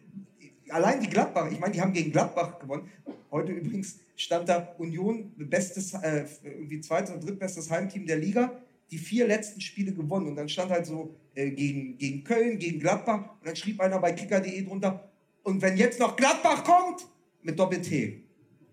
[0.69, 2.89] allein die Gladbach, ich meine, die haben gegen Gladbach gewonnen.
[3.31, 8.51] Heute übrigens stand da Union, bestes, äh, irgendwie zweites oder drittbestes Heimteam der Liga,
[8.91, 10.27] die vier letzten Spiele gewonnen.
[10.27, 13.35] Und dann stand halt so äh, gegen, gegen Köln, gegen Gladbach.
[13.39, 15.09] Und dann schrieb einer bei kicker.de drunter,
[15.43, 17.05] und wenn jetzt noch Gladbach kommt,
[17.41, 18.23] mit Doppel-T.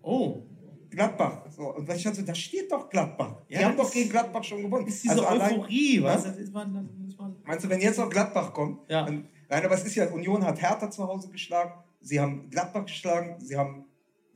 [0.01, 0.43] Oh,
[0.89, 1.43] Gladbach.
[1.61, 3.35] So, und ich dachte, da steht doch Gladbach.
[3.47, 4.87] Die Ja, haben das doch gegen Gladbach schon gewonnen.
[4.87, 6.23] ist diese Also allein- Euphorie, was?
[6.23, 8.89] Das ist man, das ist man, Meinst du, wenn jetzt noch Gladbach kommt?
[8.89, 9.05] Ja.
[9.05, 12.85] Dann, nein, aber es ist ja, Union hat Hertha zu Hause geschlagen, sie haben Gladbach
[12.85, 13.85] geschlagen, sie haben,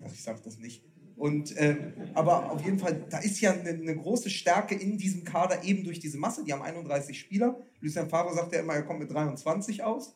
[0.03, 0.83] ach, ich sag das nicht.
[1.15, 5.23] Und, ähm, aber auf jeden Fall, da ist ja eine, eine große Stärke in diesem
[5.23, 6.43] Kader eben durch diese Masse.
[6.43, 7.57] Die haben 31 Spieler.
[7.79, 10.15] Lucien Favre sagt ja immer, er kommt mit 23 aus.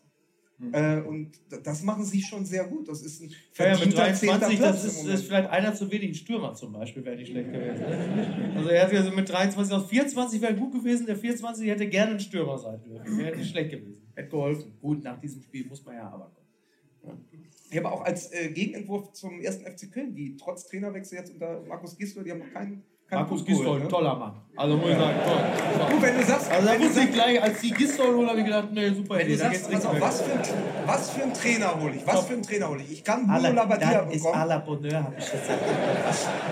[0.60, 0.74] Hm.
[0.74, 1.32] Äh, und
[1.64, 2.90] das machen sie schon sehr gut.
[2.90, 5.74] Das ist ein ja, ja, mit verdienter zehnter 23, Platz das ist, ist vielleicht einer
[5.74, 6.10] zu wenig.
[6.10, 7.84] Ein Stürmer zum Beispiel wäre nicht schlecht gewesen.
[8.56, 11.88] Also er hat ja so mit 23 aus 24 wäre gut gewesen, der 24 hätte
[11.88, 13.18] gerne ein Stürmer sein dürfen.
[13.18, 14.02] Wäre nicht schlecht gewesen.
[14.16, 14.74] Hätte geholfen.
[14.82, 16.32] Gut, nach diesem Spiel muss man ja aber
[17.02, 17.26] kommen.
[17.72, 21.62] Ja, aber auch als äh, Gegenentwurf zum ersten FC Köln, die trotz Trainerwechsel jetzt unter
[21.68, 22.84] Markus Gisdol, die haben noch keinen.
[23.12, 23.88] Markus Gisdol, ne?
[23.88, 24.34] toller Mann.
[24.56, 25.88] Also muss ich sagen, toll.
[25.90, 28.46] Du, wenn du sagst, Also da wusste ich gleich, als die Gisdol holen, habe ich
[28.46, 30.40] gedacht, nee, super wenn Idee, du sagst pass auf, was, für ein,
[30.86, 32.06] was für einen Trainer hole ich?
[32.06, 32.92] Was für einen Trainer hole ich?
[32.92, 34.42] Ich kann Bruno À la- Labbadia das ist bekommen.
[34.42, 35.60] à la Bonheur, habe ich gesagt.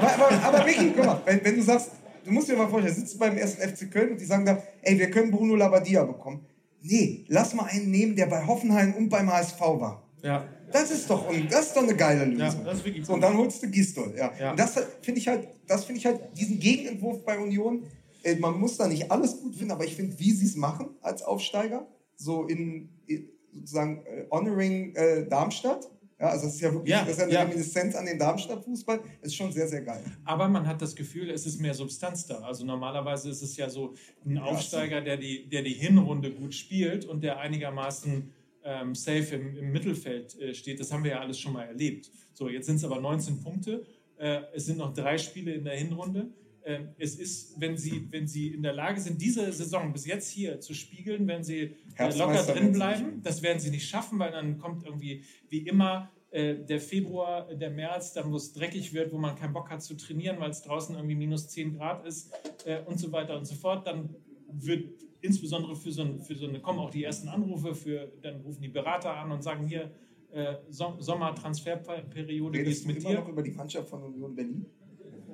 [0.02, 1.92] Aber, aber, aber Vicky, guck mal, wenn, wenn du sagst,
[2.26, 4.98] du musst dir mal vorstellen, sitzt beim ersten FC Köln und die sagen da, ey,
[4.98, 6.46] wir können Bruno Labbadia bekommen.
[6.82, 10.02] Nee, lass mal einen nehmen, der bei Hoffenheim und beim HSV war.
[10.24, 12.60] Ja, Das ist doch, das ist doch eine geile Lösung.
[12.60, 14.14] Ja, das ist wirklich so, und dann holst du Gistol.
[14.18, 14.32] Ja.
[14.40, 14.52] Ja.
[14.52, 17.84] Und das finde ich halt, das finde ich halt, diesen Gegenentwurf bei Union,
[18.24, 20.90] äh, man muss da nicht alles gut finden, aber ich finde, wie sie es machen
[21.02, 25.90] als Aufsteiger, so in, in sozusagen äh, honoring äh, Darmstadt.
[26.20, 27.42] Ja, also das ist ja wirklich Ja, das ist ja eine ja.
[27.44, 29.02] Reminiszenz an den Darmstadt-Fußball.
[29.22, 30.04] Ist schon sehr, sehr geil.
[30.26, 32.40] Aber man hat das Gefühl, es ist mehr Substanz da.
[32.40, 33.94] Also normalerweise ist es ja so
[34.26, 38.34] ein Aufsteiger, der die, der die Hinrunde gut spielt und der einigermaßen
[38.68, 40.80] ähm, safe im, im Mittelfeld äh, steht.
[40.80, 42.12] Das haben wir ja alles schon mal erlebt.
[42.34, 43.86] So, jetzt sind es aber 19 Punkte.
[44.18, 46.30] Äh, es sind noch drei Spiele in der Hinrunde.
[46.66, 50.30] Ähm, es ist, wenn sie, wenn sie in der Lage sind, diese Saison bis jetzt
[50.30, 54.32] hier zu spiegeln, wenn sie äh, locker drin bleiben, das werden sie nicht schaffen, weil
[54.32, 59.14] dann kommt irgendwie wie immer äh, der Februar, der März, dann wo es dreckig wird,
[59.14, 62.34] wo man keinen Bock hat zu trainieren, weil es draußen irgendwie minus 10 Grad ist
[62.66, 63.88] äh, und so weiter und so fort.
[63.88, 64.14] Dann
[64.52, 64.90] wird
[65.28, 68.62] insbesondere für so, ein, für so eine, kommen auch die ersten Anrufe, für, dann rufen
[68.62, 69.92] die Berater an und sagen hier,
[70.32, 73.16] äh, Som Sommertransferperiode, wie ist mit dir?
[73.16, 74.66] noch über die Mannschaft von Union Berlin?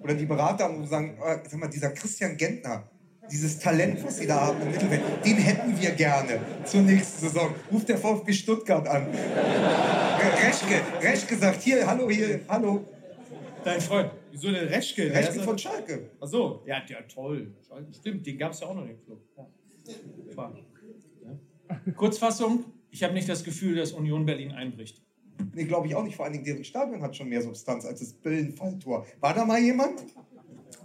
[0.01, 2.89] Oder die Berater und sagen, äh, sag mal, dieser Christian Gentner,
[3.31, 7.55] dieses Talent, was sie da haben im Mittelfeld, den hätten wir gerne zur nächsten Saison.
[7.71, 9.07] Ruft der VfB Stuttgart an.
[9.07, 12.83] Reschke, Reschke sagt, hier, hallo, hier, hallo.
[13.63, 14.11] Dein Freund.
[14.31, 15.13] Wieso der Reschke?
[15.13, 16.09] Reschke von Schalke.
[16.19, 17.53] Ach so, ja, ja toll.
[17.91, 19.21] Stimmt, den gab es ja auch noch im Club.
[19.37, 19.47] Ja.
[20.36, 20.55] War.
[21.95, 25.01] Kurzfassung, ich habe nicht das Gefühl, dass Union Berlin einbricht.
[25.53, 26.15] Nee, glaube ich auch nicht.
[26.15, 29.05] Vor allen Dingen, deren Stadion hat schon mehr Substanz als das Billenfalltor.
[29.19, 30.05] War da mal jemand?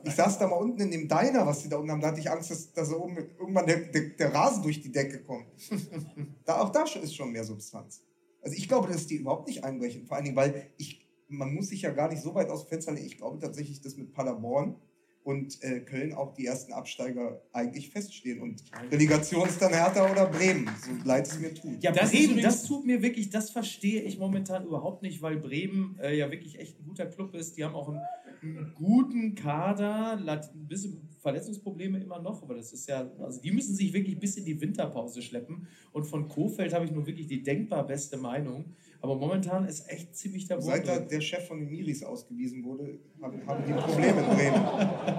[0.04, 2.00] Ich saß da mal unten in dem Diner, was die da unten haben.
[2.00, 4.92] Da hatte ich Angst, dass, dass da oben irgendwann der, der, der Rasen durch die
[4.92, 5.46] Decke kommt.
[6.44, 8.02] da, auch da ist schon mehr Substanz.
[8.40, 10.06] Also ich glaube, dass die überhaupt nicht einbrechen.
[10.06, 12.68] Vor allen Dingen, weil ich, man muss sich ja gar nicht so weit aus dem
[12.68, 13.06] Fenster legen.
[13.06, 14.76] Ich glaube tatsächlich, dass mit Paderborn
[15.24, 18.40] und äh, Köln auch die ersten Absteiger eigentlich feststehen.
[18.40, 21.82] Und Relegation ist dann Hertha oder Bremen, so leid es mir tut.
[21.82, 25.98] Ja, Das Bremen, das tut mir wirklich, das verstehe ich momentan überhaupt nicht, weil Bremen
[26.00, 27.56] äh, ja wirklich echt ein guter Club ist.
[27.56, 28.00] Die haben auch einen
[28.42, 33.50] einen guten Kader, hat ein bisschen Verletzungsprobleme immer noch, aber das ist ja, also die
[33.50, 35.66] müssen sich wirklich bis in die Winterpause schleppen.
[35.92, 38.76] Und von Kofeld habe ich nur wirklich die denkbar beste Meinung.
[39.00, 42.64] Aber momentan ist echt ziemlich der Seit Wurm da der Chef von den Miris ausgewiesen
[42.64, 44.64] wurde, haben, haben die Probleme in Bremen.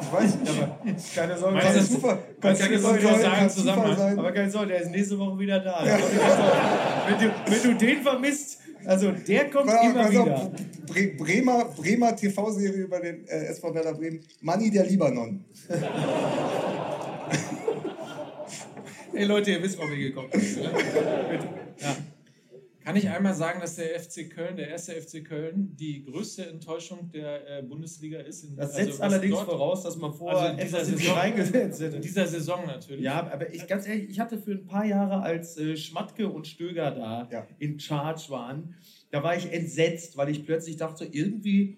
[0.01, 0.77] Ich weiß nicht, aber
[1.15, 3.97] Keine Sorge, Meinst kann kannst kann du ein das Zufall so sein, sagen, Zufall Zusammenhang?
[3.97, 4.19] sein.
[4.19, 5.71] Aber keine Sorge, der ist nächste Woche wieder da.
[5.75, 5.93] Also,
[7.07, 10.51] wenn, du, wenn du den vermisst, also der kommt Ja, immer wieder.
[10.86, 15.45] Bre Bremer, Bremer TV-Serie über den äh, SV Werder Bremen, Manni der Libanon.
[19.13, 20.63] Ey Leute, ihr wisst, warum ihr gekommen seid.
[20.63, 20.69] ne?
[21.32, 21.47] Bitte.
[21.80, 21.95] Ja.
[22.89, 27.11] Kann ich einmal sagen, dass der FC Köln, der erste FC Köln, die größte Enttäuschung
[27.11, 28.43] der äh, Bundesliga ist?
[28.43, 30.89] In, Das also setzt was allerdings dort- voraus, dass man vorher Also in dieser etwas
[30.99, 31.95] Saison- reingesetzt hätte.
[31.97, 33.03] In dieser Saison natürlich.
[33.03, 36.47] Ja, aber ich ganz ehrlich, ich hatte für ein paar Jahre, als äh, Schmatke und
[36.47, 37.47] Stöger da Ja.
[37.59, 38.73] in Charge waren,
[39.11, 41.77] da war ich entsetzt, weil ich plötzlich dachte, irgendwie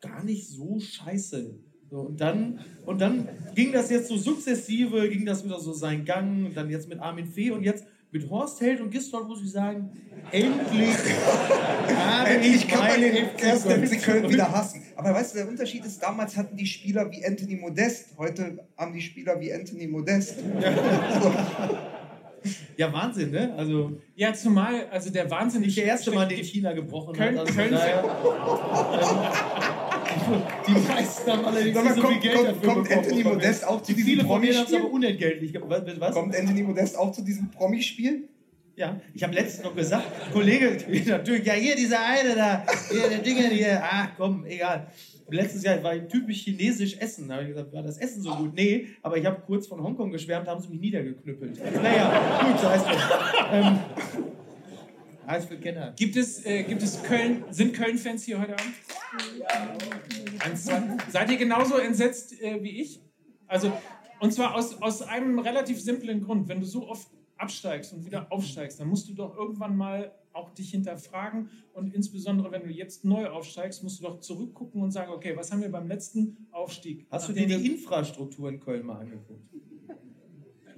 [0.00, 1.54] gar nicht so scheiße.
[1.88, 6.04] So, und, dann, und dann ging das jetzt so sukzessive, ging das wieder so seinen
[6.04, 9.42] Gang, und dann jetzt mit Armin Fee und jetzt mit Horst Held und Gistol muss
[9.42, 9.90] ich sagen,
[10.32, 10.88] endlich
[11.96, 14.82] habe Endlich kann man meinen den FC ersten Köln FC Köln wieder hassen.
[14.96, 18.92] Aber weißt du, der Unterschied ist, damals hatten die Spieler wie Anthony Modest, heute haben
[18.94, 20.36] die Spieler wie Anthony Modest.
[22.76, 23.52] Ja, Wahnsinn, ne?
[23.56, 27.46] Also Ja, zumal, also der Wahnsinn nicht der erste Mann, den China gebrochen Köln- hat.
[27.46, 27.78] Also Köln- ähm,
[30.66, 33.04] die meisten haben allerdings Sag mal, so viel kommt- Geld kommt- dafür kommt bekommen.
[33.04, 34.76] Anthony Modest auch zu Die diesem Promi-Spiel?
[34.76, 35.54] aber unentgeltlich.
[35.98, 36.14] Was?
[36.14, 38.28] Kommt Anthony Modest auch zu diesem Promispiel?
[38.76, 40.70] Ja, ich habe letztens noch gesagt, Kollege,
[41.08, 44.86] natürlich, ja hier dieser eine da, hier, der Dinger hier, ach komm, egal.
[45.26, 47.26] Und letztes Jahr war ich typisch chinesisch essen.
[47.28, 48.54] Da habe ich gesagt, war das Essen so gut?
[48.54, 51.58] Nee, aber ich habe kurz von Hongkong geschwärmt, da haben sie mich niedergeknüppelt.
[51.82, 52.96] Naja, gut, so heißt das.
[53.52, 53.78] Ähm,
[55.28, 55.92] alles für Kenner.
[55.96, 58.74] Gibt es, äh, gibt es Köln, sind Köln-Fans hier heute Abend?
[60.56, 60.96] Zwei.
[61.10, 63.00] Seid ihr genauso entsetzt äh, wie ich?
[63.46, 63.72] Also,
[64.20, 66.48] und zwar aus, aus einem relativ simplen Grund.
[66.48, 70.50] Wenn du so oft absteigst und wieder aufsteigst, dann musst du doch irgendwann mal auch
[70.50, 75.12] dich hinterfragen und insbesondere, wenn du jetzt neu aufsteigst, musst du doch zurückgucken und sagen,
[75.12, 77.06] okay, was haben wir beim letzten Aufstieg?
[77.10, 79.42] Hast du dir die Infrastruktur in Köln mal angeguckt?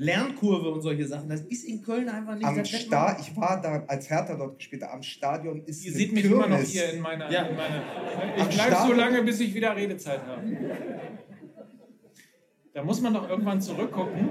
[0.00, 3.84] Lernkurve und solche Sachen, das ist in Köln einfach nicht Am Sta ich war da,
[3.86, 6.70] als Hertha dort gespielt hat, am Stadion ist Ihr seht mich immer noch Kirmes.
[6.70, 7.30] hier in meiner.
[7.30, 7.42] Ja.
[7.42, 7.84] In meiner
[8.38, 10.42] ich bleibe so lange, bis ich wieder Redezeit habe.
[12.72, 14.30] Da muss man doch irgendwann zurückgucken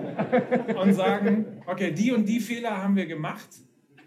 [0.76, 3.50] und sagen: Okay, die und die Fehler haben wir gemacht,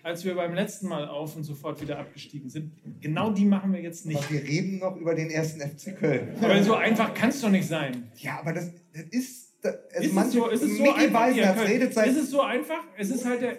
[0.02, 2.72] als wir beim letzten Mal auf und sofort wieder abgestiegen sind.
[3.00, 4.18] Genau die machen wir jetzt nicht.
[4.18, 6.34] Aber wir reden noch über den ersten FC Köln.
[6.40, 8.10] Aber so einfach kann es doch nicht sein.
[8.16, 9.41] Ja, aber das, das ist.
[9.64, 11.34] Also Ist es manche, so, ist es so einfach?
[11.34, 12.08] Könnt- Redezeit.
[12.08, 12.82] Ist es so einfach?
[12.98, 13.56] Es ist halt der.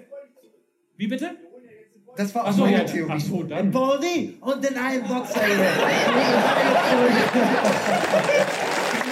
[0.98, 1.32] Wie bitte?
[2.16, 2.84] das war auch Achso, meine ja.
[2.84, 3.12] Theorie.
[3.16, 3.72] Ach so, dann.
[3.72, 5.56] Baldi und den einen Boxer hier.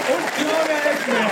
[0.08, 1.32] Und Claudia Eckberg.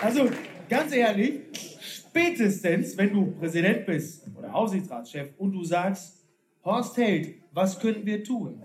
[0.00, 0.30] Also,
[0.68, 1.40] ganz ehrlich,
[1.80, 6.19] spätestens, wenn du Präsident bist oder Aufsichtsratschef und du sagst,
[6.64, 8.62] Horst Held, was können wir tun?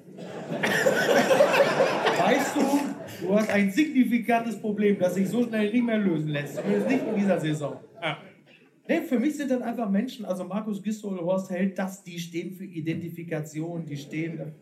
[2.18, 6.56] weißt du, du hast ein signifikantes Problem, das sich so schnell nicht mehr lösen lässt.
[6.56, 7.80] Zumindest nicht in dieser Saison.
[8.02, 8.18] Ja.
[8.88, 12.54] Nee, für mich sind dann einfach Menschen, also Markus Gistol, Horst Held, das, die stehen
[12.56, 14.54] für Identifikation, die stehen.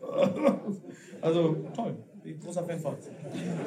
[1.20, 2.96] Also toll, bin großer Fan von.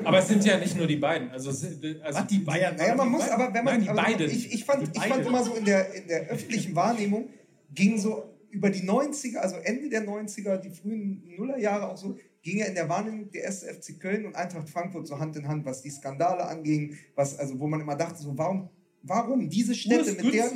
[0.03, 1.31] Aber es sind ja nicht nur die beiden.
[1.31, 2.75] Also, also Was, die Bayern?
[2.75, 3.73] Naja, man muss aber, wenn man.
[3.73, 4.29] Nein, die aber beiden.
[4.29, 5.27] Ich, ich, fand, Die ich fand beiden.
[5.27, 7.29] immer so in der, in der öffentlichen Wahrnehmung,
[7.73, 8.25] ging so
[8.57, 12.73] über die 90er, also Ende der 90er, die frühen Nullerjahre auch so, ging ja in
[12.73, 15.91] der Wahrnehmung der erste FC Köln und Eintracht Frankfurt so Hand in Hand, was die
[15.91, 18.69] Skandale anging, was, also wo man immer dachte, so, warum,
[19.03, 20.49] warum diese Städte mit der.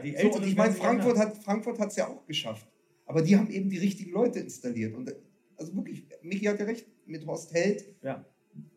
[0.00, 2.66] Die So, und ich meine, Frankfurt hat Frankfurt hat's ja auch geschafft.
[3.06, 4.94] Aber die haben eben die richtigen Leute installiert.
[4.94, 5.12] Und
[5.56, 8.24] also wirklich, Michi hat ja recht, mit Horst Held, Ja.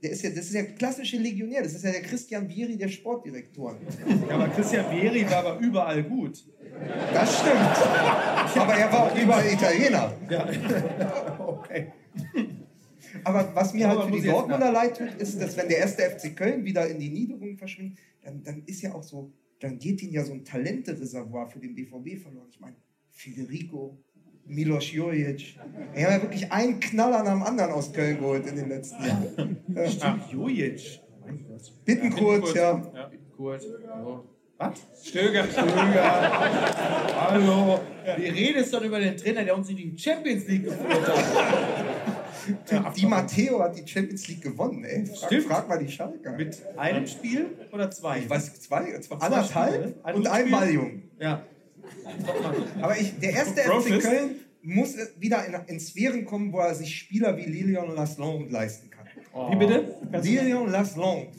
[0.01, 2.87] Der ist ja, das ist ja klassische Legionär, das ist ja der Christian Vieri der
[2.87, 3.77] Sportdirektoren.
[4.27, 6.45] Ja, aber Christian Vieri war aber überall gut.
[7.13, 8.61] Das stimmt.
[8.61, 10.13] Aber er war auch überall Italiener.
[10.29, 11.39] Ja.
[11.47, 11.91] okay.
[13.23, 16.35] Aber was mir halt für die Dortmunder leid tut, ist, dass wenn der erste FC
[16.35, 20.13] Köln wieder in die Niederung verschwindet, dann, dann ist ja auch so, dann geht ihnen
[20.13, 22.47] ja so ein Talentereservoir für den BVB verloren.
[22.51, 22.75] Ich meine,
[23.11, 23.97] Federico,
[24.45, 25.57] Milos Jojic.
[25.93, 29.03] Er hat ja wirklich einen Knaller nach dem anderen aus Köln geholt in den letzten
[29.03, 29.57] Jahren.
[29.75, 31.01] Äh, Stimmt, Jojic.
[31.25, 31.73] Mein Gott.
[31.83, 32.83] Bittenkurt, ja.
[32.93, 33.11] Ja.
[33.35, 33.61] Kurt.
[33.61, 34.25] So.
[34.57, 34.79] Was?
[35.03, 35.43] Stöger.
[37.17, 37.79] Hallo.
[38.17, 41.15] Die Rede ist doch über den Trainer, der uns in die Champions League geführt hat.
[42.95, 45.03] Die Matteo hat die Champions League gewonnen, ey.
[45.07, 45.43] Frag, Stimmt.
[45.45, 46.31] frag mal die Schalker.
[46.33, 48.19] Mit einem Spiel oder zwei?
[48.19, 49.95] ich weiß, zwei, Zwei anderthalb Spiele?
[50.03, 51.01] Ein und einmal jung.
[51.19, 51.41] Ja.
[52.81, 54.01] Aber ich, der erste FC.
[54.01, 58.89] Köln muss wieder in, in Sphären kommen, wo er sich Spieler wie Lilian Lasland leisten
[58.89, 59.05] kann.
[59.51, 59.95] Wie bitte?
[60.21, 61.29] Lilian Lasland.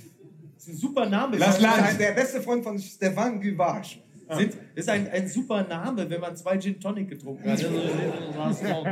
[0.55, 1.37] Das ist ein super Name.
[1.37, 3.99] Das Das ist der beste Freund von Stefan Guvage.
[4.31, 7.65] sind, ist ein, ein super Name, wenn man zwei Gin Tonic getrunken hat.
[7.65, 8.85] Also,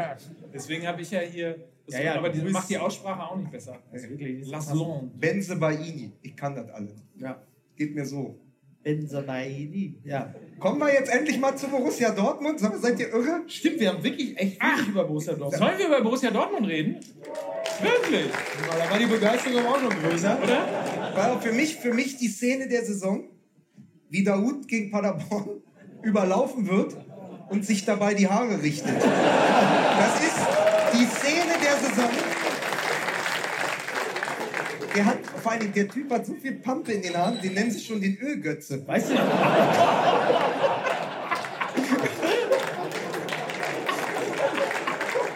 [0.53, 1.57] Deswegen habe ich ja hier.
[1.89, 3.79] Ja, ja, aber die bist- macht die Aussprache auch nicht besser.
[3.93, 5.11] Also wirklich, Lasson.
[5.19, 6.13] Benze Baini.
[6.23, 6.95] Ich kann das alle.
[7.19, 7.43] ja.
[7.77, 8.39] Geht mir so.
[8.85, 9.95] Benzamaini.
[10.05, 10.35] Ja.
[10.61, 12.61] Kommen wir jetzt endlich mal zu Borussia Dortmund?
[12.61, 13.43] Seid ihr irre?
[13.49, 15.57] Stimmt, wir haben wirklich echt wenig über Borussia Dortmund.
[15.57, 17.01] Sollen wir über Borussia Dortmund reden?
[17.81, 18.27] Wirklich?
[18.79, 20.39] Da war die Begeisterung auch noch größer.
[20.41, 21.17] Oder?
[21.17, 23.25] War für mich, für mich die Szene der Saison,
[24.11, 25.63] wie Daoud gegen Paderborn
[26.03, 26.95] überlaufen wird
[27.49, 29.03] und sich dabei die Haare richtet.
[29.03, 30.39] Das ist
[30.93, 32.11] die Szene der Saison.
[34.95, 37.71] Der hat, vor allem, der Typ hat so viel Pampe in den Haaren, den nennen
[37.71, 38.87] sie schon den Ölgötze.
[38.87, 39.15] Weißt du,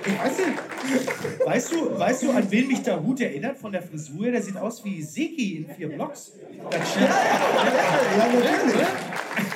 [0.06, 0.58] ich weiß nicht.
[1.44, 4.24] Weißt du, weißt du, an wen mich der Hut erinnert von der Frisur?
[4.24, 4.32] her?
[4.32, 6.32] Der sieht aus wie Seki in vier Blocks.
[6.70, 7.08] Das stimmt.
[7.08, 8.86] Ja, natürlich.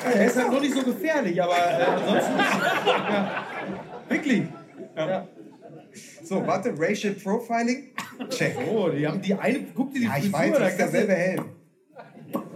[0.04, 2.38] Er ist halt nur nicht so gefährlich, aber äh, ansonsten.
[2.86, 3.46] Ja.
[4.08, 4.42] Wirklich.
[4.96, 5.28] Ja.
[6.24, 7.91] So, warte, Racial Profiling?
[8.36, 8.56] Check.
[8.70, 9.60] Oh, die haben die eine.
[9.74, 11.44] Guck dir die Ja, ich Frisur weiß, da das ist derselbe Helm.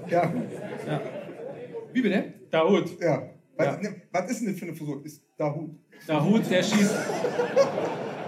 [0.08, 0.32] Ja,
[1.92, 2.24] Wie bitte?
[2.50, 3.00] Dahut.
[3.00, 3.22] ja.
[3.56, 3.76] Was, Ja.
[3.80, 5.04] ne, was ist denn das für eine Frisur?
[5.04, 5.70] Ist Daoud.
[6.06, 6.94] Dahut, der schießt.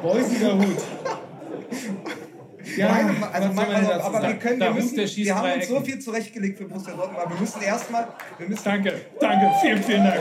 [0.03, 0.77] Beusiger Hut.
[2.77, 2.89] Ja,
[3.21, 5.81] was also man denn aber, aber wir können, Da wir, müssen, wir haben uns so
[5.81, 8.09] viel zurechtgelegt für Borussia Dortmund, aber wir müssen erstmal,
[8.39, 10.21] wir müssen, Danke, danke, vielen, vielen Dank.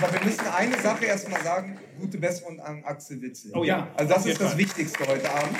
[0.00, 3.52] Aber wir müssen eine Sache erstmal sagen, gute Besserung an Axel Witzel.
[3.54, 4.56] Oh ja, Also das ist das.
[4.56, 5.56] Wichtigste heute Abend.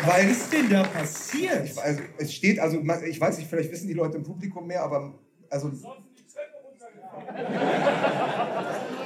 [0.00, 1.76] Was Weil ist denn da passiert?
[1.78, 5.18] also es steht, also ich weiß nicht, vielleicht wissen die Leute im Publikum mehr, aber
[5.50, 5.72] also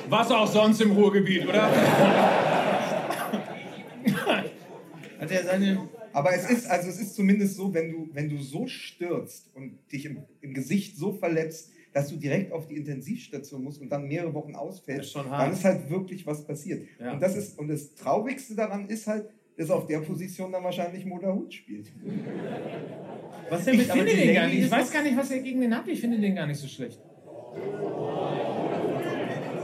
[0.08, 1.70] Was auch sonst im Ruhrgebiet, oder?
[5.20, 5.88] Hat er seine.
[6.12, 9.78] Aber es ist, also es ist zumindest so, wenn du, wenn du so stürzt und
[9.90, 14.06] dich im, im Gesicht so verletzt, dass du direkt auf die Intensivstation musst und dann
[14.08, 15.42] mehrere Wochen Das ausfällst, ist schon hart.
[15.46, 16.84] dann ist halt wirklich was passiert.
[16.98, 17.12] Ja.
[17.12, 21.04] Und das ist, und das Traurigste daran ist halt, dass auf der Position dann wahrscheinlich
[21.04, 21.92] Moderhut spielt.
[23.50, 24.58] Was denn Ich mit aber finde den gar Lady nicht.
[24.60, 25.86] Ich ist weiß gar nicht, was er gegen den hat.
[25.88, 26.98] Ich finde den gar nicht so schlecht.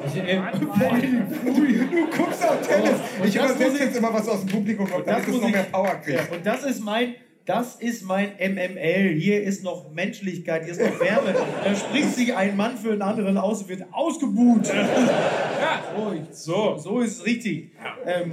[0.07, 2.91] Ich, äh, Du guckst auf Tennis.
[3.21, 5.49] Und ich übersetze ich- jetzt immer, was aus dem Publikum kommt, das damit es noch
[5.49, 6.19] ich- mehr Power kriegt.
[6.31, 7.15] Ja, und das ist mein,
[7.49, 9.15] das ist mein MML.
[9.19, 11.35] Hier ist noch Menschlichkeit, hier ist noch Wärme.
[11.65, 14.67] Da spricht sich ein Mann für einen anderen aus und wird ausgebuht.
[14.69, 16.77] ja, Oh, ich- so.
[16.79, 17.73] so ist es richtig.
[18.07, 18.33] Ähm,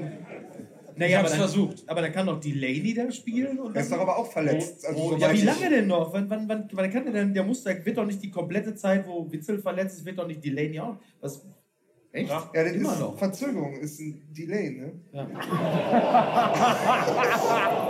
[0.94, 1.84] Ich naja, hab's aber dann, versucht.
[1.88, 3.60] aber dann kann doch Delaney da spielen.
[3.60, 4.86] Und Er ist doch aber auch verletzt.
[4.86, 6.14] Also, Oh, soweit ja, wie ich- lange denn noch?
[6.14, 8.76] Wann, wann, wann, wann kann der denn, der muss, der wird doch nicht die komplette
[8.76, 10.98] Zeit, wo Witzel verletzt ist, wird doch nicht Delaney auch.
[11.22, 11.42] Was?
[12.16, 12.30] Echt?
[12.30, 12.50] Ja.
[12.54, 13.18] Ja, das Immer ist noch.
[13.18, 14.94] Verzögerung, ist ein Delay, ne?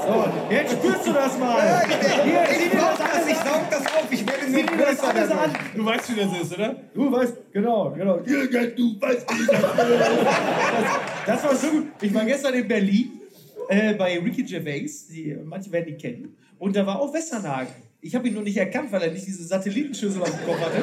[0.02, 1.60] So, jetzt spürst du das mal.
[1.60, 4.64] Ja, ich, Hier, ich, sieh dir das das, ich saug das auf, ich werde nur
[4.64, 5.52] das größer alles an.
[5.76, 6.76] Du weißt, wie das ist, oder?
[6.93, 8.18] Du weißt, genau, genau.
[8.18, 10.27] Du weißt, wie das ist.
[11.27, 11.85] Das war so gut.
[12.02, 13.11] Ich war gestern in Berlin
[13.69, 17.84] äh, bei Ricky Gervais, die, manche werden ihn kennen, und da war auch Westernhagen.
[18.06, 20.77] Ich habe ihn nur nicht erkannt, weil er nicht diese Satellitenschüssel auf dem Kopf hatte.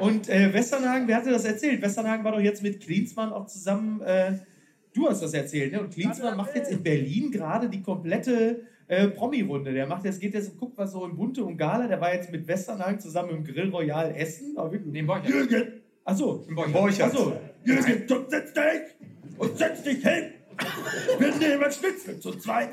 [0.00, 1.80] Und äh, Westernhagen, wer hatte das erzählt?
[1.80, 4.00] Westernhagen war doch jetzt mit Klinsmann auch zusammen.
[4.00, 4.38] Äh,
[4.92, 5.80] du hast das erzählt, ne?
[5.80, 9.72] Und Klinsmann macht jetzt in Berlin gerade die komplette äh, Promi-Runde.
[9.72, 11.86] Der macht jetzt, geht jetzt und guckt, was so im Bunte und Gala.
[11.86, 14.56] Der war jetzt mit Westernhagen zusammen im Grill Royal essen.
[14.56, 15.28] Wirklich- Nee, im Borchert.
[15.28, 15.62] Jürgen!
[16.04, 16.56] Achso, Im.
[16.56, 17.12] Borchert.
[17.12, 17.32] Achso,
[17.62, 20.33] Jürgen, komm, setz dich und setz dich hin!
[21.18, 22.70] Wir nehmen Schnitzel zu zweit!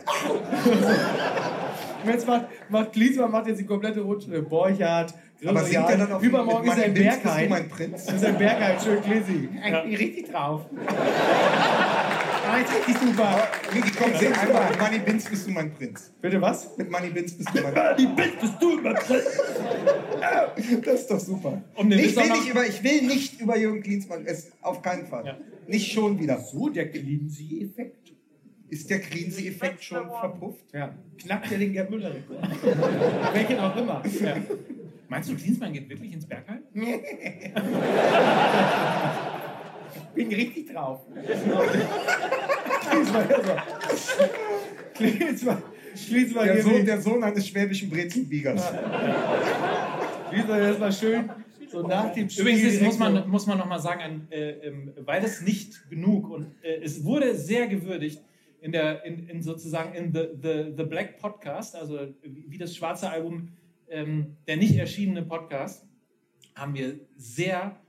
[2.04, 4.42] Und jetzt macht, macht Klinsmann macht jetzt die komplette Runde.
[4.42, 5.14] Borchardt,
[5.46, 7.50] Aber singt er dann auf Übermorgen mit ist er in Money Bins, bist du Bergheim.
[7.50, 8.06] mein Prinz?
[8.06, 9.50] Ist er in Bergheim, schön Klisi.
[9.54, 10.62] Ich bin richtig drauf.
[12.52, 13.48] Ah, jetzt richtig super.
[13.74, 14.70] Niki, komm, sing einmal.
[14.70, 16.12] Mit Money Bins bist du mein Prinz.
[16.22, 16.78] Bitte was?
[16.78, 17.98] Mit Money Bins bist du mein Prinz.
[17.98, 19.24] Die Bild bist du mein Prinz.
[20.84, 21.62] Das ist doch super.
[21.76, 25.26] Um ich, will nicht über, ich will nicht über Jürgen Klinsmann, es, auf keinen Fall.
[25.26, 25.38] Ja.
[25.68, 26.40] Nicht schon wieder.
[26.40, 28.02] So, der Klinsi-Effekt.
[28.72, 30.64] Ist der Cleansey-Effekt schon verpufft?
[30.74, 32.40] Ja, knackt er den Gerd Müller-Rekord.
[33.34, 34.02] Welchen auch immer.
[34.22, 34.38] Ja.
[35.10, 36.62] Meinst du, Klinsmann geht wirklich ins Bergheim?
[40.16, 41.02] bin richtig drauf.
[42.90, 43.52] Klinsmann, also.
[44.94, 45.64] Klinsmann,
[45.94, 48.72] Klinsmann, Der Sohn, der Sohn eines schwäbischen Brezenbiegers.
[50.30, 51.30] Klinsmann erstmal schön
[51.72, 52.44] so nach dem Spiel.
[52.48, 56.30] Übrigens muss man, muss man noch mal sagen, ein, äh, ähm, weil es nicht genug
[56.30, 58.22] und äh, es wurde sehr gewürdigt
[58.62, 62.76] in der in, in sozusagen in the, the, the Black Podcast, also wie, wie das
[62.76, 63.50] schwarze Album,
[63.90, 65.86] ähm, der nicht erschienene Podcast,
[66.56, 67.80] haben wir sehr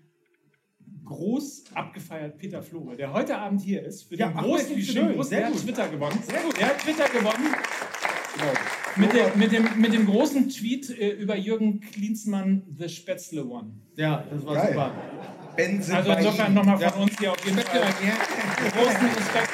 [1.04, 5.52] groß abgefeiert Peter Flore, der heute Abend hier ist, für Ja, den großen, der hat
[5.52, 5.62] gut.
[5.62, 6.18] Twitter gewonnen.
[6.22, 6.58] Sehr gut.
[6.58, 7.54] Der hat Twitter gewonnen.
[8.96, 13.72] Mit, der, mit, dem, mit dem großen Tweet äh, über Jürgen Klinsmann, The Spätzle One.
[13.96, 14.68] Ja, das war Geil.
[14.68, 14.94] super.
[15.56, 17.80] Benze Also insofern nochmal von uns hier auf jeden Fall
[18.70, 19.48] großen Respekt.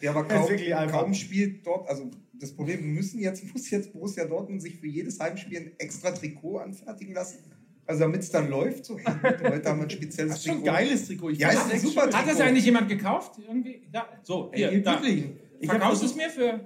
[0.00, 0.48] Ja, aber kaum,
[0.90, 4.88] kaum spielt dort, also das Problem, wir müssen jetzt, muss jetzt Borussia Dortmund sich für
[4.88, 7.38] jedes Heimspiel ein extra Trikot anfertigen lassen.
[7.86, 9.04] Also damit es dann läuft, so, hey,
[9.42, 10.76] heute haben wir ein spezielles Das ist schon ein Trikot.
[10.76, 11.30] geiles Trikot.
[11.30, 12.14] Ich Ja, ist ein super schön.
[12.16, 13.32] Hat das eigentlich jemand gekauft?
[13.46, 13.82] Irgendwie?
[13.92, 14.06] Da.
[14.22, 14.92] So, hier, Ey, da.
[14.92, 15.24] wirklich.
[15.60, 16.60] Ich habe Verkaufst du es versucht, mir für.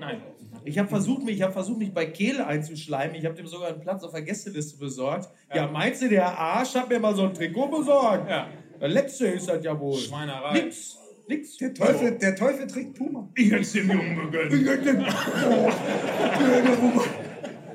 [0.00, 0.22] Nein.
[0.64, 3.14] ich hab versucht, mich, ich hab versucht, mich bei Kehl einzuschleimen.
[3.16, 5.28] Ich habe dem sogar einen Platz auf der Gästeliste besorgt.
[5.50, 5.66] Ja, Ja.
[5.70, 8.28] meinst du, der Arsch hat mir mal so ein Trikot besorgt?
[8.30, 8.48] Ja.
[8.80, 9.96] Der letzte ist das ja wohl.
[9.98, 10.62] Schweinerei.
[10.62, 10.96] Nix.
[11.28, 11.56] Nix.
[11.58, 13.28] Der Teufel, der Teufel trägt Puma.
[13.36, 15.06] Ich hätte es dem Jungen gegönnt.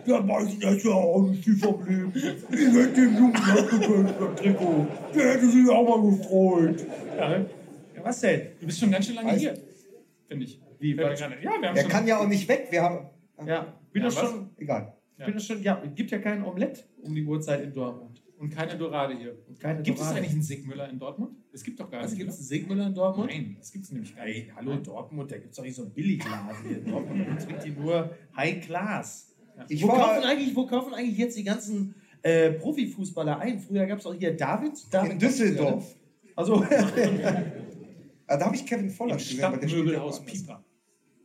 [0.05, 2.11] Der weiß das ja auch nicht viel vom Leben.
[2.15, 4.87] Ich hätte dem Jungen das gegönnt, das Trikot.
[5.15, 6.85] Der hätte sich auch mal gefreut.
[7.17, 7.45] Ja, ja,
[8.03, 8.41] was denn?
[8.59, 9.57] Du bist schon ganz schön lange Weiß- hier,
[10.27, 10.59] finde ich.
[10.79, 11.89] Wie, Ja, wir haben Er schon.
[11.91, 12.67] kann ja auch nicht weg.
[12.69, 13.07] Wir haben.
[13.45, 14.49] Ja, bin Ja, schon.
[14.57, 14.93] Egal.
[15.17, 15.61] Ich bin das schon.
[15.63, 18.21] Ja, es gibt ja kein Omelett um die Uhrzeit in Dortmund.
[18.37, 19.37] Und keine Dorade hier.
[19.47, 20.19] Und keine Gibt es Dorade.
[20.19, 21.31] eigentlich einen Sigmüller in Dortmund?
[21.53, 22.19] Es gibt doch gar Also nicht.
[22.19, 23.29] gibt es einen Sigmüller in Dortmund?
[23.31, 24.55] Nein, das gibt es nämlich gar Hey, nicht.
[24.55, 27.25] hallo Dortmund, da gibt es doch nicht so einen Billigladen hier in Dortmund.
[27.29, 29.32] Da trinkt die nur High Class.
[29.67, 33.59] Ich wo, war- kaufen eigentlich, wo kaufen eigentlich jetzt die ganzen äh, Profifußballer ein?
[33.59, 34.73] Früher gab es auch hier David.
[34.91, 35.95] David In Düsseldorf.
[36.35, 36.65] Also,
[38.25, 40.25] Ah, da habe ich Kevin Im gesehen, aber der spielt ja Stadtmöbelhaus.
[40.25, 40.63] Pieper.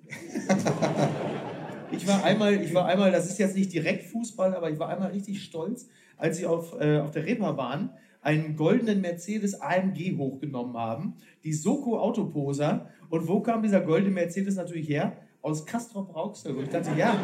[1.93, 4.89] ich war einmal, ich war einmal, das ist jetzt nicht direkt Fußball, aber ich war
[4.89, 7.91] einmal richtig stolz, als sie auf, äh, auf der Reeperbahn
[8.21, 11.15] einen goldenen Mercedes AMG hochgenommen haben.
[11.45, 12.91] Die Soko Autoposer.
[13.11, 15.17] Und wo kam dieser goldene Mercedes natürlich her?
[15.49, 16.55] Aus Castrop Rauxel.
[16.55, 17.17] Und ich dachte, ja,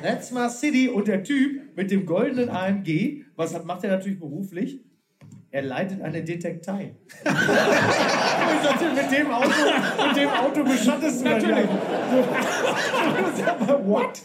[0.00, 0.88] that's my city.
[0.88, 4.80] Und der Typ mit dem goldenen AMG, was macht er natürlich beruflich?
[5.50, 6.94] Er leitet eine Detektei.
[7.24, 9.48] Ich dachte, mit dem Auto,
[10.06, 11.66] mit dem Auto beschattest du natürlich.
[13.36, 14.22] So, what?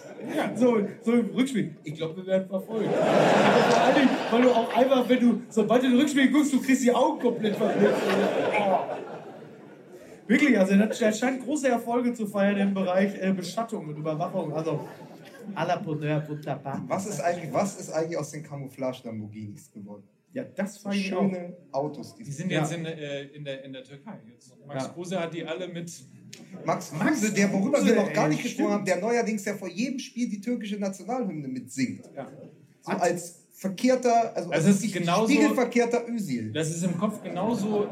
[0.55, 1.75] So, so im Rückspiel.
[1.83, 2.89] Ich glaube, wir werden verfolgt.
[2.93, 6.83] Vor Dingen, weil du auch einfach, wenn du, sobald du den Rückspiel guckst, du kriegst
[6.83, 8.01] die Augen komplett verblitzt.
[10.27, 14.53] Wirklich, also der, der scheint große Erfolge zu feiern im Bereich äh, Beschattung und Überwachung.
[14.53, 14.81] Also,
[15.55, 16.83] à la Bonheur, wunderbar.
[16.87, 20.03] Was ist eigentlich, was ist eigentlich aus den Camouflage-Lamborghinis geworden?
[20.33, 21.21] Ja, das fand ich auch.
[21.21, 22.15] Schöne Autos.
[22.15, 22.59] Die Die sind Ja.
[22.61, 24.19] jetzt in, äh, in, der, in der Türkei.
[24.31, 24.53] Jetzt.
[24.67, 24.89] Max Ja.
[24.89, 25.91] Kruse hat die alle mit.
[26.65, 28.73] Max Kruse, der worüber Kruse, wir noch gar ey, nicht gesprochen stimmt.
[28.73, 32.01] haben, der neuerdings ja vor jedem Spiel die türkische Nationalhymne mitsingt.
[32.15, 32.27] Ja.
[32.81, 36.51] So als verkehrter, also Also als ist genauso- spiegelverkehrter Özil.
[36.51, 37.87] Das ist im Kopf genauso.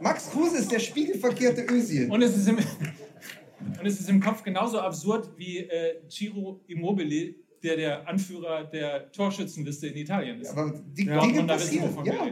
[0.00, 2.10] Max Kruse ist der spiegelverkehrte Özil.
[2.10, 2.56] Und es ist im,
[3.80, 9.10] und es ist im Kopf genauso absurd wie äh, Ciro Immobile, der der Anführer der
[9.12, 10.50] Torschützenliste in Italien ist.
[10.50, 11.90] Aber die Ja, Dinge passieren.
[12.04, 12.26] Ja,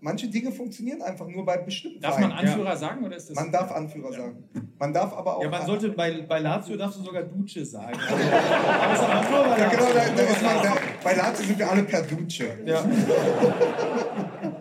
[0.00, 2.48] manche Dinge funktionieren einfach nur bei bestimmten Darf man Vereinen.
[2.48, 3.36] Anführer sagen oder ist das?
[3.36, 4.44] Man darf Anführer sagen.
[4.78, 5.42] Man darf aber auch.
[5.42, 7.96] Ja, man sollte bei, bei Lazio darfst du sogar Duce sagen.
[8.08, 10.16] Also, bei Ja, genau, da, Lazio.
[10.16, 12.42] da ist man, da, bei Lazio sind wir alle per Duce.
[12.66, 12.84] Ja.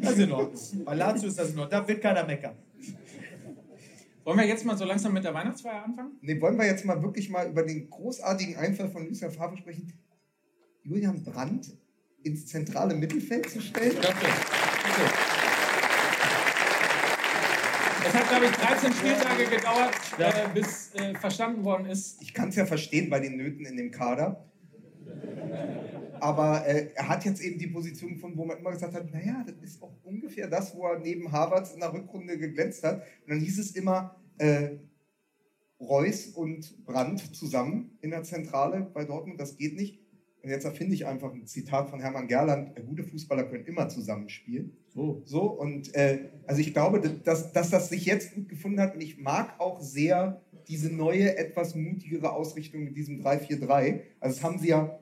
[0.00, 0.84] Das ist in Ordnung.
[0.84, 1.80] Bei Lazio ist das in Ordnung.
[1.80, 2.56] Da wird keiner meckern.
[4.24, 6.18] Wollen wir jetzt mal so langsam mit der Weihnachtsfeier anfangen?
[6.20, 9.92] Nee, wollen wir jetzt mal wirklich mal über den großartigen Einfall von Lucien Favre sprechen,
[10.82, 11.76] Julian Brandt
[12.24, 13.94] ins zentrale Mittelfeld zu stellen?
[13.94, 14.08] Bitte.
[14.08, 15.36] Bitte.
[18.04, 22.20] Es hat, glaube ich, 13 Spieltage gedauert, äh, bis äh, verstanden worden ist.
[22.20, 24.44] Ich kann es ja verstehen bei den Nöten in dem Kader.
[26.22, 29.44] Aber äh, er hat jetzt eben die Position gefunden, wo man immer gesagt hat, naja,
[29.46, 33.02] das ist auch ungefähr das, wo er neben Havertz in der Rückrunde geglänzt hat.
[33.24, 34.76] Und dann hieß es immer, äh,
[35.80, 40.00] Reus und Brandt zusammen in der Zentrale bei Dortmund, das geht nicht.
[40.42, 43.88] Und jetzt erfinde ich einfach ein Zitat von Hermann Gerland, äh, gute Fußballer können immer
[43.88, 44.76] zusammenspielen.
[44.88, 45.22] So.
[45.24, 49.00] So, und äh, also ich glaube, dass, dass das sich jetzt gut gefunden hat und
[49.00, 54.00] ich mag auch sehr diese neue, etwas mutigere Ausrichtung mit diesem 3-4-3.
[54.20, 54.98] Also das haben sie ja,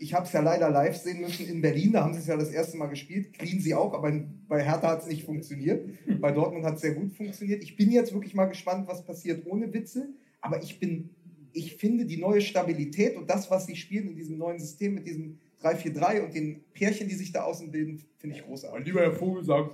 [0.00, 2.36] ich habe es ja leider live sehen müssen in Berlin, da haben sie es ja
[2.36, 4.10] das erste Mal gespielt, clean sie auch, aber
[4.48, 5.86] bei Hertha hat es nicht funktioniert.
[6.20, 7.62] Bei Dortmund hat es sehr gut funktioniert.
[7.62, 10.08] Ich bin jetzt wirklich mal gespannt, was passiert ohne Witze,
[10.40, 11.10] aber ich bin,
[11.52, 15.06] ich finde die neue Stabilität und das, was sie spielen in diesem neuen System mit
[15.06, 18.78] diesem 3-4-3 und den Pärchen, die sich da außen bilden, finde ich großartig.
[18.78, 19.68] Mein lieber Herr Vogelsang.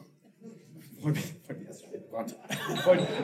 [1.00, 1.34] Freut mich.
[1.44, 1.84] Vergiss.
[1.86, 1.95] Oh Gott.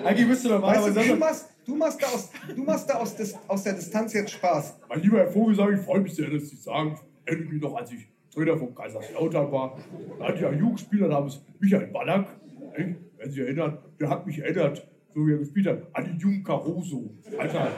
[0.05, 3.17] Eigentlich müsste doch Weißt du, du machst, du machst da, aus, du machst da aus,
[3.17, 4.79] des, aus der Distanz jetzt Spaß.
[4.89, 8.09] Mein lieber Herr Vogelsang, ich freue mich sehr, dass Sie sagen, mich noch, als ich
[8.33, 9.79] Trainer von Kaiserslautern war.
[10.19, 12.29] Da hatte ich einen Jugendspieler namens Michael Ballack.
[12.77, 16.43] Wenn Sie erinnern, der hat mich erinnert so wie er gespielt hat, an den jungen
[16.43, 17.11] Caruso.
[17.39, 17.69] Alter,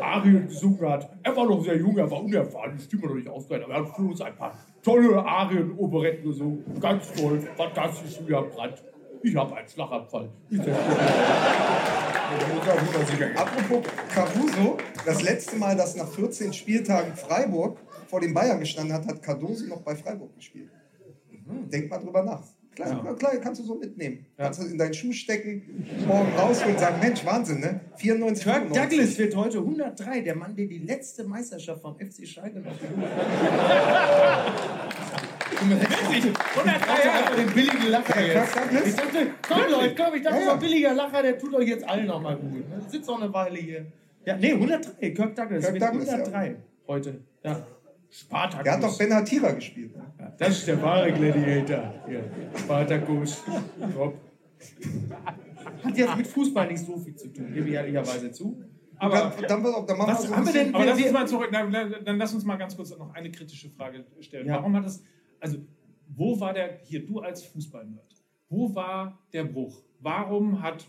[0.00, 1.10] Arien gesungen hat.
[1.22, 3.80] Er war noch sehr jung, er war unerfahren, die Stimme noch nicht ausgereicht, aber er
[3.80, 6.64] hat für uns ein paar tolle Arien-Operetten gesungen.
[6.80, 8.82] Ganz toll, fantastisch, Julian Brandt.
[9.22, 10.28] Ich habe einen Schlaganfall.
[13.36, 17.78] Apropos Caruso, das letzte Mal, dass nach 14 Spieltagen Freiburg
[18.08, 20.70] vor den Bayern gestanden hat, hat Cardoso noch bei Freiburg gespielt.
[21.72, 22.42] Denk mal drüber nach.
[22.74, 23.14] Klar, ja.
[23.14, 24.24] klar, kannst du so mitnehmen.
[24.38, 24.44] Ja.
[24.44, 27.80] Kannst du in deinen Schuh stecken, morgen rausholen und sagen, Mensch, Wahnsinn, ne?
[27.96, 28.90] 94, Kirk 95.
[28.90, 32.72] Douglas wird heute 103, der Mann, der die letzte Meisterschaft vom FC Schalke noch
[35.68, 36.24] Wirklich?
[36.56, 38.56] 103 Jahre den billigen Lacher jetzt.
[38.86, 40.54] Ich dachte, komm Leute, komm, ich dachte, ja, ja.
[40.56, 42.68] billiger Lacher, der tut euch jetzt allen noch mal gut.
[42.68, 42.82] Ne?
[42.88, 43.86] Sitzt auch eine Weile hier.
[44.24, 46.54] Ja, nee, 103, Kirk Douglas Kirk Douglas, 103 ja.
[46.88, 47.20] heute.
[47.44, 47.66] Ja.
[48.12, 48.64] Spartacus.
[48.64, 49.96] Der hat doch Ben Hatira gespielt.
[49.96, 50.12] Ne?
[50.18, 51.94] Ja, das ist der wahre Gladiator.
[52.06, 52.30] Hier.
[52.54, 53.42] Spartacus.
[53.94, 54.20] Top.
[55.82, 58.62] Hat jetzt mit Fußball nicht so viel zu tun, gebe ich ehrlicherweise zu.
[58.96, 60.74] Aber dann, dann, dann, dann was wir haben wir denn?
[60.74, 61.48] Aber lass uns mal zurück.
[61.50, 64.46] Dann, dann, lass uns mal ganz kurz noch eine kritische Frage stellen.
[64.46, 64.56] Ja.
[64.56, 65.02] Warum hat es?
[65.40, 65.58] Also
[66.06, 66.80] wo war der?
[66.84, 68.14] Hier, du als Fußballnerd.
[68.50, 69.82] Wo war der Bruch?
[70.00, 70.86] Warum hat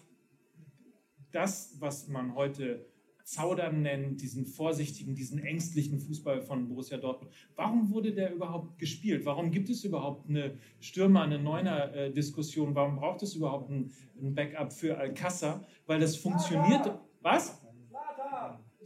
[1.32, 2.86] das, was man heute
[3.24, 7.32] Zaudern nennen, diesen vorsichtigen, diesen ängstlichen Fußball von Borussia Dortmund.
[7.56, 9.26] Warum wurde der überhaupt gespielt?
[9.26, 12.76] Warum gibt es überhaupt eine Stürmer, eine Neuner-Diskussion?
[12.76, 13.92] Warum braucht es überhaupt ein,
[14.36, 15.66] Backup für Alcázar?
[15.86, 16.92] Weil das funktioniert.
[17.22, 17.62] Was?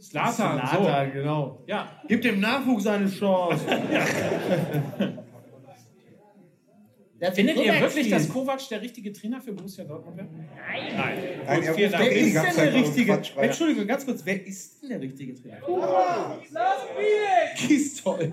[0.00, 0.32] Slatan,
[0.64, 1.12] Slatan, so.
[1.12, 1.64] genau.
[1.66, 1.90] Ja.
[2.06, 3.66] Gibt dem Nachwuchs eine Chance.
[7.34, 10.28] Findet ihr wirklich, dass Kovac der richtige Trainer für Borussia Dortmund wäre?
[10.28, 10.96] Nein.
[10.96, 11.18] Nein.
[11.46, 13.22] Nein er wer ist denn der richtige?
[13.36, 15.58] Entschuldigung, ganz kurz, wer ist denn der richtige Trainer?
[17.56, 18.32] Giestold.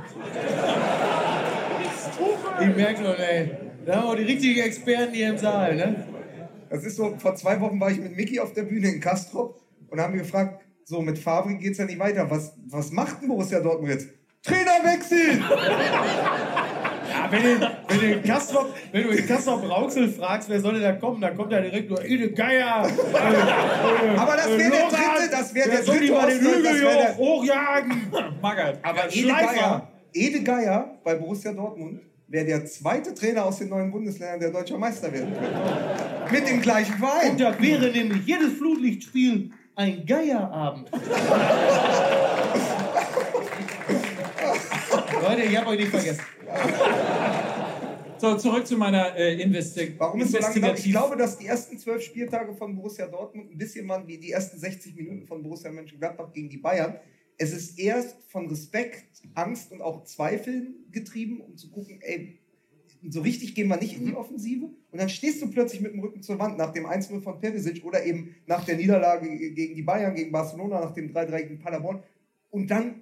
[2.61, 3.51] ich merke schon, ey.
[3.85, 6.07] Da haben wir die richtigen Experten hier im Saal, ne?
[6.69, 9.61] Das ist so, vor zwei Wochen war ich mit Mickey auf der Bühne in Kastrop
[9.87, 11.19] und haben gefragt, so mit
[11.59, 12.29] geht es ja nicht weiter.
[12.29, 14.09] Was, was macht denn Borussia Dortmund jetzt?
[14.43, 15.41] Trainerwechsel!
[17.31, 20.83] Wenn du, wenn du, in Kastrop, wenn du in Kastrop Rauxel fragst, wer soll denn
[20.83, 22.87] da kommen, dann kommt da direkt nur Ede Geier.
[22.87, 26.13] Äh, Aber das wäre der dritte, das wäre der dritte.
[26.13, 28.13] Mal den Hügel hier hochjagen.
[28.41, 28.79] Magert.
[28.81, 33.91] Aber Ede Geier, Ede Geier bei Borussia Dortmund wäre der zweite Trainer aus den neuen
[33.91, 36.31] Bundesländern, der deutscher Meister werden könnte.
[36.31, 37.31] Mit dem gleichen Verein.
[37.31, 40.89] Und da wäre nämlich jedes Flutlichtspiel ein Geierabend.
[45.21, 46.21] Leute, ich habe euch nicht vergessen.
[48.17, 51.77] So, zurück zu meiner äh, Investi Warum ist so lange Ich glaube, dass die ersten
[51.77, 55.71] zwölf Spieltage von Borussia Dortmund ein bisschen waren wie die ersten 60 Minuten von Borussia
[55.71, 56.95] Mönchengladbach gegen die Bayern.
[57.37, 62.39] Es ist erst von Respekt, Angst und auch Zweifeln getrieben, um zu gucken, ey,
[63.09, 64.17] so richtig gehen wir nicht in die mhm.
[64.17, 64.65] Offensive.
[64.65, 67.83] Und dann stehst du plötzlich mit dem Rücken zur Wand nach dem 1-0 von Perisic
[67.83, 72.01] oder eben nach der Niederlage gegen die Bayern, gegen Barcelona, nach dem 3-3 gegen Paderborn.
[72.49, 73.01] Und dann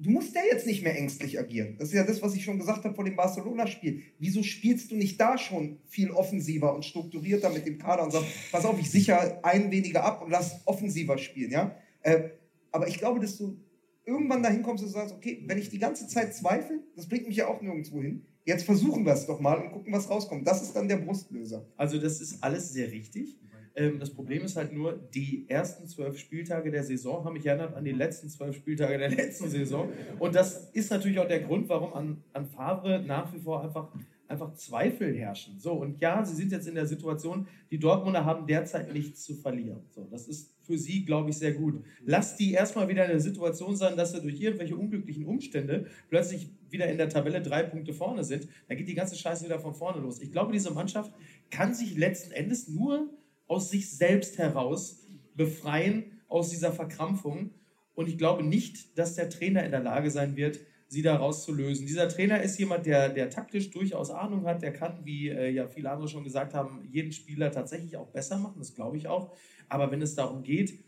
[0.00, 1.76] du musst ja jetzt nicht mehr ängstlich agieren.
[1.78, 4.02] Das ist ja das, was ich schon gesagt habe vor dem Barcelona-Spiel.
[4.18, 8.28] Wieso spielst du nicht da schon viel offensiver und strukturierter mit dem Kader und sagst,
[8.52, 11.76] pass auf, ich sichere einen weniger ab und lass offensiver spielen, ja?
[12.02, 12.30] Äh,
[12.70, 13.58] aber ich glaube, dass du
[14.04, 17.36] irgendwann dahin kommst und sagst, okay, wenn ich die ganze Zeit zweifle, das bringt mich
[17.36, 18.24] ja auch nirgendwo hin.
[18.44, 20.46] Jetzt versuchen wir es doch mal und gucken, was rauskommt.
[20.46, 21.66] Das ist dann der Brustlöser.
[21.76, 23.36] Also das ist alles sehr richtig.
[23.78, 27.74] Ähm, das Problem ist halt nur, die ersten zwölf Spieltage der Saison haben mich erinnert
[27.74, 29.90] an die letzten zwölf Spieltage der letzten Saison.
[30.18, 33.88] Und das ist natürlich auch der Grund, warum an, an Favre nach wie vor einfach,
[34.26, 35.60] einfach Zweifel herrschen.
[35.60, 39.36] So, und ja, sie sind jetzt in der Situation, die Dortmunder haben derzeit nichts zu
[39.36, 39.82] verlieren.
[39.90, 41.82] So, das ist für sie, glaube ich, sehr gut.
[42.04, 46.50] Lass die erstmal wieder in der Situation sein, dass sie durch irgendwelche unglücklichen Umstände plötzlich
[46.68, 48.48] wieder in der Tabelle drei Punkte vorne sind.
[48.66, 50.20] Dann geht die ganze Scheiße wieder von vorne los.
[50.20, 51.12] Ich glaube, diese Mannschaft
[51.50, 53.08] kann sich letzten Endes nur
[53.48, 55.00] aus sich selbst heraus
[55.34, 57.50] befreien, aus dieser Verkrampfung.
[57.94, 61.52] Und ich glaube nicht, dass der Trainer in der Lage sein wird, sie daraus zu
[61.52, 61.86] lösen.
[61.86, 65.66] Dieser Trainer ist jemand, der, der taktisch durchaus Ahnung hat, der kann, wie äh, ja
[65.66, 69.34] viele andere schon gesagt haben, jeden Spieler tatsächlich auch besser machen, das glaube ich auch.
[69.68, 70.78] Aber wenn es darum geht,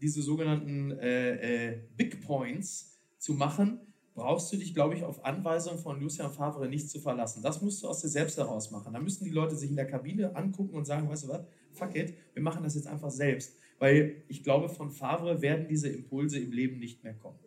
[0.00, 3.80] diese sogenannten äh, äh, Big Points zu machen,
[4.14, 7.42] brauchst du dich, glaube ich, auf Anweisung von Lucien Favre nicht zu verlassen.
[7.42, 8.92] Das musst du aus dir selbst heraus machen.
[8.92, 11.96] Da müssen die Leute sich in der Kabine angucken und sagen, weißt du was, fuck
[11.96, 13.56] it, wir machen das jetzt einfach selbst.
[13.78, 17.38] Weil ich glaube, von Favre werden diese Impulse im Leben nicht mehr kommen.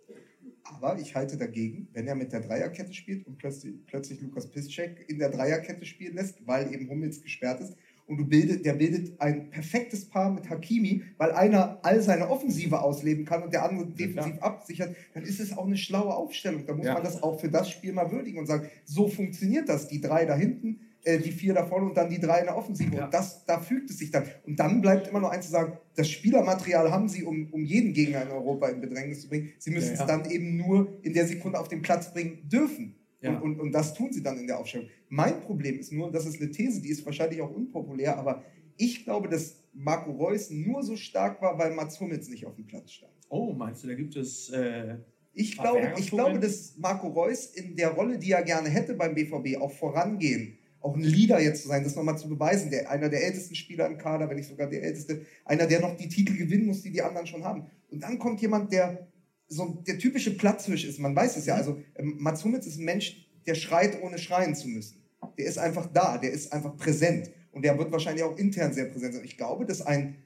[0.64, 5.06] Aber ich halte dagegen, wenn er mit der Dreierkette spielt und plötzlich, plötzlich Lukas Piszczek
[5.08, 7.76] in der Dreierkette spielen lässt, weil eben Hummels gesperrt ist,
[8.08, 12.80] und du bildet, der bildet ein perfektes Paar mit Hakimi, weil einer all seine Offensive
[12.80, 16.66] ausleben kann und der andere defensiv ja, absichert, dann ist es auch eine schlaue Aufstellung.
[16.68, 16.94] Da muss ja.
[16.94, 19.88] man das auch für das Spiel mal würdigen und sagen, so funktioniert das.
[19.88, 22.58] Die drei da hinten äh, die vier da vorne und dann die drei in der
[22.58, 22.94] Offensive.
[22.96, 23.06] Ja.
[23.06, 24.24] Und das, da fügt es sich dann.
[24.46, 27.94] Und dann bleibt immer noch eins zu sagen, das Spielermaterial haben sie, um, um jeden
[27.94, 29.54] Gegner in Europa in Bedrängnis zu bringen.
[29.60, 32.96] Sie müssen Ja, es dann eben nur in der Sekunde auf den Platz bringen dürfen.
[33.22, 34.88] Und, und, und das tun sie dann in der Aufstellung.
[35.10, 38.44] Mein Problem ist nur, das ist eine These, die ist wahrscheinlich auch unpopulär, aber
[38.78, 42.68] ich glaube, dass Marco Reus nur so stark war, weil Mats Hummels nicht auf dem
[42.68, 43.12] Platz stand.
[43.30, 44.50] Oh, meinst du, da gibt es.
[44.52, 44.98] Äh,
[45.34, 49.16] Ich glaube, ich glaube, dass Marco Reus in der Rolle, die er gerne hätte beim
[49.16, 53.10] BVB, auch vorangehen, auch ein Leader jetzt zu sein, das nochmal zu beweisen, der, einer
[53.10, 56.38] der ältesten Spieler im Kader, wenn nicht sogar der älteste, einer, der noch die Titel
[56.38, 57.66] gewinnen muss, die die anderen schon haben.
[57.90, 59.08] Und dann kommt jemand, der
[59.48, 62.86] so der typische Platzhirsch ist, man weiß es ja, also ähm, Mats Hummels ist ein
[62.86, 65.02] Mensch, der schreit, ohne schreien zu müssen.
[65.40, 68.86] Der ist einfach da, der ist einfach präsent und der wird wahrscheinlich auch intern sehr
[68.86, 69.26] präsent sein.
[69.26, 70.18] Ich glaube, dass ein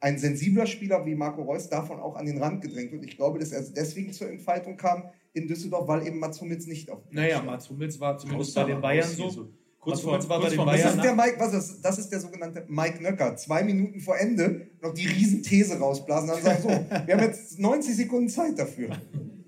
[0.00, 3.04] ein sensibler Spieler wie Marco Reus davon auch an den Rand gedrängt wird.
[3.04, 6.88] Ich glaube, dass er deswegen zur Entfaltung kam in Düsseldorf, weil eben Mats Hummels nicht
[6.88, 7.46] auf naja, stand.
[7.46, 9.48] Mats Hummels war zumindest bei den Bayern so.
[9.90, 10.96] Kurz Mats vor, war bei kurz den vor Das Bayern.
[10.98, 13.36] ist, der Mike, was ist, das ist der sogenannte Mike Nöcker.
[13.36, 16.28] Zwei Minuten vor Ende noch die Riesenthese rausblasen.
[16.28, 16.68] Dann sagen so,
[17.06, 18.90] wir haben jetzt 90 Sekunden Zeit dafür.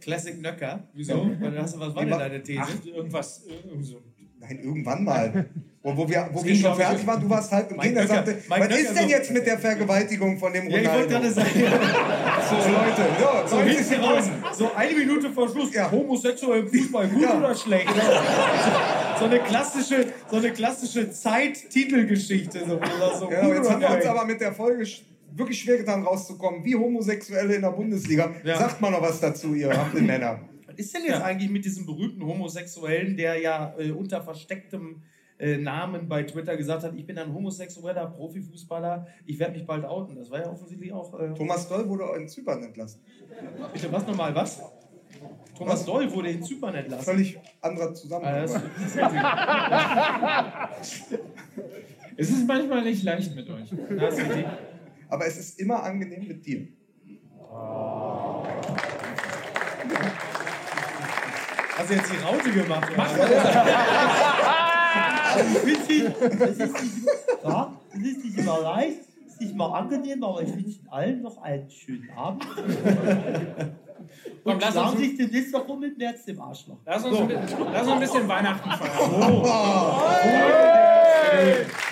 [0.01, 0.89] Classic Nöcker.
[0.95, 1.15] Wieso?
[1.15, 2.61] Du- Was war denn deine These?
[2.62, 3.97] Ach, irgendwas, irgendwie so.
[4.41, 5.47] Nein, irgendwann mal.
[5.83, 8.37] Wo, wo wir, wo wir schon fertig waren, du warst halb im Gehen, er sagte,
[8.49, 11.21] was Nöcker ist denn so- jetzt mit der Vergewaltigung von dem Ja, ich wollte Ronaldo?
[11.21, 11.49] gerade sagen,
[12.51, 14.25] so, Leute, ja, so 90 hinten raus,
[14.59, 15.91] so eine Minute vor Schluss, Ja.
[15.91, 17.39] homosexuell im Fußball, gut Ja.
[17.39, 17.89] oder schlecht?
[19.19, 22.59] So eine klassische, so eine klassische Zeit-Titelgeschichte.
[22.61, 22.79] So,
[23.19, 24.85] so Ja, jetzt haben wir uns aber mit der Folge
[25.35, 26.62] wirklich schwer getan, rauszukommen.
[26.62, 28.31] Wie Homosexuelle in der Bundesliga.
[28.45, 28.59] Ja.
[28.59, 30.41] Sagt mal noch was dazu, ihr habt Männer.
[30.71, 35.03] Was ist denn jetzt eigentlich mit diesem berühmten Homosexuellen, der ja äh, unter verstecktem
[35.39, 39.85] äh, Namen bei Twitter gesagt hat, ich bin ein homosexueller Profifußballer, ich werde mich bald
[39.85, 40.15] outen.
[40.15, 41.19] Das war ja offensichtlich auch...
[41.19, 43.01] Äh, Thomas Doll wurde in Zypern entlassen.
[43.73, 44.63] bitte, was nochmal, was?
[45.59, 47.05] Thomas Doll wurde in Zypern entlassen.
[47.05, 48.47] Völlig anderer Ah, Zusammenhang.
[48.47, 48.55] das,
[52.17, 53.71] Es ist manchmal nicht leicht mit euch.
[55.09, 56.69] Aber es ist immer angenehm mit dir.
[61.81, 62.90] Hast du jetzt die Raute gemacht?
[62.94, 63.11] Mach
[65.65, 66.05] Witzig,
[66.39, 66.94] das ist nicht,
[67.43, 71.23] ja, das ist nicht immer leicht, das ist nicht mal angenehm, aber ich wünsche allen
[71.23, 72.44] noch einen schönen Abend.
[74.44, 76.77] Komm, Und lass uns, sich demnächst noch rum mit März dem Arschloch.
[76.85, 77.35] lass, uns, ein bi-
[77.73, 79.43] lass uns ein bisschen Weihnachten feiern.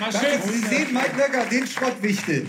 [0.00, 2.46] Mal Danke, schön, Sie sehen, Mike Nöcker, den Schrott wichtig.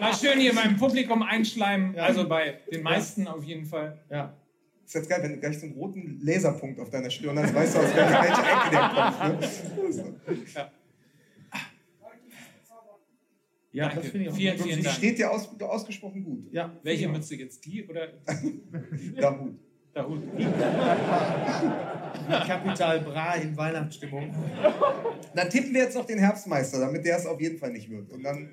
[0.00, 1.98] mal schön hier beim Publikum einschleimen.
[1.98, 3.98] Also bei den meisten auf jeden Fall.
[4.10, 4.32] Ja.
[4.92, 7.76] Ist jetzt geil, wenn du gleich so einen roten Laserpunkt auf deiner Stirn hast, weißt
[7.76, 9.40] du, aus welcher welche Ecke der kommt.
[9.40, 10.70] Ne?
[13.72, 14.02] Ja, Danke.
[14.02, 14.66] das finde ich auch Vielen, gut.
[14.66, 14.96] vielen Die Dank.
[14.96, 16.52] steht dir aus, ausgesprochen gut.
[16.52, 17.64] Ja, Welche ich Mütze jetzt?
[17.64, 18.08] Die oder
[19.18, 19.58] Da gut.
[19.94, 20.22] der Hut?
[22.46, 24.34] Kapital Bra in Weihnachtsstimmung.
[25.34, 28.10] Dann tippen wir jetzt noch den Herbstmeister, damit der es auf jeden Fall nicht wird.
[28.10, 28.50] Und dann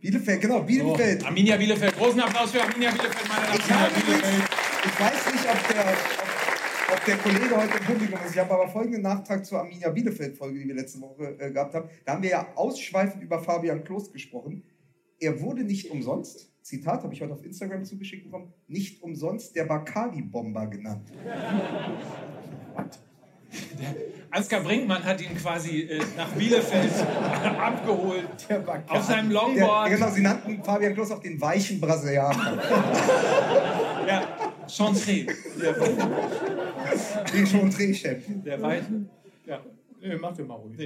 [0.00, 1.24] Bielefeld, genau, Bielefeld.
[1.26, 1.96] Arminia Bielefeld.
[1.96, 4.42] Großen Applaus für Arminia Bielefeld, meine Damen und Herren.
[4.84, 8.34] ich weiß nicht, ob der, ob, ob der Kollege heute im Publikum ist.
[8.34, 11.88] Ich habe aber folgenden Nachtrag zur Arminia Bielefeld-Folge, die wir letzte Woche äh, gehabt haben.
[12.04, 14.62] Da haben wir ja ausschweifend über Fabian Klos gesprochen.
[15.20, 19.64] Er wurde nicht umsonst, Zitat habe ich heute auf Instagram zugeschickt bekommen, nicht umsonst der
[19.64, 21.10] Bacardi-Bomber genannt.
[24.30, 26.90] Ansgar Brinkmann hat ihn quasi äh, nach Bielefeld
[27.60, 28.26] abgeholt.
[28.88, 29.90] Auf seinem Der, Longboard.
[29.90, 32.62] genau, sie nannten Fabian Klos auch den weichen Brasilianer.
[34.04, 35.26] Ja, Chantré.
[35.60, 35.74] Der,
[37.32, 38.24] den schon Drehchef.
[38.44, 39.08] der Weichen.
[39.46, 39.64] Ja.
[40.00, 40.78] Nee, mach dir mal ruhig.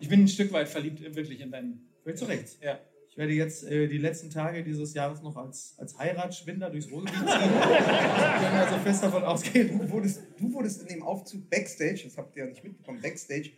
[0.00, 1.86] Ich bin ein Stück weit verliebt wirklich in deinen.
[2.14, 2.58] Zu Recht.
[2.62, 2.78] Ja.
[3.08, 7.18] Ich werde jetzt äh, die letzten Tage dieses Jahres noch als, als Heiratsschwinder durchs Ruhrgebiet
[7.18, 7.26] ziehen.
[7.30, 9.78] Ich kann also fest davon ausgehen.
[9.78, 13.50] Du wurdest, du wurdest in dem Aufzug Backstage, das habt ihr ja nicht mitbekommen, Backstage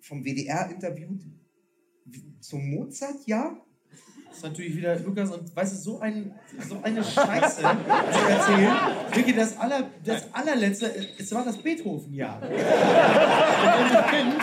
[0.00, 1.22] vom WDR interviewt
[2.40, 3.64] zum Mozart-Jahr.
[4.30, 6.32] Das ist natürlich wieder, Lukas, und weißt du, so, ein,
[6.66, 8.72] so eine Scheiße zu erzählen.
[9.12, 12.40] Wirklich, das, aller, das allerletzte, es war das Beethoven-Jahr.
[12.40, 12.64] Und wer
[13.84, 14.36] mich kennt,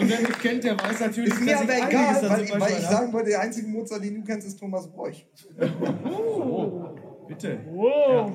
[0.00, 2.42] und wer mich kennt, der weiß natürlich, Ist mir dass ich aber egal, weil, weil
[2.44, 2.94] ich beigetragen habe.
[2.94, 5.26] sagen wollte, der einzige Mozart, den du kennst, ist Thomas Bräuch.
[7.28, 7.58] Bitte.
[7.74, 8.14] Ja.
[8.14, 8.32] ja.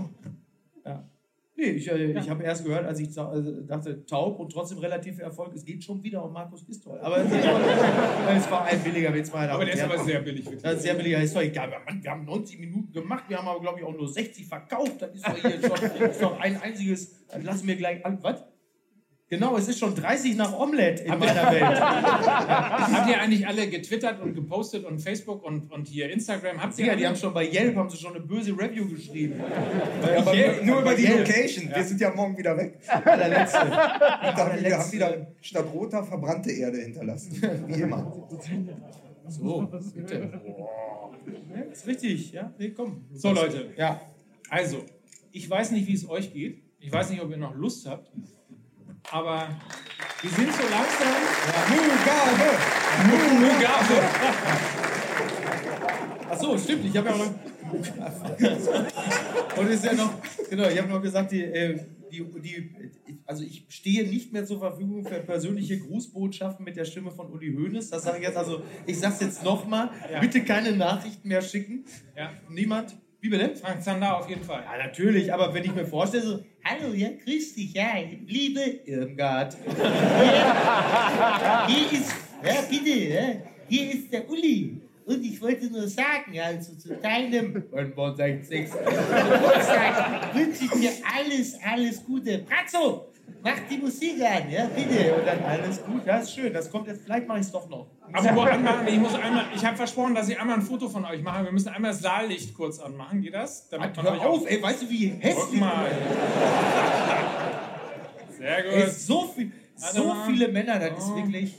[1.59, 5.19] Nee, ich, äh, ich habe erst gehört, als ich äh, dachte, taub und trotzdem relativ
[5.19, 6.97] Erfolg, es geht schon wieder um Markus Gistol.
[6.99, 10.45] Aber es war, ein billiger Witz, meine Aber der ist aber sehr billig.
[10.45, 10.61] Wirklich.
[10.61, 11.51] Das ist sehr billiger Historie.
[11.53, 14.47] Ja, Mann, wir haben 90 Minuten gemacht, wir haben aber, glaube ich, auch nur 60
[14.47, 15.01] verkauft.
[15.01, 17.27] Das ist doch hier schon ist doch ein einziges.
[17.27, 18.19] Dann lassen wir gleich an.
[18.21, 18.45] Was?
[19.29, 21.61] Genau, es ist schon 30 nach Omelette in meiner Welt.
[21.81, 26.59] Habt ihr eigentlich alle getwittert und gepostet und Facebook und, und hier Instagram?
[26.61, 27.01] Habt ihr Ja, alle?
[27.01, 29.39] die haben schon bei Yelp haben sie schon eine böse Review geschrieben.
[30.17, 31.27] Aber nur, nur über die Yelp.
[31.27, 31.69] Location.
[31.71, 32.79] Wir sind ja morgen wieder weg.
[33.05, 33.61] Der letzte.
[33.65, 37.39] Und dann, wir haben wieder statt roter verbrannte Erde hinterlassen.
[37.67, 38.11] Wie immer.
[39.27, 40.41] So, bitte.
[41.55, 42.51] Ja, ist richtig, ja?
[42.57, 43.05] Nee, komm.
[43.13, 43.73] So, Leute.
[43.77, 44.01] Ja.
[44.49, 44.83] Also,
[45.31, 46.63] ich weiß nicht, wie es euch geht.
[46.79, 48.09] Ich weiß nicht, ob ihr noch Lust habt.
[49.11, 49.49] Aber
[50.21, 51.21] wir sind so langsam.
[51.69, 52.49] Mugabe!
[53.39, 54.01] Mugabe.
[56.29, 56.85] Ach so, stimmt.
[56.85, 57.33] Ich habe ja noch.
[59.57, 60.13] Und ist ja noch.
[60.49, 61.79] Genau, ich habe noch gesagt, die, äh,
[62.11, 62.71] die, die,
[63.25, 67.51] also ich stehe nicht mehr zur Verfügung für persönliche Grußbotschaften mit der Stimme von Uli
[67.51, 67.89] Hoeneß.
[67.89, 68.37] Das sage ich jetzt.
[68.37, 69.89] Also ich sage es jetzt nochmal.
[70.11, 70.19] Ja.
[70.19, 71.85] Bitte keine Nachrichten mehr schicken.
[72.15, 72.95] Ja, Niemand.
[73.21, 73.55] Wie bitte?
[73.55, 74.63] Frank Zander auf jeden Fall.
[74.63, 75.33] Ja, natürlich.
[75.33, 77.95] Aber wenn ich mir vorstelle, so, Hallo, ja, grüß dich, ja,
[78.27, 79.57] liebe Irmgard.
[81.67, 82.13] Hier ist,
[82.43, 83.21] ja bitte, ja,
[83.67, 84.81] hier ist der Uli.
[85.05, 88.69] Und ich wollte nur sagen, also zu deinem 65.
[88.69, 92.39] Geburtstag wünsche ich dir alles, alles Gute.
[92.39, 93.08] Brazzo,
[93.43, 95.15] mach die Musik an, ja, bitte.
[95.15, 96.01] Und dann alles gut.
[96.05, 96.53] Das ist schön.
[96.53, 97.03] Das kommt jetzt.
[97.03, 97.87] Vielleicht mache ich es doch noch.
[98.11, 101.05] Aber wo anmachen, ich muss einmal, ich habe versprochen, dass ich einmal ein Foto von
[101.05, 101.45] euch mache.
[101.45, 103.21] Wir müssen einmal das Saallicht kurz anmachen.
[103.21, 103.69] Geht das?
[103.69, 104.61] Damit man euch Hör auf, ey.
[104.61, 105.59] Weißt du, wie Guck hässlich.
[105.59, 105.91] mal.
[108.37, 108.93] Sehr Ey, gut.
[108.93, 111.55] so, viel, so viele Männer, das ist wirklich.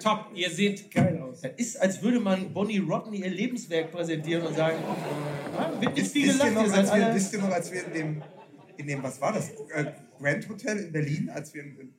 [0.00, 0.26] Top.
[0.32, 1.40] Ihr seht geil aus.
[1.40, 4.76] Das ist, als würde man Bonnie Rodney ihr Lebenswerk präsentieren und sagen,
[5.56, 7.14] ja, wird nicht viel gelacht, ihr seid alle.
[7.14, 8.22] wisst ihr noch, als wir in dem,
[8.76, 9.50] in dem was war das?
[9.74, 9.86] Äh,
[10.18, 11.94] Grand Hotel in Berlin, als wir im,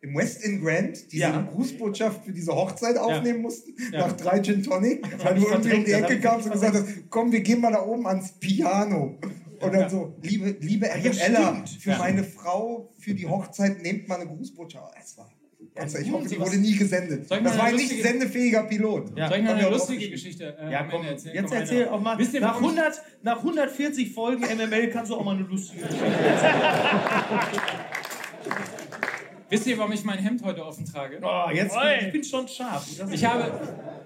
[0.00, 1.42] im West End Grand diese Ja.
[1.42, 4.00] Grußbotschaft für diese Hochzeit aufnehmen mussten, Ja.
[4.06, 7.32] nach drei Gin Tonic, weil du irgendwie um die Ecke kamst und gesagt hast, komm,
[7.32, 9.18] wir gehen mal da oben ans Piano.
[9.60, 11.70] Und dann so, liebe, liebe ja, stimmt.
[11.80, 11.98] für Ja.
[11.98, 14.94] meine Frau, für die Hochzeit, nehmt mal eine Grußbotschaft.
[15.02, 15.30] Es war,
[15.74, 17.28] Dank, ich hoffe, die wurde nie gesendet.
[17.28, 19.18] Mal Das war ein nicht sendefähiger Pilot.
[19.18, 19.28] Ja.
[19.28, 20.08] Soll ich Haben eine lustige.
[20.08, 21.34] Geschichte äh, Ja, komm, erzählen?
[21.34, 22.16] jetzt Komm, erzähl auch mal.
[22.16, 25.44] Wisst ihr, nach, warum ich- 100, nach 140 Folgen MML kannst du auch mal eine
[25.44, 26.04] lustige Geschichte
[29.50, 31.18] Wisst ihr, warum ich mein Hemd heute offen trage?
[31.22, 32.86] Oh, jetzt bin, ich bin schon scharf.
[33.12, 33.60] Ich habe,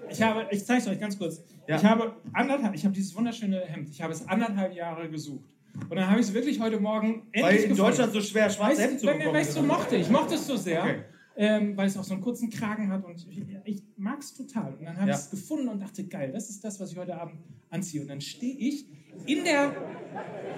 [0.09, 1.41] ich habe, ich zeige es euch ganz kurz.
[1.67, 1.77] Ja.
[1.77, 3.89] Ich habe anderthalb, ich habe dieses wunderschöne Hemd.
[3.89, 5.45] Ich habe es anderthalb Jahre gesucht.
[5.87, 7.77] Und dann habe ich es wirklich heute Morgen endlich Weil in gefunden.
[7.77, 9.67] Deutschland so schwer schwarze weißt, Hemden zu weil, bekommen weil ich es so sind.
[9.67, 9.95] mochte.
[9.95, 10.81] Ich mochte es so sehr.
[10.83, 10.95] Okay.
[11.35, 14.73] Ähm, weil es auch so einen kurzen Kragen hat und ich, ich mag es total.
[14.73, 15.15] Und dann habe Ja.
[15.15, 17.39] ich es gefunden und dachte, geil, das ist das, was ich heute Abend
[17.69, 18.01] anziehe.
[18.01, 18.85] Und dann stehe ich
[19.25, 19.71] in der,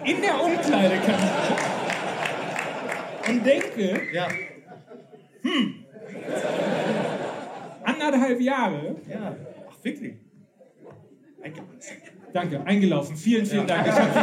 [0.05, 1.31] in der Umkleidekammer
[3.29, 4.27] und denke, Ja,
[7.83, 9.35] anderthalb Jahre, ja.
[9.69, 10.15] Ach, wirklich?
[12.33, 13.15] Danke, eingelaufen.
[13.15, 13.85] Vielen, vielen Dank.
[13.87, 14.15] Ich hab,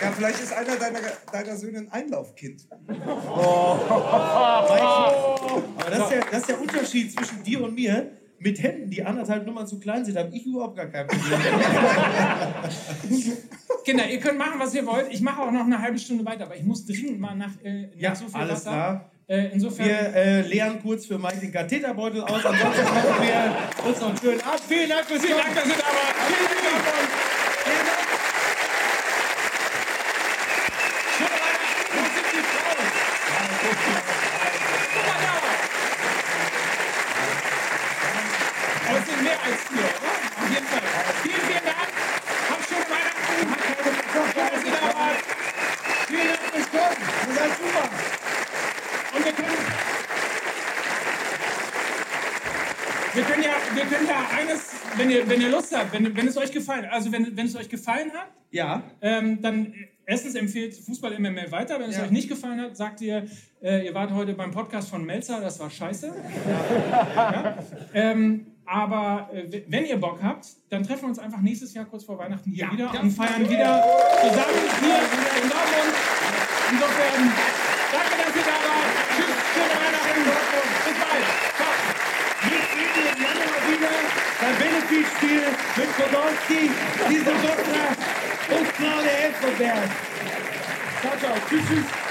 [0.00, 1.00] Ja, vielleicht ist einer deiner,
[1.32, 2.62] deiner Söhne ein Einlaufkind.
[5.78, 8.12] Aber das ist, der, das ist der Unterschied zwischen dir und mir.
[8.40, 11.40] Mit Händen, die anderthalb Nummern zu klein sind, habe ich überhaupt gar kein Problem.
[13.84, 15.08] Kinder, ihr könnt machen, was ihr wollt.
[15.10, 17.86] Ich mache auch noch eine halbe Stunde weiter, aber ich muss dringend mal nach, äh,
[17.86, 18.70] nach Ja, so viel alles Wasser.
[18.70, 19.10] klar.
[19.26, 19.88] Äh, insofern.
[19.88, 22.46] Wir äh, leeren kurz für Mike den Katheterbeutel aus.
[22.46, 24.60] Ansonsten machen wir uns noch einen schönen Abend.
[24.68, 26.47] Vielen Dank fürs Vielen Dank, dass ihr da wart.
[26.68, 27.08] Vielen Dank.
[27.64, 28.08] Vielen Dank.
[31.16, 31.88] Schöne Weihnachten.
[31.94, 32.86] Wo sind die Frauen?
[38.86, 40.12] Aber es sind mehr als vier, oder?
[40.36, 40.82] Auf jeden Fall.
[41.22, 41.88] Vielen, vielen Dank.
[42.50, 43.24] Habt schöne Weihnachten.
[44.34, 45.20] Schön, dass ihr da wart.
[46.06, 46.98] Vielen Dank fürs Kommen.
[47.28, 47.88] Ihr seid super.
[49.14, 49.58] Und wir können.
[53.14, 54.60] Wir können ja, wir können ja eines,
[54.96, 56.52] wenn ihr, wenn ihr Lust habt, wenn, wenn es euch
[56.82, 58.82] gefallen, also wenn, wenn es euch gefallen hat, Ja.
[59.02, 59.74] ähm, dann
[60.06, 61.78] erstens empfehlt Fußball MML weiter.
[61.80, 62.04] Wenn es Ja.
[62.04, 63.26] euch nicht gefallen hat, sagt ihr,
[63.62, 66.12] äh, ihr wart heute beim Podcast von Melzer, das war scheiße.
[67.16, 67.58] Ja.
[67.94, 72.04] Ähm, aber äh, wenn ihr Bock habt, dann treffen wir uns einfach nächstes Jahr kurz
[72.04, 73.82] vor Weihnachten hier wieder und feiern wieder
[74.20, 74.98] zusammen hier
[75.42, 75.94] in Dortmund.
[76.70, 77.32] Insofern,
[77.92, 78.90] danke, dass ihr da wart.
[79.16, 80.22] Tschüss, schöne Weihnachten.
[80.84, 81.24] Bis bald.
[81.56, 81.72] Ciao.
[82.44, 83.94] Wir sehen uns im Januar wieder
[84.48, 85.42] beim Benefitspiel
[85.76, 86.70] mit Podolski,
[87.08, 89.90] Lisa Dottler und Claudia Elferberg.
[91.02, 91.34] Ciao, ciao.
[91.48, 92.07] Tschüss, tschüss.